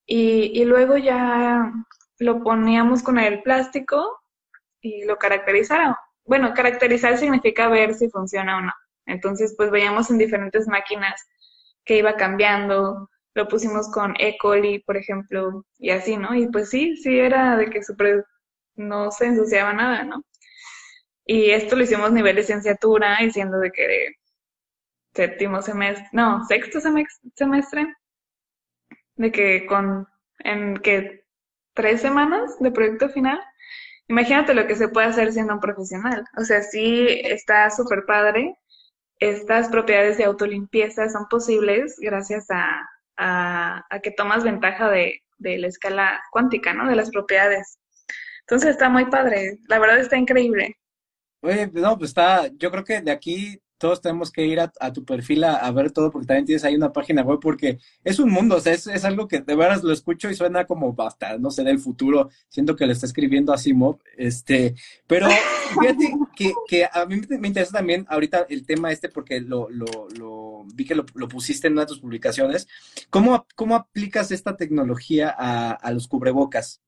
Y, 0.06 0.52
y 0.62 0.66
luego 0.66 0.98
ya 0.98 1.72
lo 2.20 2.44
poníamos 2.44 3.04
con 3.04 3.20
el 3.20 3.42
plástico 3.42 4.22
y 4.82 5.06
lo 5.06 5.18
caracterizaron. 5.18 5.96
Bueno, 6.26 6.54
caracterizar 6.54 7.18
significa 7.18 7.68
ver 7.70 7.94
si 7.96 8.10
funciona 8.10 8.58
o 8.58 8.62
no. 8.62 8.72
Entonces, 9.06 9.54
pues 9.58 9.72
veíamos 9.72 10.10
en 10.10 10.18
diferentes 10.18 10.68
máquinas 10.68 11.22
que 11.86 11.98
iba 11.98 12.16
cambiando. 12.16 13.10
Lo 13.34 13.48
pusimos 13.48 13.92
con 13.92 14.16
E. 14.20 14.38
coli, 14.38 14.80
por 14.80 14.98
ejemplo, 14.98 15.66
y 15.78 15.92
así, 15.92 16.18
¿no? 16.18 16.34
Y 16.36 16.48
pues 16.48 16.70
sí, 16.70 16.96
sí 16.98 17.20
era 17.20 17.58
de 17.58 17.70
que 17.70 17.84
super, 17.84 18.26
no 18.76 19.12
se 19.12 19.28
ensuciaba 19.28 19.74
nada, 19.74 20.04
¿no? 20.04 20.24
Y 21.26 21.52
esto 21.52 21.76
lo 21.76 21.84
hicimos 21.84 22.12
nivel 22.12 22.36
licenciatura, 22.36 23.22
y 23.24 23.32
siendo 23.32 23.58
de 23.60 23.72
que 23.72 23.88
de 23.88 24.16
séptimo 25.14 25.62
semestre, 25.62 26.08
no, 26.12 26.46
sexto 26.46 26.80
semestre, 26.82 27.88
de 29.16 29.32
que 29.32 29.66
con, 29.66 30.08
en 30.40 30.78
que 30.78 31.24
tres 31.74 32.02
semanas 32.02 32.58
de 32.60 32.72
proyecto 32.72 33.10
final, 33.10 33.40
imagínate 34.08 34.54
lo 34.54 34.68
que 34.68 34.76
se 34.76 34.90
puede 34.90 35.08
hacer 35.08 35.32
siendo 35.34 35.54
un 35.54 35.60
profesional. 35.60 36.26
O 36.38 36.44
sea, 36.44 36.62
sí 36.62 37.08
está 37.24 37.70
súper 37.70 38.06
padre. 38.06 38.56
Estas 39.20 39.70
propiedades 39.70 40.18
de 40.18 40.26
autolimpieza 40.26 41.10
son 41.10 41.28
posibles 41.30 41.96
gracias 42.00 42.48
a, 42.50 42.88
a, 43.18 43.86
a 43.90 44.00
que 44.00 44.12
tomas 44.12 44.44
ventaja 44.44 44.90
de, 44.90 45.22
de 45.38 45.58
la 45.58 45.68
escala 45.68 46.22
cuántica, 46.32 46.74
¿no? 46.74 46.88
De 46.90 46.96
las 46.96 47.12
propiedades. 47.12 47.80
Entonces 48.48 48.72
está 48.72 48.90
muy 48.90 49.06
padre. 49.06 49.60
La 49.68 49.80
verdad 49.80 50.00
está 50.00 50.18
increíble. 50.18 50.78
Oye, 51.42 51.70
no, 51.74 51.98
pues 51.98 52.10
está, 52.12 52.48
yo 52.58 52.72
creo 52.72 52.84
que 52.84 53.02
de 53.02 53.12
aquí 53.12 53.62
todos 53.78 54.02
tenemos 54.02 54.32
que 54.32 54.46
ir 54.46 54.60
a, 54.60 54.72
a 54.80 54.94
tu 54.94 55.04
perfil 55.06 55.44
a, 55.44 55.56
a 55.58 55.72
ver 55.72 55.92
todo, 55.92 56.12
porque 56.12 56.28
también 56.28 56.46
tienes 56.46 56.64
ahí 56.64 56.76
una 56.76 56.94
página 56.94 57.22
web, 57.24 57.40
porque 57.42 57.78
es 58.04 58.20
un 58.20 58.32
mundo, 58.32 58.56
o 58.56 58.60
sea, 58.60 58.74
es, 58.74 58.88
es 58.88 59.04
algo 59.06 59.28
que 59.28 59.42
de 59.42 59.56
veras 59.56 59.84
lo 59.84 59.92
escucho 59.92 60.30
y 60.30 60.36
suena 60.36 60.66
como 60.66 60.96
hasta, 61.00 61.38
no 61.38 61.52
sé, 61.52 61.64
del 61.64 61.80
futuro, 61.80 62.30
siento 62.50 62.76
que 62.76 62.88
le 62.88 62.94
está 62.94 63.06
escribiendo 63.06 63.54
a 63.54 63.58
Simov, 63.58 64.00
este, 64.18 64.76
pero 65.08 65.28
fíjate 65.80 66.14
que, 66.36 66.54
que 66.68 66.86
a 66.92 67.06
mí 67.06 67.22
me 67.38 67.48
interesa 67.48 67.74
también 67.74 68.06
ahorita 68.10 68.46
el 68.50 68.66
tema 68.66 68.92
este, 68.92 69.10
porque 69.10 69.42
lo, 69.42 69.70
lo, 69.70 69.86
lo 70.18 70.64
vi 70.74 70.86
que 70.86 70.96
lo, 70.96 71.06
lo 71.14 71.28
pusiste 71.28 71.68
en 71.68 71.74
una 71.74 71.82
de 71.82 71.88
tus 71.88 72.00
publicaciones, 72.00 72.68
¿cómo, 73.10 73.46
cómo 73.56 73.76
aplicas 73.76 74.32
esta 74.32 74.56
tecnología 74.56 75.36
a, 75.38 75.72
a 75.72 75.92
los 75.92 76.08
cubrebocas? 76.08 76.82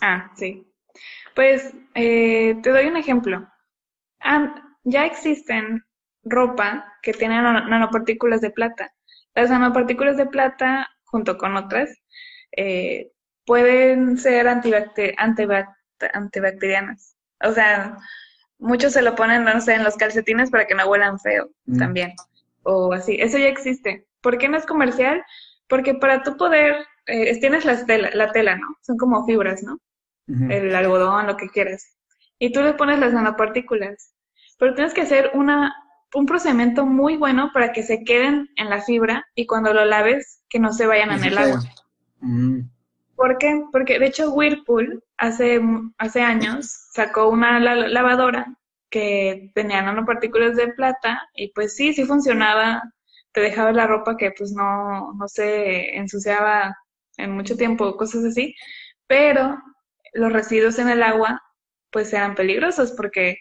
Ah, 0.00 0.30
sí. 0.36 0.66
Pues 1.34 1.72
eh, 1.94 2.56
te 2.62 2.70
doy 2.70 2.86
un 2.86 2.96
ejemplo. 2.96 3.48
Ah, 4.20 4.54
ya 4.84 5.06
existen 5.06 5.84
ropa 6.24 6.92
que 7.02 7.12
tiene 7.12 7.40
nano- 7.40 7.68
nanopartículas 7.68 8.40
de 8.40 8.50
plata. 8.50 8.92
Las 9.34 9.50
nanopartículas 9.50 10.16
de 10.16 10.26
plata, 10.26 10.88
junto 11.04 11.38
con 11.38 11.56
otras, 11.56 11.90
eh, 12.56 13.10
pueden 13.46 14.18
ser 14.18 14.46
antibacte- 14.46 15.14
antibac- 15.16 15.74
antibacterianas. 16.12 17.16
O 17.44 17.52
sea, 17.52 17.96
muchos 18.58 18.92
se 18.92 19.02
lo 19.02 19.14
ponen, 19.14 19.44
no 19.44 19.60
sé, 19.60 19.74
en 19.74 19.84
los 19.84 19.96
calcetines 19.96 20.50
para 20.50 20.66
que 20.66 20.74
no 20.74 20.86
huelan 20.86 21.18
feo 21.20 21.50
Mm. 21.66 21.78
también. 21.78 22.12
O 22.64 22.92
así. 22.92 23.16
Eso 23.20 23.38
ya 23.38 23.46
existe. 23.48 24.06
¿Por 24.20 24.38
qué 24.38 24.48
no 24.48 24.56
es 24.58 24.66
comercial? 24.66 25.22
Porque 25.68 25.94
para 25.94 26.22
tú 26.22 26.36
poder, 26.36 26.74
eh, 27.06 27.30
es- 27.30 27.40
tienes 27.40 27.64
la 27.64 27.84
tela, 27.86 28.10
la 28.14 28.32
tela, 28.32 28.56
¿no? 28.56 28.66
Son 28.82 28.96
como 28.96 29.24
fibras, 29.24 29.62
¿no? 29.62 29.78
El 30.28 30.74
algodón, 30.74 31.26
lo 31.26 31.36
que 31.36 31.48
quieras. 31.48 31.96
Y 32.38 32.52
tú 32.52 32.60
le 32.62 32.74
pones 32.74 32.98
las 32.98 33.12
nanopartículas. 33.12 34.14
Pero 34.58 34.74
tienes 34.74 34.92
que 34.92 35.00
hacer 35.02 35.30
una, 35.34 35.74
un 36.14 36.26
procedimiento 36.26 36.84
muy 36.84 37.16
bueno 37.16 37.50
para 37.52 37.72
que 37.72 37.82
se 37.82 38.04
queden 38.04 38.48
en 38.56 38.70
la 38.70 38.80
fibra 38.82 39.26
y 39.34 39.46
cuando 39.46 39.72
lo 39.72 39.84
laves, 39.84 40.42
que 40.48 40.58
no 40.58 40.72
se 40.72 40.86
vayan 40.86 41.12
en 41.12 41.24
el 41.24 41.38
agua. 41.38 41.60
Mm. 42.20 42.60
¿Por 43.16 43.38
qué? 43.38 43.62
Porque 43.72 43.98
de 43.98 44.06
hecho 44.06 44.30
Whirlpool 44.32 45.02
hace, 45.16 45.60
hace 45.98 46.20
años 46.22 46.66
sacó 46.92 47.28
una 47.28 47.58
la- 47.58 47.88
lavadora 47.88 48.54
que 48.90 49.50
tenía 49.54 49.82
nanopartículas 49.82 50.56
de 50.56 50.68
plata 50.72 51.22
y 51.34 51.52
pues 51.52 51.74
sí, 51.74 51.92
sí 51.92 52.04
funcionaba. 52.04 52.82
Te 53.32 53.40
dejaba 53.40 53.72
la 53.72 53.86
ropa 53.86 54.16
que 54.16 54.32
pues 54.36 54.52
no, 54.52 55.12
no 55.14 55.28
se 55.28 55.96
ensuciaba 55.96 56.76
en 57.16 57.32
mucho 57.32 57.56
tiempo, 57.56 57.96
cosas 57.96 58.24
así. 58.24 58.54
Pero 59.06 59.58
los 60.12 60.32
residuos 60.32 60.78
en 60.78 60.88
el 60.88 61.02
agua 61.02 61.42
pues 61.90 62.12
eran 62.12 62.34
peligrosos 62.34 62.92
porque 62.92 63.38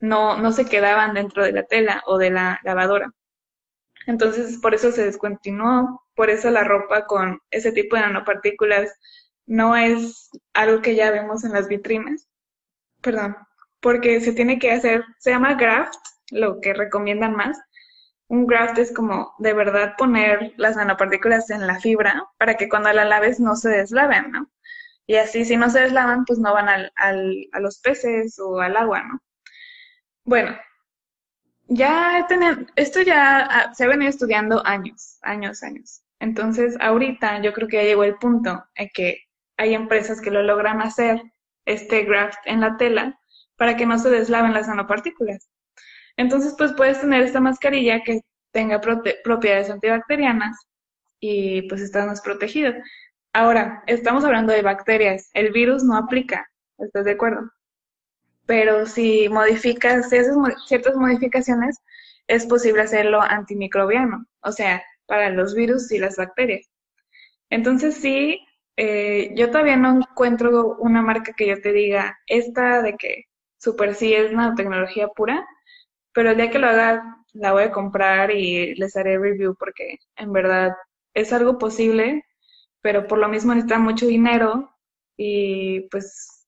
no, 0.00 0.36
no 0.38 0.52
se 0.52 0.66
quedaban 0.66 1.14
dentro 1.14 1.44
de 1.44 1.52
la 1.52 1.64
tela 1.64 2.02
o 2.06 2.18
de 2.18 2.30
la 2.30 2.60
lavadora. 2.64 3.12
Entonces, 4.06 4.58
por 4.58 4.74
eso 4.74 4.92
se 4.92 5.04
descontinuó, 5.04 6.04
por 6.14 6.30
eso 6.30 6.50
la 6.50 6.64
ropa 6.64 7.06
con 7.06 7.40
ese 7.50 7.72
tipo 7.72 7.96
de 7.96 8.02
nanopartículas 8.02 8.92
no 9.46 9.76
es 9.76 10.30
algo 10.54 10.80
que 10.82 10.94
ya 10.94 11.10
vemos 11.10 11.44
en 11.44 11.52
las 11.52 11.68
vitrinas. 11.68 12.28
Perdón, 13.02 13.36
porque 13.80 14.20
se 14.20 14.32
tiene 14.32 14.58
que 14.58 14.72
hacer, 14.72 15.04
se 15.18 15.30
llama 15.30 15.54
graft, 15.54 15.98
lo 16.30 16.60
que 16.60 16.74
recomiendan 16.74 17.34
más. 17.34 17.58
Un 18.28 18.46
graft 18.46 18.78
es 18.78 18.92
como 18.92 19.34
de 19.38 19.54
verdad 19.54 19.94
poner 19.96 20.52
las 20.56 20.76
nanopartículas 20.76 21.50
en 21.50 21.66
la 21.66 21.80
fibra 21.80 22.24
para 22.38 22.54
que 22.56 22.68
cuando 22.68 22.92
la 22.92 23.04
laves 23.04 23.38
no 23.40 23.54
se 23.56 23.68
deslaven, 23.70 24.32
¿no? 24.32 24.50
Y 25.06 25.16
así, 25.16 25.44
si 25.44 25.56
no 25.56 25.70
se 25.70 25.80
deslavan, 25.80 26.24
pues 26.24 26.38
no 26.38 26.52
van 26.52 26.68
al, 26.68 26.92
al, 26.96 27.46
a 27.52 27.60
los 27.60 27.78
peces 27.80 28.38
o 28.38 28.60
al 28.60 28.76
agua, 28.76 29.02
¿no? 29.04 29.20
Bueno, 30.24 30.56
ya 31.68 32.26
tener, 32.28 32.66
esto 32.76 33.00
ya 33.02 33.40
ah, 33.40 33.74
se 33.74 33.84
ha 33.84 33.88
venido 33.88 34.10
estudiando 34.10 34.64
años, 34.66 35.18
años, 35.22 35.62
años. 35.62 36.02
Entonces, 36.20 36.76
ahorita 36.80 37.42
yo 37.42 37.52
creo 37.52 37.68
que 37.68 37.76
ya 37.76 37.82
llegó 37.82 38.04
el 38.04 38.16
punto 38.16 38.64
en 38.74 38.88
que 38.94 39.18
hay 39.56 39.74
empresas 39.74 40.20
que 40.20 40.30
lo 40.30 40.42
logran 40.42 40.80
hacer, 40.80 41.22
este 41.64 42.04
graft 42.04 42.38
en 42.46 42.60
la 42.60 42.76
tela, 42.76 43.18
para 43.56 43.76
que 43.76 43.86
no 43.86 43.98
se 43.98 44.10
deslaven 44.10 44.54
las 44.54 44.68
nanopartículas. 44.68 45.48
Entonces, 46.16 46.54
pues 46.56 46.72
puedes 46.74 47.00
tener 47.00 47.22
esta 47.22 47.40
mascarilla 47.40 48.02
que 48.02 48.20
tenga 48.52 48.80
propiedades 48.80 49.70
antibacterianas 49.70 50.56
y 51.20 51.62
pues 51.68 51.80
estás 51.80 52.06
más 52.06 52.20
protegido. 52.22 52.72
Ahora, 53.36 53.82
estamos 53.86 54.24
hablando 54.24 54.54
de 54.54 54.62
bacterias, 54.62 55.28
el 55.34 55.52
virus 55.52 55.84
no 55.84 55.94
aplica, 55.94 56.50
¿estás 56.78 57.04
de 57.04 57.10
acuerdo? 57.12 57.50
pero 58.46 58.86
si 58.86 59.28
modificas, 59.28 60.08
si 60.08 60.16
haces 60.16 60.34
ciertas 60.66 60.96
modificaciones, 60.96 61.76
es 62.28 62.46
posible 62.46 62.80
hacerlo 62.80 63.20
antimicrobiano, 63.20 64.24
o 64.40 64.52
sea, 64.52 64.82
para 65.04 65.28
los 65.28 65.54
virus 65.54 65.92
y 65.92 65.98
las 65.98 66.16
bacterias. 66.16 66.66
Entonces 67.50 67.96
sí, 67.96 68.40
eh, 68.78 69.32
yo 69.36 69.50
todavía 69.50 69.76
no 69.76 69.98
encuentro 69.98 70.76
una 70.78 71.02
marca 71.02 71.34
que 71.36 71.48
yo 71.48 71.60
te 71.60 71.74
diga, 71.74 72.18
esta 72.28 72.80
de 72.80 72.96
que 72.96 73.24
super 73.58 73.94
sí 73.94 74.14
es 74.14 74.32
nanotecnología 74.32 75.08
pura, 75.08 75.46
pero 76.14 76.30
el 76.30 76.38
día 76.38 76.50
que 76.50 76.58
lo 76.58 76.68
haga 76.68 77.18
la 77.34 77.52
voy 77.52 77.64
a 77.64 77.72
comprar 77.72 78.30
y 78.30 78.74
les 78.76 78.96
haré 78.96 79.18
review 79.18 79.54
porque 79.58 79.98
en 80.16 80.32
verdad 80.32 80.72
es 81.12 81.34
algo 81.34 81.58
posible, 81.58 82.24
pero 82.86 83.08
por 83.08 83.18
lo 83.18 83.28
mismo 83.28 83.52
necesita 83.52 83.80
mucho 83.80 84.06
dinero 84.06 84.70
y 85.16 85.88
pues 85.90 86.46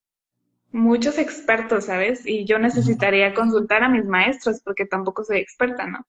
muchos 0.70 1.18
expertos, 1.18 1.86
¿sabes? 1.86 2.24
Y 2.24 2.44
yo 2.46 2.60
necesitaría 2.60 3.34
consultar 3.34 3.82
a 3.82 3.88
mis 3.88 4.04
maestros 4.04 4.60
porque 4.64 4.86
tampoco 4.86 5.24
soy 5.24 5.38
experta, 5.38 5.88
¿no? 5.88 6.06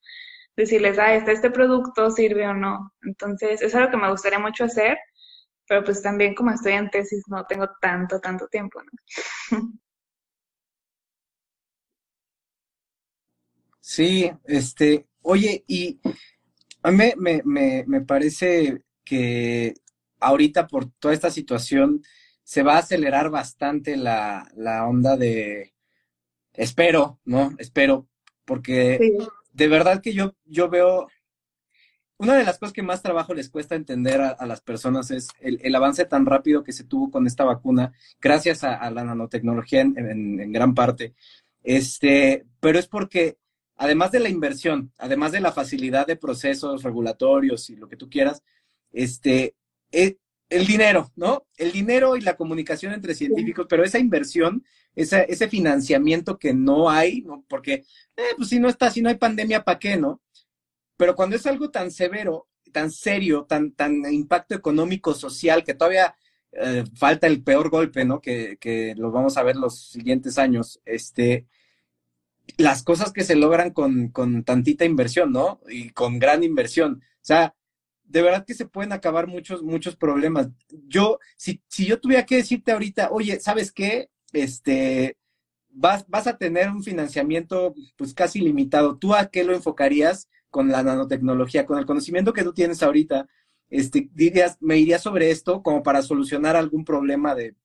Decirles, 0.55 0.99
ah, 0.99 1.15
¿está 1.15 1.31
este 1.31 1.49
producto 1.49 2.11
sirve 2.11 2.47
o 2.47 2.53
no? 2.53 2.93
Entonces, 3.01 3.63
es 3.63 3.73
algo 3.73 3.89
que 3.89 3.97
me 3.97 4.11
gustaría 4.11 4.37
mucho 4.37 4.65
hacer, 4.65 4.99
pero 5.67 5.83
pues 5.83 6.03
también 6.03 6.35
como 6.35 6.51
estoy 6.51 6.73
en 6.73 6.91
tesis 6.91 7.23
no 7.27 7.47
tengo 7.47 7.67
tanto, 7.81 8.19
tanto 8.19 8.47
tiempo, 8.49 8.81
¿no? 8.83 8.91
Sí, 13.81 14.31
este, 14.45 15.07
oye, 15.21 15.63
y 15.67 15.99
A 16.83 16.91
mí 16.91 17.13
me, 17.17 17.41
me, 17.45 17.85
me 17.87 18.01
parece 18.01 18.83
que 19.05 19.73
ahorita 20.19 20.67
por 20.67 20.89
toda 20.99 21.13
esta 21.13 21.31
situación 21.31 22.01
se 22.43 22.63
va 22.63 22.75
a 22.75 22.79
acelerar 22.79 23.29
bastante 23.29 23.95
la, 23.95 24.49
la 24.55 24.87
onda 24.87 25.15
de, 25.15 25.73
espero, 26.53 27.19
¿no? 27.25 27.53
Espero, 27.57 28.07
porque 28.45 29.17
de 29.53 29.67
verdad 29.67 30.01
que 30.01 30.13
yo, 30.13 30.35
yo 30.45 30.69
veo, 30.69 31.07
una 32.17 32.35
de 32.35 32.43
las 32.43 32.57
cosas 32.57 32.73
que 32.73 32.81
más 32.81 33.01
trabajo 33.01 33.33
les 33.33 33.49
cuesta 33.49 33.75
entender 33.75 34.19
a, 34.19 34.45
las 34.45 34.61
personas 34.61 35.11
es 35.11 35.27
el, 35.39 35.75
avance 35.75 36.05
tan 36.05 36.25
rápido 36.25 36.63
que 36.63 36.73
se 36.73 36.83
tuvo 36.83 37.11
con 37.11 37.27
esta 37.27 37.45
vacuna, 37.45 37.93
gracias 38.19 38.63
a, 38.63 38.89
la 38.91 39.03
nanotecnología 39.03 39.81
en, 39.81 39.97
en, 40.39 40.51
gran 40.51 40.73
parte. 40.73 41.13
Este, 41.63 42.45
pero 42.59 42.79
es 42.79 42.87
porque, 42.87 43.37
además 43.77 44.11
de 44.11 44.19
la 44.19 44.29
inversión, 44.29 44.91
además 44.97 45.31
de 45.31 45.39
la 45.41 45.51
facilidad 45.51 46.07
de 46.07 46.15
procesos 46.15 46.83
regulatorios 46.83 47.69
y 47.69 47.75
lo 47.75 47.87
que 47.87 47.95
tú 47.95 48.09
quieras, 48.09 48.43
este, 48.91 49.55
el 49.91 50.65
dinero, 50.65 51.11
¿no? 51.15 51.45
El 51.57 51.71
dinero 51.71 52.15
y 52.15 52.21
la 52.21 52.35
comunicación 52.35 52.93
entre 52.93 53.13
científicos, 53.13 53.67
pero 53.69 53.83
esa 53.83 53.99
inversión, 53.99 54.63
esa, 54.95 55.21
ese 55.21 55.47
financiamiento 55.47 56.39
que 56.39 56.53
no 56.53 56.89
hay, 56.89 57.21
¿no? 57.21 57.45
Porque, 57.47 57.83
eh, 58.17 58.33
pues 58.35 58.49
si 58.49 58.59
no 58.59 58.67
está, 58.67 58.89
si 58.89 59.01
no 59.01 59.09
hay 59.09 59.15
pandemia, 59.15 59.63
¿para 59.63 59.79
qué, 59.79 59.95
no? 59.97 60.21
Pero 60.97 61.15
cuando 61.15 61.35
es 61.35 61.45
algo 61.45 61.69
tan 61.69 61.91
severo, 61.91 62.47
tan 62.71 62.91
serio, 62.91 63.45
tan, 63.47 63.71
tan 63.71 64.11
impacto 64.11 64.55
económico, 64.55 65.13
social, 65.13 65.63
que 65.63 65.75
todavía 65.75 66.15
eh, 66.51 66.83
falta 66.95 67.27
el 67.27 67.43
peor 67.43 67.69
golpe, 67.69 68.03
¿no? 68.03 68.19
Que, 68.19 68.57
que 68.59 68.95
lo 68.95 69.11
vamos 69.11 69.37
a 69.37 69.43
ver 69.43 69.55
los 69.55 69.89
siguientes 69.91 70.37
años, 70.39 70.81
este, 70.85 71.45
las 72.57 72.83
cosas 72.83 73.13
que 73.13 73.23
se 73.23 73.35
logran 73.35 73.71
con, 73.71 74.09
con 74.09 74.43
tantita 74.43 74.83
inversión, 74.83 75.31
¿no? 75.31 75.61
Y 75.69 75.91
con 75.91 76.19
gran 76.19 76.43
inversión. 76.43 77.03
O 77.03 77.25
sea, 77.25 77.55
de 78.09 78.23
verdad 78.23 78.43
que 78.45 78.55
se 78.55 78.65
pueden 78.65 78.91
acabar 78.91 79.27
muchos, 79.27 79.61
muchos 79.61 79.95
problemas. 79.95 80.49
Yo, 80.87 81.19
si, 81.37 81.61
si 81.67 81.85
yo 81.85 81.99
tuviera 81.99 82.25
que 82.25 82.37
decirte 82.37 82.71
ahorita, 82.71 83.09
oye, 83.11 83.39
¿sabes 83.39 83.71
qué? 83.71 84.09
Este, 84.33 85.15
vas, 85.69 86.05
vas 86.07 86.25
a 86.25 86.37
tener 86.37 86.69
un 86.69 86.83
financiamiento 86.83 87.75
pues 87.95 88.15
casi 88.15 88.41
limitado. 88.41 88.97
¿Tú 88.97 89.13
a 89.13 89.27
qué 89.29 89.43
lo 89.43 89.53
enfocarías 89.53 90.27
con 90.49 90.69
la 90.69 90.81
nanotecnología, 90.81 91.67
con 91.67 91.77
el 91.77 91.85
conocimiento 91.85 92.33
que 92.33 92.43
tú 92.43 92.51
tienes 92.51 92.81
ahorita? 92.81 93.27
Este, 93.69 94.09
dirías, 94.13 94.57
me 94.59 94.79
iría 94.79 94.97
sobre 94.97 95.29
esto 95.29 95.61
como 95.61 95.83
para 95.83 96.01
solucionar 96.01 96.55
algún 96.55 96.83
problema 96.85 97.35
de, 97.35 97.55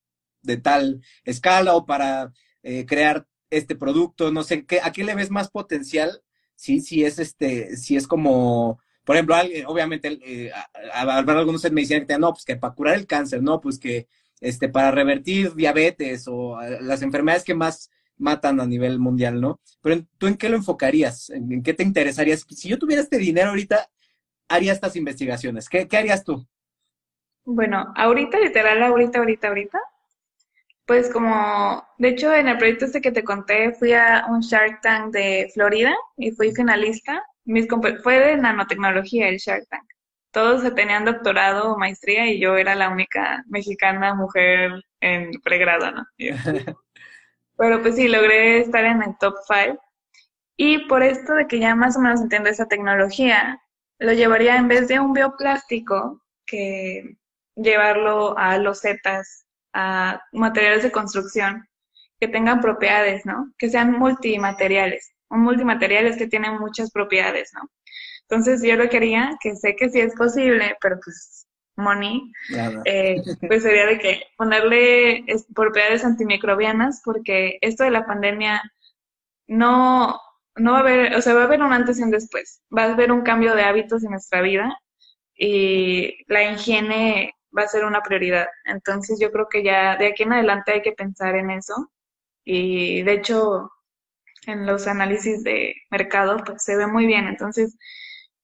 de 0.42 0.58
tal 0.58 1.00
escala 1.24 1.74
o 1.74 1.86
para 1.86 2.34
eh, 2.62 2.84
crear 2.84 3.26
este 3.48 3.76
producto, 3.76 4.30
no 4.30 4.42
sé, 4.42 4.66
¿qué, 4.66 4.80
¿a 4.82 4.92
qué 4.92 5.04
le 5.04 5.14
ves 5.14 5.30
más 5.30 5.50
potencial? 5.50 6.22
Sí, 6.54 6.80
si 6.80 7.04
es 7.04 7.18
este, 7.18 7.76
si 7.76 7.96
es 7.96 8.06
como 8.06 8.78
por 9.04 9.16
ejemplo, 9.16 9.36
obviamente, 9.66 10.18
eh, 10.24 10.50
algunos 10.92 11.70
me 11.70 11.82
decían 11.82 12.06
que 12.06 12.18
no, 12.18 12.32
pues 12.32 12.44
que 12.44 12.56
para 12.56 12.74
curar 12.74 12.94
el 12.94 13.06
cáncer, 13.06 13.42
no, 13.42 13.60
pues 13.60 13.78
que 13.78 14.08
este, 14.40 14.68
para 14.68 14.90
revertir 14.90 15.54
diabetes 15.54 16.26
o 16.26 16.58
las 16.80 17.02
enfermedades 17.02 17.44
que 17.44 17.54
más 17.54 17.90
matan 18.16 18.60
a 18.60 18.66
nivel 18.66 18.98
mundial, 18.98 19.40
¿no? 19.40 19.60
Pero 19.82 20.02
tú 20.18 20.26
en 20.26 20.36
qué 20.36 20.48
lo 20.48 20.56
enfocarías? 20.56 21.30
¿En, 21.30 21.62
qué 21.62 21.74
te 21.74 21.82
interesaría? 21.82 22.36
Si 22.36 22.68
yo 22.68 22.78
tuviera 22.78 23.02
este 23.02 23.18
dinero 23.18 23.50
ahorita, 23.50 23.88
haría 24.48 24.72
estas 24.72 24.96
investigaciones. 24.96 25.68
¿Qué, 25.68 25.88
qué 25.88 25.96
harías 25.96 26.24
tú? 26.24 26.46
Bueno, 27.44 27.92
ahorita, 27.96 28.38
literal, 28.38 28.82
ahorita, 28.82 29.18
ahorita, 29.18 29.48
ahorita. 29.48 29.80
Pues 30.86 31.10
como, 31.10 31.82
de 31.98 32.08
hecho, 32.08 32.32
en 32.32 32.48
el 32.48 32.58
proyecto 32.58 32.84
este 32.84 33.00
que 33.00 33.12
te 33.12 33.24
conté, 33.24 33.72
fui 33.72 33.92
a 33.92 34.26
un 34.28 34.40
Shark 34.40 34.80
Tank 34.82 35.12
de 35.12 35.50
Florida 35.52 35.94
y 36.16 36.30
fui 36.30 36.52
finalista 36.52 37.22
mis 37.44 37.66
fue 38.02 38.18
de 38.18 38.36
nanotecnología 38.36 39.28
el 39.28 39.38
Shark 39.38 39.66
Tank. 39.68 39.84
Todos 40.32 40.74
tenían 40.74 41.04
doctorado 41.04 41.72
o 41.72 41.78
maestría 41.78 42.26
y 42.26 42.40
yo 42.40 42.56
era 42.56 42.74
la 42.74 42.88
única 42.88 43.44
mexicana 43.46 44.14
mujer 44.14 44.72
en 45.00 45.30
pregrado, 45.42 45.92
¿no? 45.92 46.04
Pero 47.56 47.82
pues 47.82 47.94
sí, 47.94 48.08
logré 48.08 48.58
estar 48.58 48.84
en 48.84 49.02
el 49.02 49.16
top 49.18 49.34
5. 49.46 49.80
Y 50.56 50.86
por 50.86 51.02
esto 51.02 51.34
de 51.34 51.46
que 51.46 51.60
ya 51.60 51.76
más 51.76 51.96
o 51.96 52.00
menos 52.00 52.20
entiendo 52.20 52.48
esa 52.48 52.66
tecnología, 52.66 53.60
lo 53.98 54.12
llevaría 54.12 54.56
en 54.56 54.66
vez 54.66 54.88
de 54.88 54.98
un 54.98 55.12
bioplástico, 55.12 56.20
que 56.46 57.16
llevarlo 57.54 58.36
a 58.36 58.58
losetas, 58.58 59.46
a 59.72 60.20
materiales 60.32 60.82
de 60.82 60.92
construcción, 60.92 61.68
que 62.18 62.26
tengan 62.26 62.60
propiedades, 62.60 63.24
¿no? 63.24 63.52
Que 63.56 63.70
sean 63.70 63.92
multimateriales 63.92 65.13
un 65.34 65.42
multimaterial 65.42 66.06
es 66.06 66.16
que 66.16 66.26
tiene 66.26 66.50
muchas 66.58 66.90
propiedades, 66.90 67.50
¿no? 67.54 67.68
Entonces 68.28 68.62
yo 68.62 68.76
lo 68.76 68.88
quería, 68.88 69.36
que 69.40 69.54
sé 69.56 69.76
que 69.76 69.90
sí 69.90 70.00
es 70.00 70.14
posible, 70.14 70.76
pero 70.80 70.98
pues 71.04 71.46
money, 71.76 72.32
eh, 72.84 73.16
pues 73.48 73.62
sería 73.62 73.86
de 73.86 73.98
que 73.98 74.22
ponerle 74.36 75.24
propiedades 75.54 76.04
antimicrobianas, 76.04 77.02
porque 77.04 77.58
esto 77.60 77.84
de 77.84 77.90
la 77.90 78.06
pandemia 78.06 78.62
no, 79.46 80.18
no 80.56 80.72
va 80.72 80.78
a 80.78 80.80
haber, 80.80 81.14
o 81.16 81.20
sea, 81.20 81.34
va 81.34 81.42
a 81.42 81.44
haber 81.44 81.62
un 81.62 81.72
antes 81.72 81.98
y 81.98 82.02
un 82.02 82.10
después, 82.10 82.62
va 82.76 82.84
a 82.84 82.92
haber 82.92 83.12
un 83.12 83.22
cambio 83.22 83.54
de 83.54 83.64
hábitos 83.64 84.04
en 84.04 84.12
nuestra 84.12 84.40
vida 84.40 84.78
y 85.36 86.16
la 86.28 86.50
higiene 86.50 87.34
va 87.56 87.62
a 87.62 87.68
ser 87.68 87.84
una 87.84 88.02
prioridad. 88.02 88.46
Entonces 88.64 89.18
yo 89.20 89.30
creo 89.30 89.48
que 89.48 89.62
ya 89.62 89.96
de 89.96 90.08
aquí 90.08 90.22
en 90.22 90.32
adelante 90.32 90.72
hay 90.72 90.82
que 90.82 90.92
pensar 90.92 91.34
en 91.36 91.50
eso. 91.50 91.90
Y 92.44 93.02
de 93.02 93.12
hecho, 93.14 93.70
en 94.46 94.66
los 94.66 94.86
análisis 94.86 95.42
de 95.44 95.74
mercado, 95.90 96.38
pues 96.44 96.62
se 96.64 96.76
ve 96.76 96.86
muy 96.86 97.06
bien. 97.06 97.26
Entonces, 97.26 97.76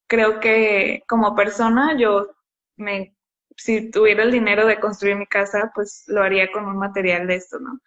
creo 0.07 0.41
que 0.41 1.03
como 1.09 1.35
persona, 1.37 1.97
yo 1.99 2.29
me, 2.77 3.15
si 3.57 3.91
tuviera 3.91 4.23
el 4.25 4.33
dinero 4.33 4.67
de 4.67 4.81
construir 4.81 5.17
mi 5.17 5.27
casa, 5.27 5.71
pues 5.75 6.05
lo 6.09 6.23
haría 6.23 6.51
con 6.53 6.67
un 6.67 6.79
material 6.79 7.27
de 7.27 7.37
esto, 7.37 7.59
¿no? 7.61 7.79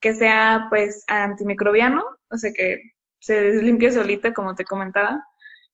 Que 0.00 0.14
sea, 0.14 0.66
pues, 0.70 1.04
antimicrobiano, 1.08 2.04
o 2.30 2.36
sea, 2.36 2.52
que 2.52 2.82
se 3.20 3.62
limpie 3.62 3.92
solita, 3.92 4.32
como 4.34 4.54
te 4.54 4.64
comentaba, 4.64 5.22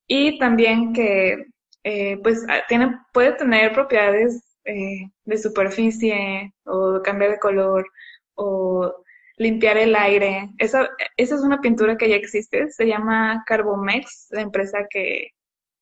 y 0.06 0.38
también 0.38 0.92
que, 0.94 1.46
eh, 1.84 2.18
pues, 2.22 2.44
tiene, 2.68 2.98
puede 3.12 3.32
tener 3.32 3.72
propiedades 3.74 4.42
eh, 4.64 5.10
de 5.24 5.38
superficie 5.38 6.54
o 6.64 7.00
cambiar 7.02 7.32
de 7.32 7.38
color 7.38 7.86
o 8.34 9.03
limpiar 9.36 9.76
el 9.76 9.96
aire. 9.96 10.50
Esa, 10.58 10.88
esa 11.16 11.34
es 11.34 11.40
una 11.42 11.60
pintura 11.60 11.96
que 11.96 12.08
ya 12.08 12.16
existe, 12.16 12.70
se 12.70 12.86
llama 12.86 13.42
Carbomex, 13.46 14.28
la 14.30 14.42
empresa 14.42 14.86
que, 14.88 15.30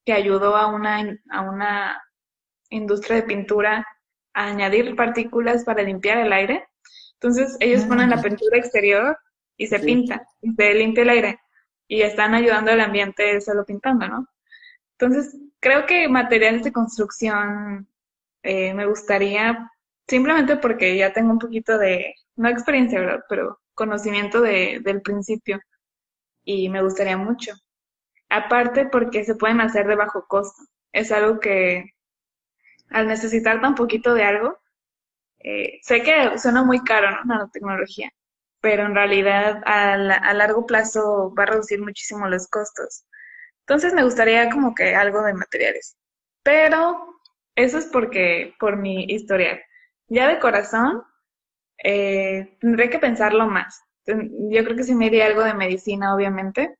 que 0.04 0.12
ayudó 0.12 0.56
a 0.56 0.66
una, 0.66 1.18
a 1.30 1.40
una 1.42 2.02
industria 2.70 3.16
de 3.16 3.22
pintura 3.22 3.86
a 4.34 4.46
añadir 4.46 4.96
partículas 4.96 5.64
para 5.64 5.82
limpiar 5.82 6.18
el 6.18 6.32
aire. 6.32 6.66
Entonces 7.14 7.56
ellos 7.60 7.84
ponen 7.84 8.10
la 8.10 8.16
ah. 8.16 8.22
pintura 8.22 8.58
exterior 8.58 9.16
y 9.56 9.66
se 9.66 9.78
pinta, 9.78 10.26
y 10.40 10.52
se 10.52 10.74
limpia 10.74 11.02
el 11.02 11.10
aire 11.10 11.38
y 11.86 12.00
están 12.02 12.34
ayudando 12.34 12.72
al 12.72 12.80
ambiente 12.80 13.38
solo 13.42 13.66
pintando, 13.66 14.08
¿no? 14.08 14.26
Entonces 14.98 15.36
creo 15.60 15.84
que 15.84 16.08
materiales 16.08 16.64
de 16.64 16.72
construcción 16.72 17.86
eh, 18.42 18.72
me 18.72 18.86
gustaría 18.86 19.70
simplemente 20.08 20.56
porque 20.56 20.96
ya 20.96 21.12
tengo 21.12 21.32
un 21.32 21.38
poquito 21.38 21.76
de, 21.76 22.14
no 22.36 22.48
experiencia, 22.48 23.00
¿verdad? 23.00 23.20
Pero 23.28 23.60
conocimiento 23.74 24.40
de, 24.40 24.80
del 24.82 25.02
principio 25.02 25.60
y 26.44 26.68
me 26.68 26.82
gustaría 26.82 27.16
mucho. 27.16 27.52
Aparte 28.28 28.86
porque 28.86 29.24
se 29.24 29.34
pueden 29.34 29.60
hacer 29.60 29.86
de 29.86 29.96
bajo 29.96 30.26
costo. 30.26 30.62
Es 30.92 31.12
algo 31.12 31.40
que 31.40 31.84
al 32.90 33.08
necesitar 33.08 33.60
tan 33.60 33.74
poquito 33.74 34.14
de 34.14 34.24
algo, 34.24 34.58
eh, 35.40 35.80
sé 35.82 36.02
que 36.02 36.38
suena 36.38 36.62
muy 36.62 36.80
caro, 36.84 37.10
¿no? 37.10 37.24
Nanotecnología, 37.24 38.10
pero 38.60 38.84
en 38.86 38.94
realidad 38.94 39.62
a, 39.66 39.94
a 39.94 40.34
largo 40.34 40.66
plazo 40.66 41.34
va 41.38 41.44
a 41.44 41.46
reducir 41.46 41.80
muchísimo 41.80 42.28
los 42.28 42.48
costos. 42.48 43.04
Entonces 43.60 43.94
me 43.94 44.04
gustaría 44.04 44.50
como 44.50 44.74
que 44.74 44.94
algo 44.94 45.22
de 45.22 45.34
materiales. 45.34 45.96
Pero 46.42 47.18
eso 47.54 47.78
es 47.78 47.86
porque, 47.86 48.54
por 48.58 48.76
mi 48.76 49.04
historial. 49.04 49.60
Ya 50.08 50.28
de 50.28 50.38
corazón, 50.40 51.02
eh, 51.82 52.56
tendré 52.60 52.90
que 52.90 52.98
pensarlo 52.98 53.46
más. 53.46 53.82
Yo 54.06 54.64
creo 54.64 54.76
que 54.76 54.84
sí 54.84 54.94
me 54.94 55.06
iría 55.06 55.26
algo 55.26 55.42
de 55.42 55.54
medicina, 55.54 56.14
obviamente, 56.14 56.76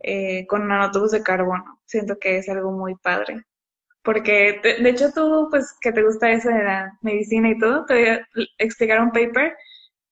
eh, 0.00 0.46
con 0.46 0.68
nanotubos 0.68 1.12
de 1.12 1.22
carbono. 1.22 1.80
Siento 1.86 2.18
que 2.18 2.38
es 2.38 2.48
algo 2.48 2.72
muy 2.72 2.94
padre. 2.96 3.44
Porque, 4.02 4.60
de, 4.62 4.88
hecho, 4.88 5.12
tú, 5.12 5.48
pues, 5.50 5.74
que 5.80 5.92
te 5.92 6.02
gusta 6.02 6.30
eso 6.30 6.48
de 6.48 6.62
la 6.62 6.98
medicina 7.02 7.50
y 7.50 7.58
todo, 7.58 7.84
te 7.86 7.94
voy 7.94 8.08
a 8.08 8.28
explicar 8.58 9.00
un 9.00 9.10
paper 9.10 9.56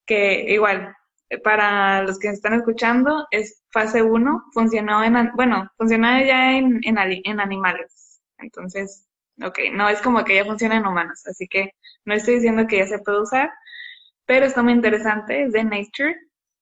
que 0.07 0.53
igual, 0.53 0.95
para 1.43 2.03
los 2.03 2.19
que 2.19 2.29
están 2.29 2.55
escuchando, 2.55 3.27
es 3.31 3.63
fase 3.73 4.03
1, 4.03 4.45
funcionó 4.53 5.05
en, 5.05 5.31
bueno, 5.35 5.71
funcionó 5.77 6.09
ya 6.25 6.57
en, 6.57 6.81
en, 6.85 6.99
en 6.99 7.41
animales. 7.41 8.21
Entonces, 8.39 9.07
ok, 9.43 9.59
no 9.73 9.89
es 9.89 10.01
como 10.03 10.25
que 10.25 10.37
ya 10.37 10.45
funciona 10.45 10.77
en 10.77 10.87
humanos, 10.87 11.27
así 11.27 11.47
que 11.49 11.71
no 12.05 12.15
estoy 12.15 12.35
diciendo 12.37 12.67
que 12.67 12.79
ya 12.79 12.87
se 12.87 12.99
puede 12.99 13.23
usar, 13.23 13.51
pero 14.27 14.47
está 14.47 14.63
muy 14.63 14.73
interesante, 14.73 15.45
es 15.45 15.53
de 15.53 15.65
Nature, 15.65 16.17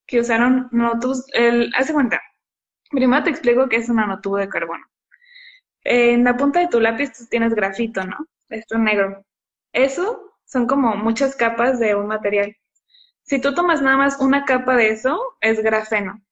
que 0.07 0.21
usaron 0.21 0.69
nanotubos, 0.73 1.25
el, 1.35 1.73
hace 1.77 1.93
cuenta, 1.93 2.21
primero 2.91 3.25
te 3.25 3.31
explico 3.31 3.69
qué 3.69 3.77
es 3.77 3.89
un 3.89 3.97
nanotubo 3.97 4.37
de 4.37 4.49
carbono. 4.49 4.85
En 5.85 6.25
la 6.25 6.37
punta 6.37 6.61
de 6.61 6.69
tu 6.69 6.81
lápiz 6.81 7.13
tú 7.13 7.27
tienes 7.29 7.55
grafito, 7.55 8.05
¿no? 8.05 8.17
Esto 8.49 8.79
negro. 8.79 9.25
Eso 9.73 10.37
son 10.45 10.67
como 10.67 10.95
muchas 10.97 11.35
capas 11.35 11.81
de 11.81 11.95
un 11.95 12.07
material. 12.07 12.57
Si 13.23 13.41
tú 13.41 13.55
tomas 13.55 13.83
nada 13.83 13.97
más 13.97 14.21
una 14.21 14.45
capa 14.45 14.77
de 14.77 14.91
eso, 14.91 15.19
es 15.41 15.63
grafeno. 15.63 16.23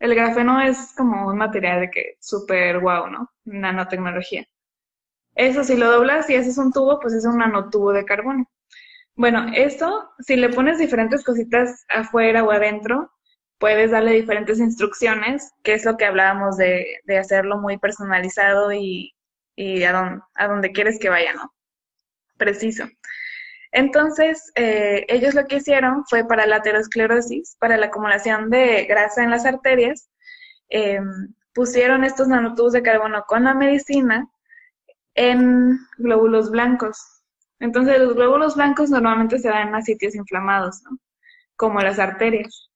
El 0.00 0.14
grafeno 0.14 0.60
es 0.60 0.94
como 0.96 1.28
un 1.28 1.36
material 1.38 1.80
de 1.80 1.90
que 1.90 2.16
súper 2.20 2.80
guau, 2.80 3.08
¿no? 3.10 3.30
Nanotecnología. 3.44 4.46
Eso, 5.34 5.64
si 5.64 5.76
lo 5.76 5.90
doblas 5.90 6.28
y 6.30 6.36
haces 6.36 6.58
un 6.58 6.72
tubo, 6.72 7.00
pues 7.00 7.14
es 7.14 7.24
un 7.24 7.38
nanotubo 7.38 7.92
de 7.92 8.04
carbono. 8.04 8.46
Bueno, 9.18 9.46
esto, 9.52 10.12
si 10.20 10.36
le 10.36 10.48
pones 10.48 10.78
diferentes 10.78 11.24
cositas 11.24 11.84
afuera 11.88 12.44
o 12.44 12.52
adentro, 12.52 13.10
puedes 13.58 13.90
darle 13.90 14.12
diferentes 14.12 14.60
instrucciones, 14.60 15.52
que 15.64 15.72
es 15.72 15.84
lo 15.84 15.96
que 15.96 16.04
hablábamos 16.04 16.56
de, 16.56 17.00
de 17.02 17.18
hacerlo 17.18 17.58
muy 17.58 17.78
personalizado 17.78 18.72
y, 18.72 19.12
y 19.56 19.82
a, 19.82 20.22
donde 20.46 20.70
quieres 20.70 21.00
que 21.00 21.08
vaya, 21.08 21.32
¿no? 21.32 21.52
Preciso. 22.36 22.84
Entonces, 23.72 24.52
eh, 24.54 25.04
ellos 25.08 25.34
lo 25.34 25.46
que 25.46 25.56
hicieron 25.56 26.04
fue 26.06 26.24
para 26.24 26.46
la 26.46 26.58
aterosclerosis, 26.58 27.56
para 27.58 27.76
la 27.76 27.86
acumulación 27.86 28.50
de 28.50 28.84
grasa 28.84 29.24
en 29.24 29.30
las 29.30 29.44
arterias, 29.44 30.08
eh, 30.70 31.00
pusieron 31.52 32.04
estos 32.04 32.28
nanotubos 32.28 32.72
de 32.72 32.84
carbono 32.84 33.24
con 33.26 33.42
la 33.42 33.54
medicina 33.54 34.30
en 35.16 35.76
glóbulos 35.98 36.52
blancos. 36.52 37.17
Entonces, 37.60 37.98
los 37.98 38.14
glóbulos 38.14 38.56
blancos 38.56 38.90
normalmente 38.90 39.38
se 39.38 39.48
dan 39.48 39.74
a 39.74 39.82
sitios 39.82 40.14
inflamados, 40.14 40.82
¿no? 40.84 40.98
Como 41.56 41.80
las 41.80 41.98
arterias. 41.98 42.70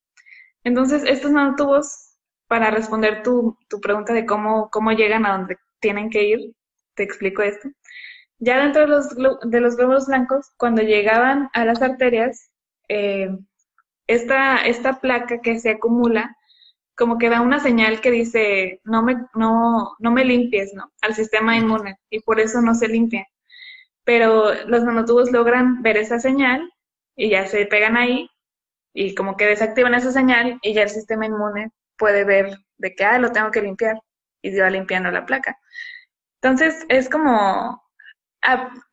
Entonces, 0.65 1.05
estos 1.07 1.31
nanotubos, 1.31 2.17
para 2.49 2.71
responder 2.71 3.23
tu, 3.23 3.57
tu 3.69 3.81
pregunta 3.81 4.13
de 4.13 4.27
cómo, 4.27 4.71
cómo 4.71 4.93
llegan 4.93 5.27
a 5.27 5.37
donde 5.39 5.57
tienen 5.81 6.11
que 6.11 6.25
ir, 6.25 6.55
te 6.95 7.03
explico 7.03 7.43
esto. 7.43 7.69
Ya 8.39 8.61
dentro 8.61 8.83
de 8.83 8.89
los, 8.89 9.09
de 9.51 9.61
los 9.61 9.77
glóbulos 9.77 10.07
blancos, 10.07 10.51
cuando 10.57 10.83
llegaban 10.83 11.49
a 11.53 11.65
las 11.65 11.81
arterias, 11.81 12.51
eh, 12.89 13.31
esta, 14.07 14.67
esta 14.67 15.01
placa 15.01 15.41
que 15.41 15.61
se 15.61 15.71
acumula, 15.71 16.37
como 16.97 17.19
que 17.19 17.31
da 17.31 17.41
una 17.41 17.61
señal 17.61 18.01
que 18.01 18.11
dice, 18.11 18.81
no 18.85 19.03
me, 19.03 19.17
no, 19.35 19.95
no 19.99 20.11
me 20.11 20.25
limpies, 20.25 20.75
¿no? 20.75 20.93
Al 21.01 21.15
sistema 21.15 21.57
inmune, 21.57 21.97
y 22.11 22.21
por 22.21 22.41
eso 22.41 22.61
no 22.61 22.75
se 22.75 22.89
limpia. 22.89 23.27
Pero 24.05 24.53
los 24.67 24.85
nanotubos 24.85 25.31
logran 25.33 25.83
ver 25.83 25.97
esa 25.97 26.19
señal 26.21 26.73
y 27.17 27.31
ya 27.31 27.47
se 27.47 27.67
pegan 27.67 27.97
ahí 27.97 28.29
y 28.95 29.15
como 29.15 29.37
que 29.37 29.47
desactivan 29.47 29.95
esa 29.95 30.13
señal 30.13 30.59
y 30.63 30.75
ya 30.75 30.83
el 30.83 30.91
sistema 30.91 31.27
inmune 31.27 31.71
puede 31.97 32.25
ver 32.25 32.57
de 32.79 32.95
que, 32.95 33.05
ah, 33.05 33.19
lo 33.19 33.33
tengo 33.33 33.51
que 33.51 33.63
limpiar 33.63 34.01
y 34.43 34.59
va 34.59 34.71
limpiando 34.71 35.11
la 35.11 35.27
placa. 35.27 35.59
Entonces 36.41 36.85
es 36.89 37.09
como 37.09 37.83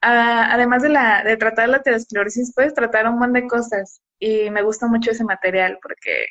además 0.01 0.83
de, 0.83 0.89
la, 0.89 1.23
de 1.23 1.37
tratar 1.37 1.69
la 1.69 1.77
aterosclerosis, 1.77 2.53
puedes 2.53 2.73
tratar 2.73 3.07
un 3.07 3.19
montón 3.19 3.33
de 3.33 3.47
cosas. 3.47 4.01
Y 4.19 4.49
me 4.49 4.61
gusta 4.63 4.87
mucho 4.87 5.11
ese 5.11 5.23
material 5.23 5.79
porque, 5.81 6.27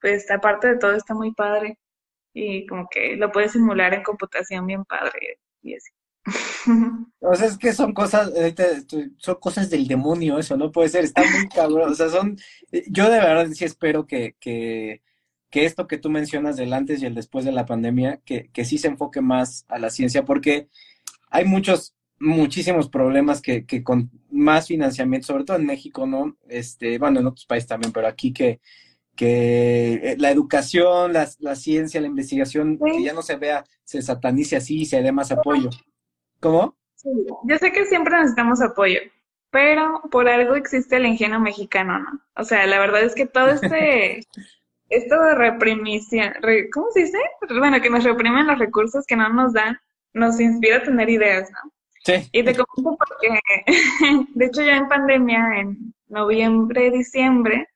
pues, 0.00 0.30
aparte 0.30 0.68
de 0.68 0.78
todo, 0.78 0.92
está 0.92 1.14
muy 1.14 1.32
padre. 1.34 1.78
Y 2.34 2.66
como 2.66 2.88
que 2.90 3.16
lo 3.16 3.32
puedes 3.32 3.52
simular 3.52 3.94
en 3.94 4.02
computación 4.02 4.66
bien 4.66 4.84
padre 4.84 5.38
y 5.62 5.74
así. 5.76 5.90
O 7.20 7.34
sea, 7.34 7.46
es 7.46 7.58
que 7.58 7.72
son 7.72 7.92
cosas, 7.92 8.30
son 9.18 9.34
cosas 9.36 9.70
del 9.70 9.86
demonio 9.86 10.38
eso, 10.38 10.56
no 10.56 10.70
puede 10.70 10.88
ser, 10.88 11.04
está 11.04 11.22
muy 11.22 11.48
cabrón, 11.48 11.92
o 11.92 11.94
sea, 11.94 12.08
son, 12.08 12.36
yo 12.88 13.10
de 13.10 13.18
verdad 13.18 13.48
sí 13.52 13.64
espero 13.64 14.06
que, 14.06 14.36
que, 14.40 15.02
que 15.50 15.64
esto 15.64 15.86
que 15.86 15.98
tú 15.98 16.10
mencionas 16.10 16.56
del 16.56 16.72
antes 16.72 17.02
y 17.02 17.06
el 17.06 17.14
después 17.14 17.44
de 17.44 17.52
la 17.52 17.66
pandemia, 17.66 18.20
que, 18.24 18.50
que 18.52 18.64
sí 18.64 18.78
se 18.78 18.88
enfoque 18.88 19.20
más 19.20 19.64
a 19.68 19.78
la 19.78 19.90
ciencia, 19.90 20.24
porque 20.24 20.68
hay 21.30 21.44
muchos, 21.44 21.94
muchísimos 22.18 22.88
problemas 22.88 23.40
que, 23.40 23.64
que 23.64 23.82
con 23.82 24.10
más 24.30 24.66
financiamiento, 24.66 25.26
sobre 25.26 25.44
todo 25.44 25.56
en 25.56 25.66
México, 25.66 26.06
¿no? 26.06 26.36
Este, 26.48 26.98
bueno, 26.98 27.20
en 27.20 27.26
otros 27.26 27.46
países 27.46 27.68
también, 27.68 27.92
pero 27.92 28.08
aquí 28.08 28.32
que, 28.32 28.60
que 29.14 29.94
eh, 29.94 30.16
la 30.18 30.30
educación, 30.30 31.12
la, 31.12 31.28
la 31.40 31.56
ciencia, 31.56 32.00
la 32.00 32.06
investigación, 32.06 32.78
que 32.78 33.02
ya 33.02 33.12
no 33.12 33.22
se 33.22 33.36
vea, 33.36 33.64
se 33.84 34.02
satanice 34.02 34.56
así 34.56 34.82
y 34.82 34.86
se 34.86 35.02
dé 35.02 35.12
más 35.12 35.32
apoyo. 35.32 35.70
¿Cómo? 36.40 36.76
Sí, 36.94 37.10
yo 37.44 37.58
sé 37.58 37.72
que 37.72 37.86
siempre 37.86 38.16
necesitamos 38.16 38.60
apoyo, 38.60 39.00
pero 39.50 40.02
por 40.10 40.28
algo 40.28 40.54
existe 40.56 40.96
el 40.96 41.06
ingenio 41.06 41.40
mexicano, 41.40 41.98
¿no? 41.98 42.20
O 42.36 42.44
sea, 42.44 42.66
la 42.66 42.78
verdad 42.78 43.02
es 43.02 43.14
que 43.14 43.26
todo 43.26 43.48
este, 43.48 44.20
esto 44.88 45.20
de 45.22 45.34
reprimición, 45.34 46.34
¿cómo 46.72 46.90
se 46.92 47.00
dice? 47.00 47.18
Bueno, 47.58 47.80
que 47.80 47.90
nos 47.90 48.04
reprimen 48.04 48.46
los 48.46 48.58
recursos 48.58 49.04
que 49.06 49.16
no 49.16 49.28
nos 49.28 49.52
dan, 49.52 49.78
nos 50.12 50.40
inspira 50.40 50.78
a 50.78 50.82
tener 50.82 51.08
ideas, 51.08 51.50
¿no? 51.50 51.72
Y 52.32 52.42
te 52.42 52.54
comento 52.54 52.96
porque, 52.96 53.38
de 54.34 54.44
hecho, 54.46 54.62
ya 54.62 54.76
en 54.76 54.88
pandemia, 54.88 55.60
en 55.60 55.94
noviembre, 56.08 56.90
diciembre, 56.90 57.68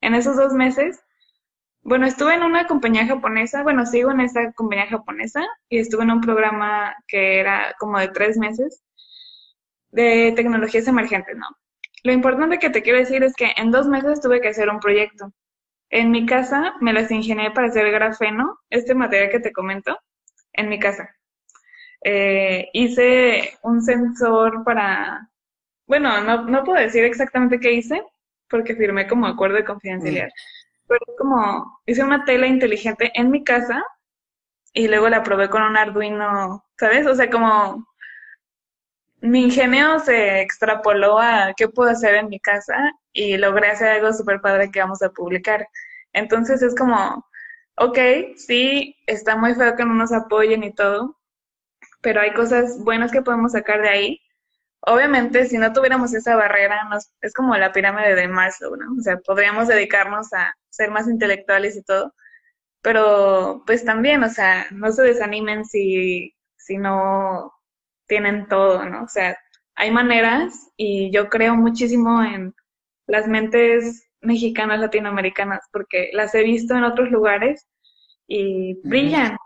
en 0.00 0.14
esos 0.14 0.36
dos 0.36 0.52
meses, 0.52 1.00
bueno, 1.82 2.06
estuve 2.06 2.34
en 2.34 2.42
una 2.42 2.66
compañía 2.66 3.06
japonesa, 3.06 3.62
bueno, 3.62 3.86
sigo 3.86 4.10
en 4.10 4.20
esa 4.20 4.52
compañía 4.52 4.86
japonesa 4.86 5.46
y 5.68 5.78
estuve 5.78 6.02
en 6.02 6.12
un 6.12 6.20
programa 6.20 6.94
que 7.08 7.40
era 7.40 7.74
como 7.78 7.98
de 7.98 8.08
tres 8.08 8.36
meses 8.36 8.82
de 9.90 10.32
tecnologías 10.36 10.86
emergentes, 10.88 11.36
¿no? 11.36 11.46
Lo 12.02 12.12
importante 12.12 12.58
que 12.58 12.70
te 12.70 12.82
quiero 12.82 12.98
decir 12.98 13.22
es 13.22 13.34
que 13.34 13.52
en 13.56 13.70
dos 13.70 13.86
meses 13.86 14.20
tuve 14.20 14.40
que 14.40 14.48
hacer 14.48 14.70
un 14.70 14.80
proyecto. 14.80 15.32
En 15.90 16.10
mi 16.10 16.24
casa 16.26 16.74
me 16.80 16.92
las 16.92 17.10
ingenié 17.10 17.50
para 17.50 17.68
hacer 17.68 17.90
grafeno, 17.90 18.58
este 18.70 18.94
material 18.94 19.30
que 19.30 19.40
te 19.40 19.52
comento, 19.52 19.98
en 20.52 20.68
mi 20.68 20.78
casa. 20.78 21.10
Eh, 22.02 22.68
hice 22.72 23.58
un 23.62 23.82
sensor 23.82 24.64
para, 24.64 25.28
bueno, 25.86 26.20
no, 26.22 26.64
puedo 26.64 26.80
decir 26.80 27.04
exactamente 27.04 27.60
qué 27.60 27.72
hice, 27.72 28.02
porque 28.48 28.74
firmé 28.76 29.06
como 29.06 29.26
acuerdo 29.26 29.56
de 29.56 29.64
confidencialidad. 29.64 30.30
Pero 30.90 31.16
como 31.16 31.80
hice 31.86 32.02
una 32.02 32.24
tela 32.24 32.48
inteligente 32.48 33.12
en 33.14 33.30
mi 33.30 33.44
casa 33.44 33.84
y 34.72 34.88
luego 34.88 35.08
la 35.08 35.22
probé 35.22 35.48
con 35.48 35.62
un 35.62 35.76
Arduino, 35.76 36.64
¿sabes? 36.78 37.06
O 37.06 37.14
sea, 37.14 37.30
como 37.30 37.86
mi 39.20 39.44
ingenio 39.44 40.00
se 40.00 40.40
extrapoló 40.40 41.20
a 41.20 41.54
qué 41.56 41.68
puedo 41.68 41.90
hacer 41.90 42.16
en 42.16 42.28
mi 42.28 42.40
casa 42.40 42.74
y 43.12 43.36
logré 43.36 43.70
hacer 43.70 43.88
algo 43.88 44.12
súper 44.12 44.40
padre 44.40 44.72
que 44.72 44.80
vamos 44.80 45.00
a 45.02 45.10
publicar. 45.10 45.64
Entonces 46.12 46.60
es 46.60 46.74
como, 46.74 47.24
ok, 47.76 47.98
sí, 48.36 48.96
está 49.06 49.36
muy 49.36 49.54
feo 49.54 49.76
que 49.76 49.84
no 49.84 49.94
nos 49.94 50.12
apoyen 50.12 50.64
y 50.64 50.74
todo, 50.74 51.16
pero 52.00 52.20
hay 52.20 52.32
cosas 52.34 52.82
buenas 52.82 53.12
que 53.12 53.22
podemos 53.22 53.52
sacar 53.52 53.80
de 53.82 53.90
ahí. 53.90 54.20
Obviamente, 54.82 55.46
si 55.46 55.58
no 55.58 55.72
tuviéramos 55.72 56.14
esa 56.14 56.36
barrera, 56.36 56.84
nos, 56.84 57.10
es 57.20 57.34
como 57.34 57.56
la 57.56 57.72
pirámide 57.72 58.14
de 58.14 58.28
Maslow, 58.28 58.76
¿no? 58.76 58.92
O 58.98 59.02
sea, 59.02 59.18
podríamos 59.18 59.68
dedicarnos 59.68 60.32
a 60.32 60.54
ser 60.70 60.90
más 60.90 61.08
intelectuales 61.08 61.76
y 61.76 61.82
todo, 61.82 62.14
pero 62.82 63.62
pues 63.66 63.84
también, 63.84 64.24
o 64.24 64.28
sea, 64.30 64.66
no 64.72 64.90
se 64.92 65.02
desanimen 65.02 65.64
si, 65.66 66.34
si 66.56 66.78
no 66.78 67.52
tienen 68.06 68.48
todo, 68.48 68.84
¿no? 68.86 69.04
O 69.04 69.08
sea, 69.08 69.36
hay 69.76 69.90
maneras 69.90 70.70
y 70.76 71.10
yo 71.12 71.28
creo 71.28 71.56
muchísimo 71.56 72.22
en 72.22 72.54
las 73.06 73.26
mentes 73.28 74.04
mexicanas, 74.22 74.80
latinoamericanas, 74.80 75.60
porque 75.72 76.10
las 76.12 76.34
he 76.34 76.42
visto 76.42 76.74
en 76.74 76.84
otros 76.84 77.10
lugares 77.10 77.66
y 78.26 78.80
brillan, 78.86 79.36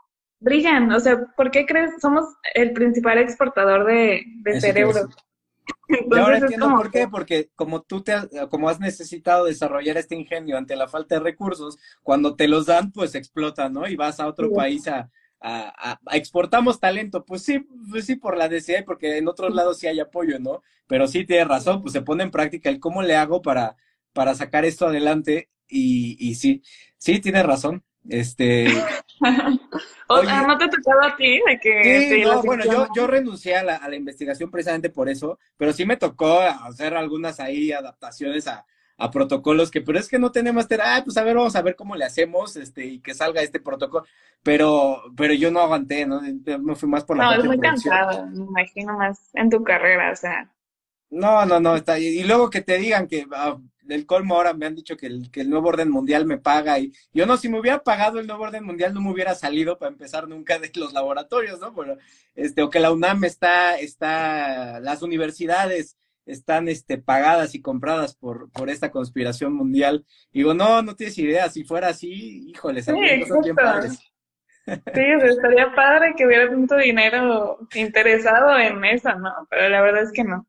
brillan. 0.44 0.92
O 0.92 1.00
sea, 1.00 1.26
¿por 1.36 1.50
qué 1.50 1.66
crees? 1.66 1.92
Somos 2.00 2.26
el 2.54 2.72
principal 2.72 3.18
exportador 3.18 3.84
de, 3.84 4.24
cerebro. 4.60 5.08
y 5.88 6.18
ahora 6.18 6.38
entiendo 6.38 6.68
por 6.70 6.90
qué, 6.90 7.08
porque 7.08 7.50
como 7.56 7.82
tú 7.82 8.02
te 8.02 8.12
has, 8.12 8.28
como 8.50 8.68
has 8.68 8.78
necesitado 8.78 9.46
desarrollar 9.46 9.96
este 9.96 10.14
ingenio 10.14 10.56
ante 10.58 10.76
la 10.76 10.88
falta 10.88 11.16
de 11.16 11.22
recursos, 11.22 11.78
cuando 12.02 12.36
te 12.36 12.46
los 12.46 12.66
dan, 12.66 12.92
pues 12.92 13.14
explota, 13.14 13.68
¿no? 13.68 13.88
Y 13.88 13.96
vas 13.96 14.20
a 14.20 14.26
otro 14.26 14.52
país 14.52 14.86
a, 14.86 15.10
a, 15.40 15.98
exportamos 16.12 16.80
talento, 16.80 17.24
pues 17.24 17.42
sí, 17.42 17.66
pues 17.90 18.06
sí 18.06 18.16
por 18.16 18.36
la 18.36 18.48
necesidad, 18.48 18.84
porque 18.84 19.18
en 19.18 19.28
otros 19.28 19.54
lados 19.54 19.78
sí 19.78 19.86
hay 19.86 20.00
apoyo, 20.00 20.38
¿no? 20.38 20.62
Pero 20.86 21.06
sí 21.06 21.24
tienes 21.24 21.48
razón, 21.48 21.80
pues 21.80 21.92
se 21.92 22.02
pone 22.02 22.22
en 22.22 22.30
práctica 22.30 22.68
el 22.68 22.80
cómo 22.80 23.02
le 23.02 23.16
hago 23.16 23.40
para, 23.40 23.76
para 24.12 24.34
sacar 24.34 24.64
esto 24.64 24.86
adelante 24.86 25.50
y, 25.66 26.16
y 26.18 26.34
sí, 26.34 26.62
sí, 26.98 27.20
tienes 27.20 27.44
razón. 27.46 27.82
Este. 28.08 28.66
o 30.08 30.22
sea, 30.22 30.42
¿no 30.46 30.58
te 30.58 30.68
tocaba 30.68 31.08
a 31.08 31.16
ti 31.16 31.40
de 31.46 31.58
que.? 31.60 32.08
Sí, 32.08 32.22
no, 32.22 32.42
bueno, 32.42 32.64
yo, 32.64 32.86
yo 32.94 33.06
renuncié 33.06 33.56
a 33.56 33.62
la, 33.62 33.76
a 33.76 33.88
la, 33.88 33.96
investigación 33.96 34.50
precisamente 34.50 34.90
por 34.90 35.08
eso, 35.08 35.38
pero 35.56 35.72
sí 35.72 35.84
me 35.84 35.96
tocó 35.96 36.40
hacer 36.40 36.94
algunas 36.94 37.40
ahí 37.40 37.72
adaptaciones 37.72 38.46
a, 38.46 38.66
a 38.96 39.10
protocolos 39.10 39.70
que, 39.70 39.80
pero 39.80 39.98
es 39.98 40.08
que 40.08 40.18
no 40.18 40.30
tenemos, 40.30 40.66
ah, 40.82 41.02
pues 41.04 41.16
a 41.16 41.24
ver, 41.24 41.36
vamos 41.36 41.56
a 41.56 41.62
ver 41.62 41.76
cómo 41.76 41.96
le 41.96 42.04
hacemos, 42.04 42.56
este, 42.56 42.84
y 42.86 43.00
que 43.00 43.14
salga 43.14 43.42
este 43.42 43.60
protocolo, 43.60 44.04
pero, 44.42 45.02
pero 45.16 45.34
yo 45.34 45.50
no 45.50 45.60
aguanté, 45.60 46.06
¿no? 46.06 46.20
Me 46.20 46.74
fui 46.74 46.88
más 46.88 47.04
por 47.04 47.16
la 47.16 47.24
No, 47.24 47.34
es 47.34 47.44
muy 47.44 47.58
cansado, 47.58 48.26
me 48.26 48.44
imagino 48.44 48.96
más 48.96 49.30
en 49.34 49.50
tu 49.50 49.62
carrera, 49.64 50.12
o 50.12 50.16
sea. 50.16 50.50
No, 51.10 51.44
no, 51.46 51.60
no, 51.60 51.76
está, 51.76 51.98
y 51.98 52.22
luego 52.24 52.50
que 52.50 52.60
te 52.60 52.78
digan 52.78 53.08
que, 53.08 53.26
ah, 53.32 53.56
del 53.84 54.06
colmo 54.06 54.36
ahora 54.36 54.54
me 54.54 54.66
han 54.66 54.74
dicho 54.74 54.96
que 54.96 55.06
el, 55.06 55.30
que 55.30 55.40
el 55.40 55.50
nuevo 55.50 55.68
orden 55.68 55.90
mundial 55.90 56.26
me 56.26 56.38
paga 56.38 56.78
y 56.78 56.92
yo 57.12 57.26
no, 57.26 57.36
si 57.36 57.48
me 57.48 57.60
hubiera 57.60 57.82
pagado 57.82 58.18
el 58.18 58.26
nuevo 58.26 58.44
orden 58.44 58.64
mundial 58.64 58.94
no 58.94 59.00
me 59.00 59.10
hubiera 59.10 59.34
salido 59.34 59.78
para 59.78 59.92
empezar 59.92 60.28
nunca 60.28 60.58
de 60.58 60.70
los 60.74 60.92
laboratorios, 60.92 61.60
¿no? 61.60 61.74
Pero, 61.74 61.98
este, 62.34 62.62
o 62.62 62.70
que 62.70 62.80
la 62.80 62.92
UNAM 62.92 63.24
está, 63.24 63.78
está, 63.78 64.80
las 64.80 65.02
universidades 65.02 65.96
están 66.26 66.68
este, 66.68 66.98
pagadas 66.98 67.54
y 67.54 67.60
compradas 67.60 68.14
por, 68.14 68.50
por 68.50 68.70
esta 68.70 68.90
conspiración 68.90 69.52
mundial. 69.52 70.04
Digo, 70.32 70.54
no, 70.54 70.82
no 70.82 70.96
tienes 70.96 71.18
idea, 71.18 71.50
si 71.50 71.64
fuera 71.64 71.88
así, 71.88 72.48
híjole, 72.48 72.82
sí, 72.82 72.92
cosas 72.92 73.44
bien 73.44 73.56
padres. 73.56 73.98
Sí, 74.66 75.02
estaría 75.24 75.74
padre 75.74 76.14
que 76.16 76.26
hubiera 76.26 76.48
tanto 76.48 76.76
dinero 76.76 77.58
interesado 77.74 78.58
en 78.58 78.84
eso, 78.84 79.14
¿no? 79.18 79.46
Pero 79.50 79.68
la 79.68 79.82
verdad 79.82 80.04
es 80.04 80.12
que 80.12 80.24
no. 80.24 80.46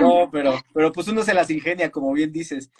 No, 0.00 0.30
pero, 0.30 0.54
pero 0.72 0.92
pues 0.92 1.08
uno 1.08 1.22
se 1.22 1.34
las 1.34 1.50
ingenia, 1.50 1.90
como 1.90 2.12
bien 2.12 2.32
dices. 2.32 2.70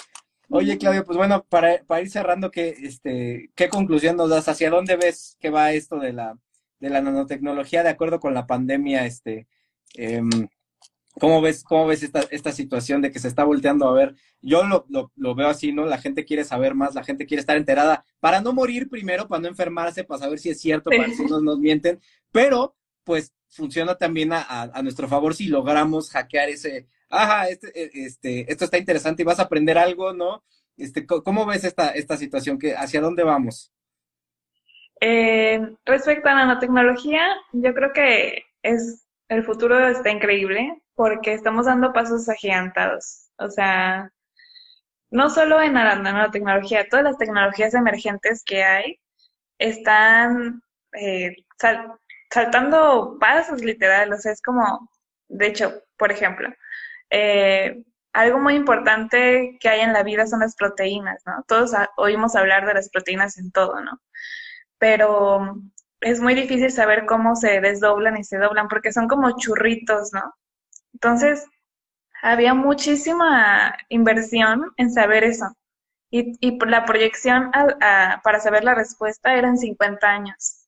Oye, 0.48 0.78
Claudio, 0.78 1.04
pues 1.04 1.18
bueno, 1.18 1.44
para, 1.48 1.82
para 1.84 2.00
ir 2.02 2.10
cerrando, 2.10 2.50
¿qué, 2.50 2.68
este, 2.82 3.50
¿qué 3.54 3.68
conclusión 3.68 4.16
nos 4.16 4.30
das? 4.30 4.48
¿Hacia 4.48 4.70
dónde 4.70 4.96
ves 4.96 5.36
que 5.40 5.50
va 5.50 5.72
esto 5.72 5.98
de 5.98 6.12
la, 6.12 6.38
de 6.78 6.90
la 6.90 7.00
nanotecnología 7.00 7.82
de 7.82 7.90
acuerdo 7.90 8.20
con 8.20 8.34
la 8.34 8.46
pandemia? 8.46 9.06
Este, 9.06 9.48
eh, 9.96 10.22
¿Cómo 11.20 11.40
ves, 11.40 11.62
cómo 11.62 11.86
ves 11.86 12.02
esta, 12.02 12.22
esta 12.30 12.50
situación 12.50 13.00
de 13.00 13.12
que 13.12 13.20
se 13.20 13.28
está 13.28 13.44
volteando 13.44 13.86
a 13.86 13.92
ver? 13.92 14.16
Yo 14.40 14.64
lo, 14.64 14.84
lo, 14.88 15.12
lo, 15.14 15.34
veo 15.34 15.48
así, 15.48 15.72
¿no? 15.72 15.86
La 15.86 15.98
gente 15.98 16.24
quiere 16.24 16.44
saber 16.44 16.74
más, 16.74 16.94
la 16.94 17.04
gente 17.04 17.24
quiere 17.24 17.40
estar 17.40 17.56
enterada 17.56 18.04
para 18.18 18.40
no 18.40 18.52
morir 18.52 18.88
primero, 18.88 19.28
para 19.28 19.42
no 19.42 19.48
enfermarse, 19.48 20.02
para 20.04 20.20
saber 20.20 20.40
si 20.40 20.50
es 20.50 20.60
cierto, 20.60 20.90
para 20.90 21.08
si 21.10 21.24
no 21.24 21.40
nos 21.40 21.58
mienten, 21.58 22.00
pero 22.32 22.74
pues 23.04 23.32
funciona 23.48 23.94
también 23.94 24.32
a, 24.32 24.42
a, 24.62 24.82
nuestro 24.82 25.06
favor 25.06 25.34
si 25.34 25.46
logramos 25.46 26.10
hackear 26.10 26.48
ese, 26.48 26.88
ajá, 27.08 27.48
este, 27.48 27.68
e, 27.80 27.90
este, 28.06 28.50
esto 28.50 28.64
está 28.64 28.78
interesante 28.78 29.22
y 29.22 29.24
vas 29.24 29.38
a 29.38 29.44
aprender 29.44 29.78
algo, 29.78 30.12
¿no? 30.12 30.42
Este, 30.76 31.06
¿Cómo 31.06 31.46
ves 31.46 31.62
esta, 31.62 31.90
esta 31.90 32.16
situación? 32.16 32.58
¿Que, 32.58 32.74
¿Hacia 32.74 33.00
dónde 33.00 33.22
vamos? 33.22 33.72
Eh, 35.00 35.60
respecto 35.84 36.28
a 36.28 36.34
nanotecnología, 36.34 37.22
yo 37.52 37.72
creo 37.74 37.92
que 37.92 38.44
es 38.62 39.03
el 39.28 39.44
futuro 39.44 39.86
está 39.88 40.10
increíble 40.10 40.82
porque 40.94 41.34
estamos 41.34 41.66
dando 41.66 41.92
pasos 41.92 42.28
agigantados. 42.28 43.30
O 43.38 43.50
sea, 43.50 44.10
no 45.10 45.30
solo 45.30 45.60
en 45.62 45.74
la 45.74 45.96
nanotecnología, 45.96 46.88
todas 46.88 47.04
las 47.04 47.18
tecnologías 47.18 47.74
emergentes 47.74 48.42
que 48.44 48.64
hay 48.64 49.00
están 49.58 50.62
eh, 50.92 51.36
saltando 52.30 53.16
pasos 53.20 53.62
literal. 53.62 54.12
O 54.12 54.18
sea, 54.18 54.32
es 54.32 54.42
como, 54.42 54.90
de 55.28 55.46
hecho, 55.46 55.82
por 55.96 56.12
ejemplo, 56.12 56.48
eh, 57.10 57.82
algo 58.12 58.38
muy 58.38 58.54
importante 58.54 59.56
que 59.60 59.68
hay 59.68 59.80
en 59.80 59.92
la 59.92 60.02
vida 60.04 60.26
son 60.26 60.40
las 60.40 60.54
proteínas, 60.56 61.22
¿no? 61.26 61.44
Todos 61.48 61.72
oímos 61.96 62.36
hablar 62.36 62.66
de 62.66 62.74
las 62.74 62.88
proteínas 62.90 63.38
en 63.38 63.50
todo, 63.52 63.80
¿no? 63.80 64.00
Pero 64.78 65.56
es 66.04 66.20
muy 66.20 66.34
difícil 66.34 66.70
saber 66.70 67.06
cómo 67.06 67.34
se 67.34 67.60
desdoblan 67.60 68.18
y 68.18 68.24
se 68.24 68.38
doblan 68.38 68.68
porque 68.68 68.92
son 68.92 69.08
como 69.08 69.36
churritos, 69.38 70.12
¿no? 70.12 70.34
Entonces, 70.92 71.46
había 72.22 72.54
muchísima 72.54 73.74
inversión 73.88 74.72
en 74.76 74.90
saber 74.92 75.24
eso. 75.24 75.46
Y, 76.10 76.36
y 76.40 76.58
la 76.66 76.84
proyección 76.84 77.50
para 78.22 78.40
saber 78.40 78.64
la 78.64 78.74
respuesta 78.74 79.34
eran 79.34 79.58
50 79.58 80.06
años. 80.06 80.66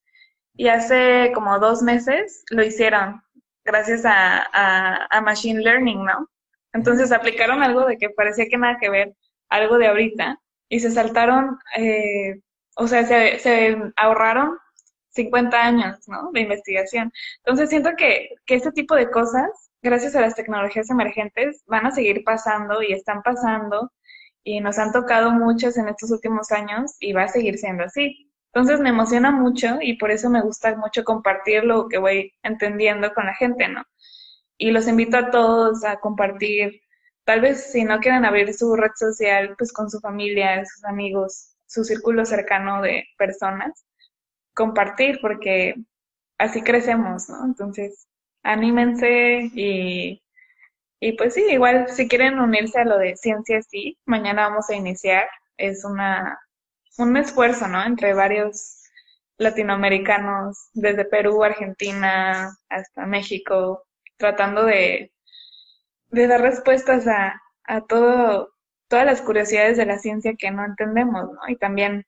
Y 0.55 0.69
hace 0.69 1.31
como 1.35 1.59
dos 1.59 1.83
meses 1.83 2.43
lo 2.51 2.65
hicieron 2.65 3.23
gracias 3.65 4.05
a, 4.05 5.07
a, 5.11 5.21
Machine 5.21 5.61
Learning, 5.61 6.05
¿no? 6.05 6.31
Entonces 6.73 7.13
aplicaron 7.13 7.63
algo 7.63 7.85
de 7.85 7.99
que 7.99 8.11
parecía 8.11 8.47
que 8.49 8.57
nada 8.57 8.79
que 8.81 8.91
ver, 8.91 9.15
algo 9.49 9.77
de 9.79 9.89
ahorita, 9.89 10.41
y 10.69 10.81
se 10.81 10.91
saltaron, 10.91 11.59
eh, 11.77 12.41
o 12.77 12.87
sea, 12.87 13.05
se, 13.05 13.39
se 13.39 13.77
ahorraron 13.97 14.57
50 15.17 15.61
años, 15.61 15.97
¿no? 16.07 16.31
De 16.33 16.41
investigación. 16.41 17.13
Entonces 17.39 17.71
siento 17.71 17.91
que, 17.97 18.31
que 18.47 18.55
este 18.55 18.73
tipo 18.73 18.95
de 18.95 19.11
cosas 19.11 19.51
gracias 19.87 20.17
a 20.17 20.21
las 20.21 20.35
tecnologías 20.35 20.91
emergentes, 20.91 21.63
van 21.67 21.87
a 21.87 21.91
seguir 21.93 22.25
pasando 22.25 22.83
y 22.83 22.93
están 22.93 23.23
pasando 23.23 23.93
y 24.45 24.61
nos 24.61 24.79
han 24.79 24.93
tocado 24.93 25.31
muchas 25.31 25.77
en 25.77 25.89
estos 25.89 26.11
últimos 26.11 26.53
años 26.53 26.97
y 27.01 27.13
va 27.13 27.25
a 27.25 27.29
seguir 27.29 27.59
siendo 27.59 27.85
así. 27.85 28.33
Entonces 28.53 28.81
me 28.81 28.91
emociona 28.91 29.31
mucho 29.31 29.79
y 29.81 29.97
por 29.97 30.11
eso 30.11 30.31
me 30.31 30.43
gusta 30.43 30.77
mucho 30.77 31.05
compartir 31.05 31.65
lo 31.65 31.89
que 31.89 31.99
voy 31.99 32.33
entendiendo 32.43 33.13
con 33.15 33.27
la 33.27 33.35
gente, 33.35 33.69
¿no? 33.69 33.85
Y 34.59 34.71
los 34.71 34.89
invito 34.89 35.17
a 35.19 35.31
todos 35.31 35.85
a 35.85 36.01
compartir, 36.01 36.81
tal 37.25 37.41
vez 37.41 37.71
si 37.73 37.85
no 37.85 38.01
quieren 38.01 38.25
abrir 38.25 38.55
su 38.55 38.75
red 38.75 38.93
social, 38.97 39.55
pues 39.59 39.73
con 39.73 39.91
su 39.91 40.01
familia, 40.01 40.65
sus 40.65 40.85
amigos, 40.85 41.55
su 41.67 41.85
círculo 41.85 42.25
cercano 42.25 42.83
de 42.83 43.05
personas, 43.19 43.86
compartir 44.57 45.21
porque 45.23 45.77
así 46.39 46.63
crecemos, 46.63 47.29
¿no? 47.31 47.45
Entonces, 47.47 48.09
anímense 48.45 49.51
y, 49.55 50.23
y 51.01 51.13
pues 51.15 51.35
sí, 51.35 51.45
igual 51.51 51.89
si 51.91 52.09
quieren 52.09 52.39
unirse 52.41 52.81
a 52.81 52.85
lo 52.85 52.99
de 52.99 53.17
ciencia, 53.17 53.63
sí, 53.63 53.99
mañana 54.07 54.49
vamos 54.49 54.71
a 54.71 54.77
iniciar. 54.77 55.29
Es 55.59 55.85
una, 55.85 56.39
un 56.99 57.17
esfuerzo, 57.17 57.69
¿no? 57.69 57.85
Entre 57.85 58.15
varios 58.15 58.83
latinoamericanos, 59.39 60.71
desde 60.75 61.05
Perú, 61.07 61.45
Argentina, 61.45 62.57
hasta 62.69 63.07
México, 63.07 63.85
tratando 64.19 64.65
de, 64.65 65.13
de 66.11 66.27
dar 66.27 66.41
respuestas 66.41 67.07
a, 67.07 67.41
a 67.65 67.81
todo, 67.83 68.53
todas 68.89 69.07
las 69.07 69.23
curiosidades 69.23 69.77
de 69.77 69.87
la 69.87 69.99
ciencia 69.99 70.35
que 70.39 70.51
no 70.51 70.65
entendemos, 70.65 71.25
¿no? 71.33 71.41
Y 71.49 71.57
también 71.57 72.05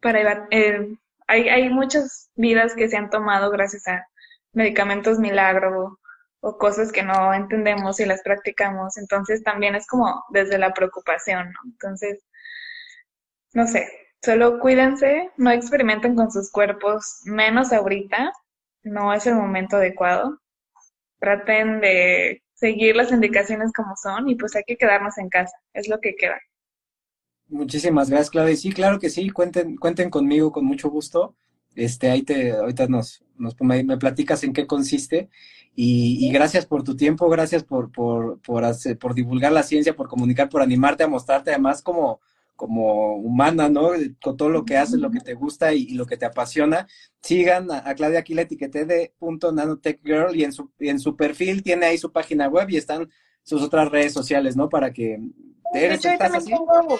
para 0.00 0.48
eh, 0.50 0.96
hay, 1.26 1.48
hay 1.48 1.68
muchas 1.68 2.30
vidas 2.34 2.74
que 2.74 2.88
se 2.88 2.96
han 2.96 3.10
tomado 3.10 3.50
gracias 3.50 3.86
a 3.88 4.06
medicamentos 4.52 5.18
milagro 5.18 5.98
o 6.40 6.58
cosas 6.58 6.92
que 6.92 7.02
no 7.02 7.34
entendemos 7.34 8.00
y 8.00 8.06
las 8.06 8.22
practicamos. 8.22 8.96
Entonces 8.96 9.42
también 9.42 9.74
es 9.74 9.86
como 9.86 10.24
desde 10.30 10.58
la 10.58 10.72
preocupación, 10.72 11.52
¿no? 11.52 11.60
Entonces, 11.72 12.24
no 13.54 13.66
sé, 13.66 13.88
solo 14.22 14.58
cuídense, 14.60 15.30
no 15.36 15.50
experimenten 15.50 16.14
con 16.14 16.30
sus 16.30 16.50
cuerpos, 16.50 17.20
menos 17.24 17.72
ahorita, 17.72 18.32
no 18.82 19.12
es 19.12 19.26
el 19.26 19.34
momento 19.34 19.76
adecuado. 19.76 20.40
Traten 21.18 21.80
de 21.80 22.42
seguir 22.54 22.96
las 22.96 23.10
indicaciones 23.12 23.72
como 23.72 23.96
son 23.96 24.28
y 24.28 24.36
pues 24.36 24.54
hay 24.56 24.64
que 24.66 24.76
quedarnos 24.76 25.18
en 25.18 25.28
casa, 25.28 25.56
es 25.72 25.88
lo 25.88 26.00
que 26.00 26.14
queda. 26.16 26.38
Muchísimas 27.48 28.10
gracias, 28.10 28.30
Claudia. 28.30 28.56
Sí, 28.56 28.72
claro 28.72 28.98
que 28.98 29.08
sí, 29.08 29.30
cuenten, 29.30 29.76
cuenten 29.76 30.10
conmigo 30.10 30.50
con 30.50 30.64
mucho 30.64 30.90
gusto. 30.90 31.36
Este, 31.74 32.10
ahí 32.10 32.22
te, 32.22 32.52
ahorita 32.52 32.88
nos, 32.88 33.22
nos 33.38 33.54
me, 33.60 33.84
platicas 33.98 34.42
en 34.42 34.52
qué 34.52 34.66
consiste. 34.66 35.28
Y, 35.74 36.26
y, 36.26 36.32
gracias 36.32 36.64
por 36.64 36.82
tu 36.82 36.96
tiempo, 36.96 37.28
gracias 37.28 37.62
por, 37.62 37.92
por, 37.92 38.40
por, 38.40 38.64
hacer, 38.64 38.98
por 38.98 39.14
divulgar 39.14 39.52
la 39.52 39.62
ciencia, 39.62 39.94
por 39.94 40.08
comunicar, 40.08 40.48
por 40.48 40.62
animarte 40.62 41.04
a 41.04 41.08
mostrarte 41.08 41.50
además 41.50 41.82
como, 41.82 42.20
como 42.56 43.16
humana, 43.16 43.68
¿no? 43.68 43.90
Con 44.22 44.38
todo 44.38 44.48
lo 44.48 44.64
que 44.64 44.78
haces, 44.78 44.98
lo 44.98 45.10
que 45.10 45.20
te 45.20 45.34
gusta 45.34 45.74
y, 45.74 45.82
y 45.82 45.94
lo 45.94 46.06
que 46.06 46.16
te 46.16 46.24
apasiona. 46.24 46.88
Sigan 47.20 47.70
a, 47.70 47.88
a, 47.88 47.94
Claudia 47.94 48.20
aquí 48.20 48.32
la 48.32 48.42
etiqueté 48.42 48.86
de 48.86 49.14
punto 49.18 49.52
nanotech 49.52 50.02
girl 50.02 50.34
y 50.34 50.44
en 50.44 50.52
su, 50.52 50.72
y 50.80 50.88
en 50.88 50.98
su 50.98 51.14
perfil 51.14 51.62
tiene 51.62 51.86
ahí 51.86 51.98
su 51.98 52.10
página 52.10 52.48
web 52.48 52.70
y 52.70 52.78
están 52.78 53.10
sus 53.42 53.62
otras 53.62 53.90
redes 53.90 54.14
sociales, 54.14 54.56
¿no? 54.56 54.68
Para 54.70 54.92
que... 54.92 55.20
¿Eres, 55.74 56.04
estás 56.04 56.34
así? 56.34 56.50
Tengo, 56.50 56.98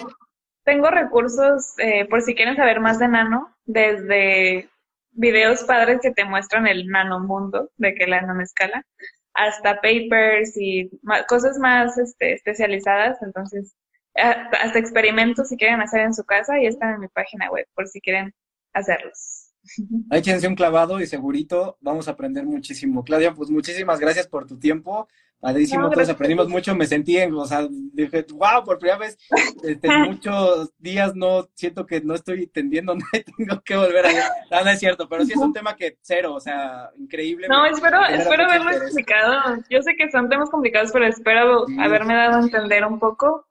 tengo 0.67 0.89
recursos 0.89 1.73
eh, 1.77 2.05
por 2.09 2.21
si 2.21 2.35
quieren 2.35 2.57
saber 2.57 2.81
más 2.81 2.99
de 2.99 3.07
nano, 3.07 3.55
desde 3.65 4.69
videos 5.11 5.63
padres 5.63 5.99
que 6.01 6.11
te 6.11 6.25
muestran 6.25 6.67
el 6.67 6.87
nanomundo 6.87 7.71
de 7.77 7.95
que 7.95 8.05
la 8.05 8.21
nanoscala, 8.21 8.85
hasta 9.33 9.75
papers 9.75 10.57
y 10.57 10.91
cosas 11.29 11.57
más 11.57 11.97
este, 11.97 12.33
especializadas. 12.33 13.17
Entonces, 13.21 13.77
hasta 14.13 14.77
experimentos 14.77 15.47
si 15.47 15.55
quieren 15.55 15.79
hacer 15.79 16.01
en 16.01 16.13
su 16.13 16.25
casa 16.25 16.59
y 16.59 16.65
están 16.65 16.95
en 16.95 16.99
mi 16.99 17.07
página 17.07 17.49
web 17.49 17.65
por 17.73 17.87
si 17.87 18.01
quieren 18.01 18.33
hacerlos. 18.73 19.53
Échense 20.11 20.49
un 20.49 20.55
clavado 20.55 20.99
y 20.99 21.07
segurito 21.07 21.77
vamos 21.79 22.09
a 22.09 22.11
aprender 22.11 22.45
muchísimo. 22.45 23.05
Claudia, 23.05 23.33
pues 23.33 23.49
muchísimas 23.49 24.01
gracias 24.01 24.27
por 24.27 24.45
tu 24.45 24.59
tiempo. 24.59 25.07
Padrísimo, 25.39 25.83
no, 25.83 25.89
todos 25.91 26.09
aprendimos 26.09 26.47
mucho, 26.49 26.73
me 26.75 26.87
sentí 26.87 27.17
en, 27.17 27.31
o 27.35 27.45
sea, 27.45 27.67
dije, 27.69 28.25
wow, 28.33 28.63
por 28.65 28.79
primera 28.79 28.97
vez, 28.97 29.17
este, 29.63 29.87
muchos 30.09 30.73
días 30.79 31.15
no, 31.15 31.47
siento 31.53 31.85
que 31.85 32.01
no 32.01 32.15
estoy 32.15 32.43
entendiendo 32.43 32.95
nada 32.95 33.23
tengo 33.37 33.61
que 33.63 33.75
volver 33.75 34.07
a 34.07 34.11
no, 34.49 34.63
no 34.63 34.69
es 34.71 34.79
cierto, 34.79 35.07
pero 35.07 35.25
sí 35.25 35.33
es 35.33 35.37
un 35.37 35.53
tema 35.53 35.75
que 35.75 35.97
cero, 36.01 36.33
o 36.33 36.39
sea, 36.39 36.89
increíble. 36.97 37.47
No, 37.47 37.65
espero, 37.65 38.03
espero 38.05 38.45
haberlo 38.45 38.71
explicado, 38.71 39.61
yo 39.69 39.81
sé 39.83 39.95
que 39.95 40.09
son 40.09 40.27
temas 40.27 40.49
complicados, 40.49 40.91
pero 40.91 41.05
espero 41.05 41.65
haberme 41.79 42.15
dado 42.15 42.37
a 42.37 42.41
entender 42.41 42.83
un 42.85 42.97
poco, 42.97 43.47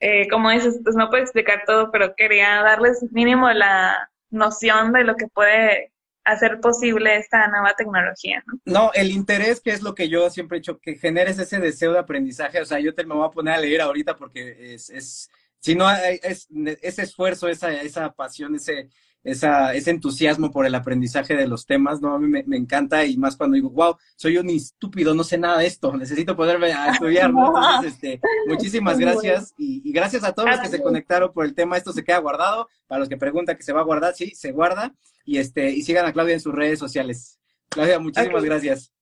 eh, 0.00 0.26
como 0.30 0.50
dices, 0.50 0.80
pues 0.82 0.96
no 0.96 1.10
puedo 1.10 1.22
explicar 1.22 1.64
todo, 1.66 1.90
pero 1.90 2.14
quería 2.16 2.62
darles 2.62 3.04
mínimo 3.12 3.50
la 3.50 4.10
noción 4.30 4.92
de 4.92 5.04
lo 5.04 5.16
que 5.16 5.26
puede 5.28 5.92
hacer 6.24 6.60
posible 6.60 7.16
esta 7.16 7.46
nueva 7.48 7.74
tecnología, 7.76 8.44
¿no? 8.64 8.90
El 8.94 9.10
interés, 9.10 9.60
que 9.60 9.70
es 9.70 9.82
lo 9.82 9.94
que 9.94 10.08
yo 10.08 10.28
siempre 10.30 10.58
he 10.58 10.60
dicho, 10.60 10.78
que 10.78 10.96
generes 10.96 11.38
ese 11.38 11.58
deseo 11.58 11.92
de 11.92 11.98
aprendizaje, 11.98 12.60
o 12.60 12.64
sea, 12.64 12.78
yo 12.78 12.94
te 12.94 13.04
me 13.04 13.14
voy 13.14 13.26
a 13.26 13.30
poner 13.30 13.54
a 13.54 13.58
leer 13.58 13.80
ahorita 13.80 14.16
porque 14.16 14.74
es, 14.74 14.90
es 14.90 15.30
si 15.60 15.74
no, 15.74 15.90
es, 15.90 16.48
ese 16.80 17.02
esfuerzo, 17.02 17.48
esa, 17.48 17.72
esa 17.72 18.12
pasión, 18.12 18.54
ese, 18.54 18.88
esa, 19.22 19.74
ese 19.74 19.90
entusiasmo 19.90 20.50
por 20.50 20.66
el 20.66 20.74
aprendizaje 20.74 21.34
de 21.34 21.46
los 21.46 21.66
temas, 21.66 22.00
¿no? 22.00 22.14
A 22.14 22.18
mí 22.18 22.28
me, 22.28 22.56
encanta 22.56 23.04
y 23.04 23.16
más 23.16 23.36
cuando 23.36 23.54
digo, 23.54 23.70
wow, 23.70 23.96
soy 24.16 24.38
un 24.38 24.48
estúpido, 24.50 25.14
no 25.14 25.24
sé 25.24 25.38
nada 25.38 25.58
de 25.58 25.66
esto, 25.66 25.94
necesito 25.96 26.36
poderme 26.36 26.72
a 26.72 26.92
estudiar, 26.92 27.32
¿no? 27.32 27.48
Entonces, 27.76 27.94
este, 27.94 28.20
muchísimas 28.46 28.98
gracias 28.98 29.54
y, 29.58 29.92
gracias 29.92 30.24
a 30.24 30.32
todos 30.32 30.48
los 30.48 30.60
que 30.60 30.68
se 30.68 30.82
conectaron 30.82 31.32
por 31.32 31.44
el 31.44 31.54
tema, 31.54 31.76
esto 31.76 31.92
se 31.92 32.04
queda 32.04 32.18
guardado, 32.18 32.68
para 32.86 33.00
los 33.00 33.08
que 33.08 33.16
preguntan 33.16 33.56
que 33.56 33.62
se 33.62 33.72
va 33.72 33.80
a 33.80 33.84
guardar, 33.84 34.14
sí, 34.14 34.34
se 34.34 34.52
guarda 34.52 34.94
y 35.24 35.38
este, 35.38 35.70
y 35.70 35.82
sigan 35.82 36.06
a 36.06 36.12
Claudia 36.12 36.34
en 36.34 36.40
sus 36.40 36.54
redes 36.54 36.78
sociales. 36.78 37.38
Claudia, 37.68 37.98
muchísimas 37.98 38.44
gracias. 38.44 38.92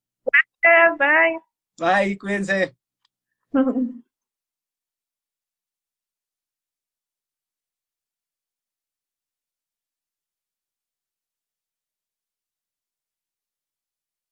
Gracias, 0.63 0.99
bye. 0.99 2.05
Bye, 2.05 2.19
cuídense. 2.19 2.75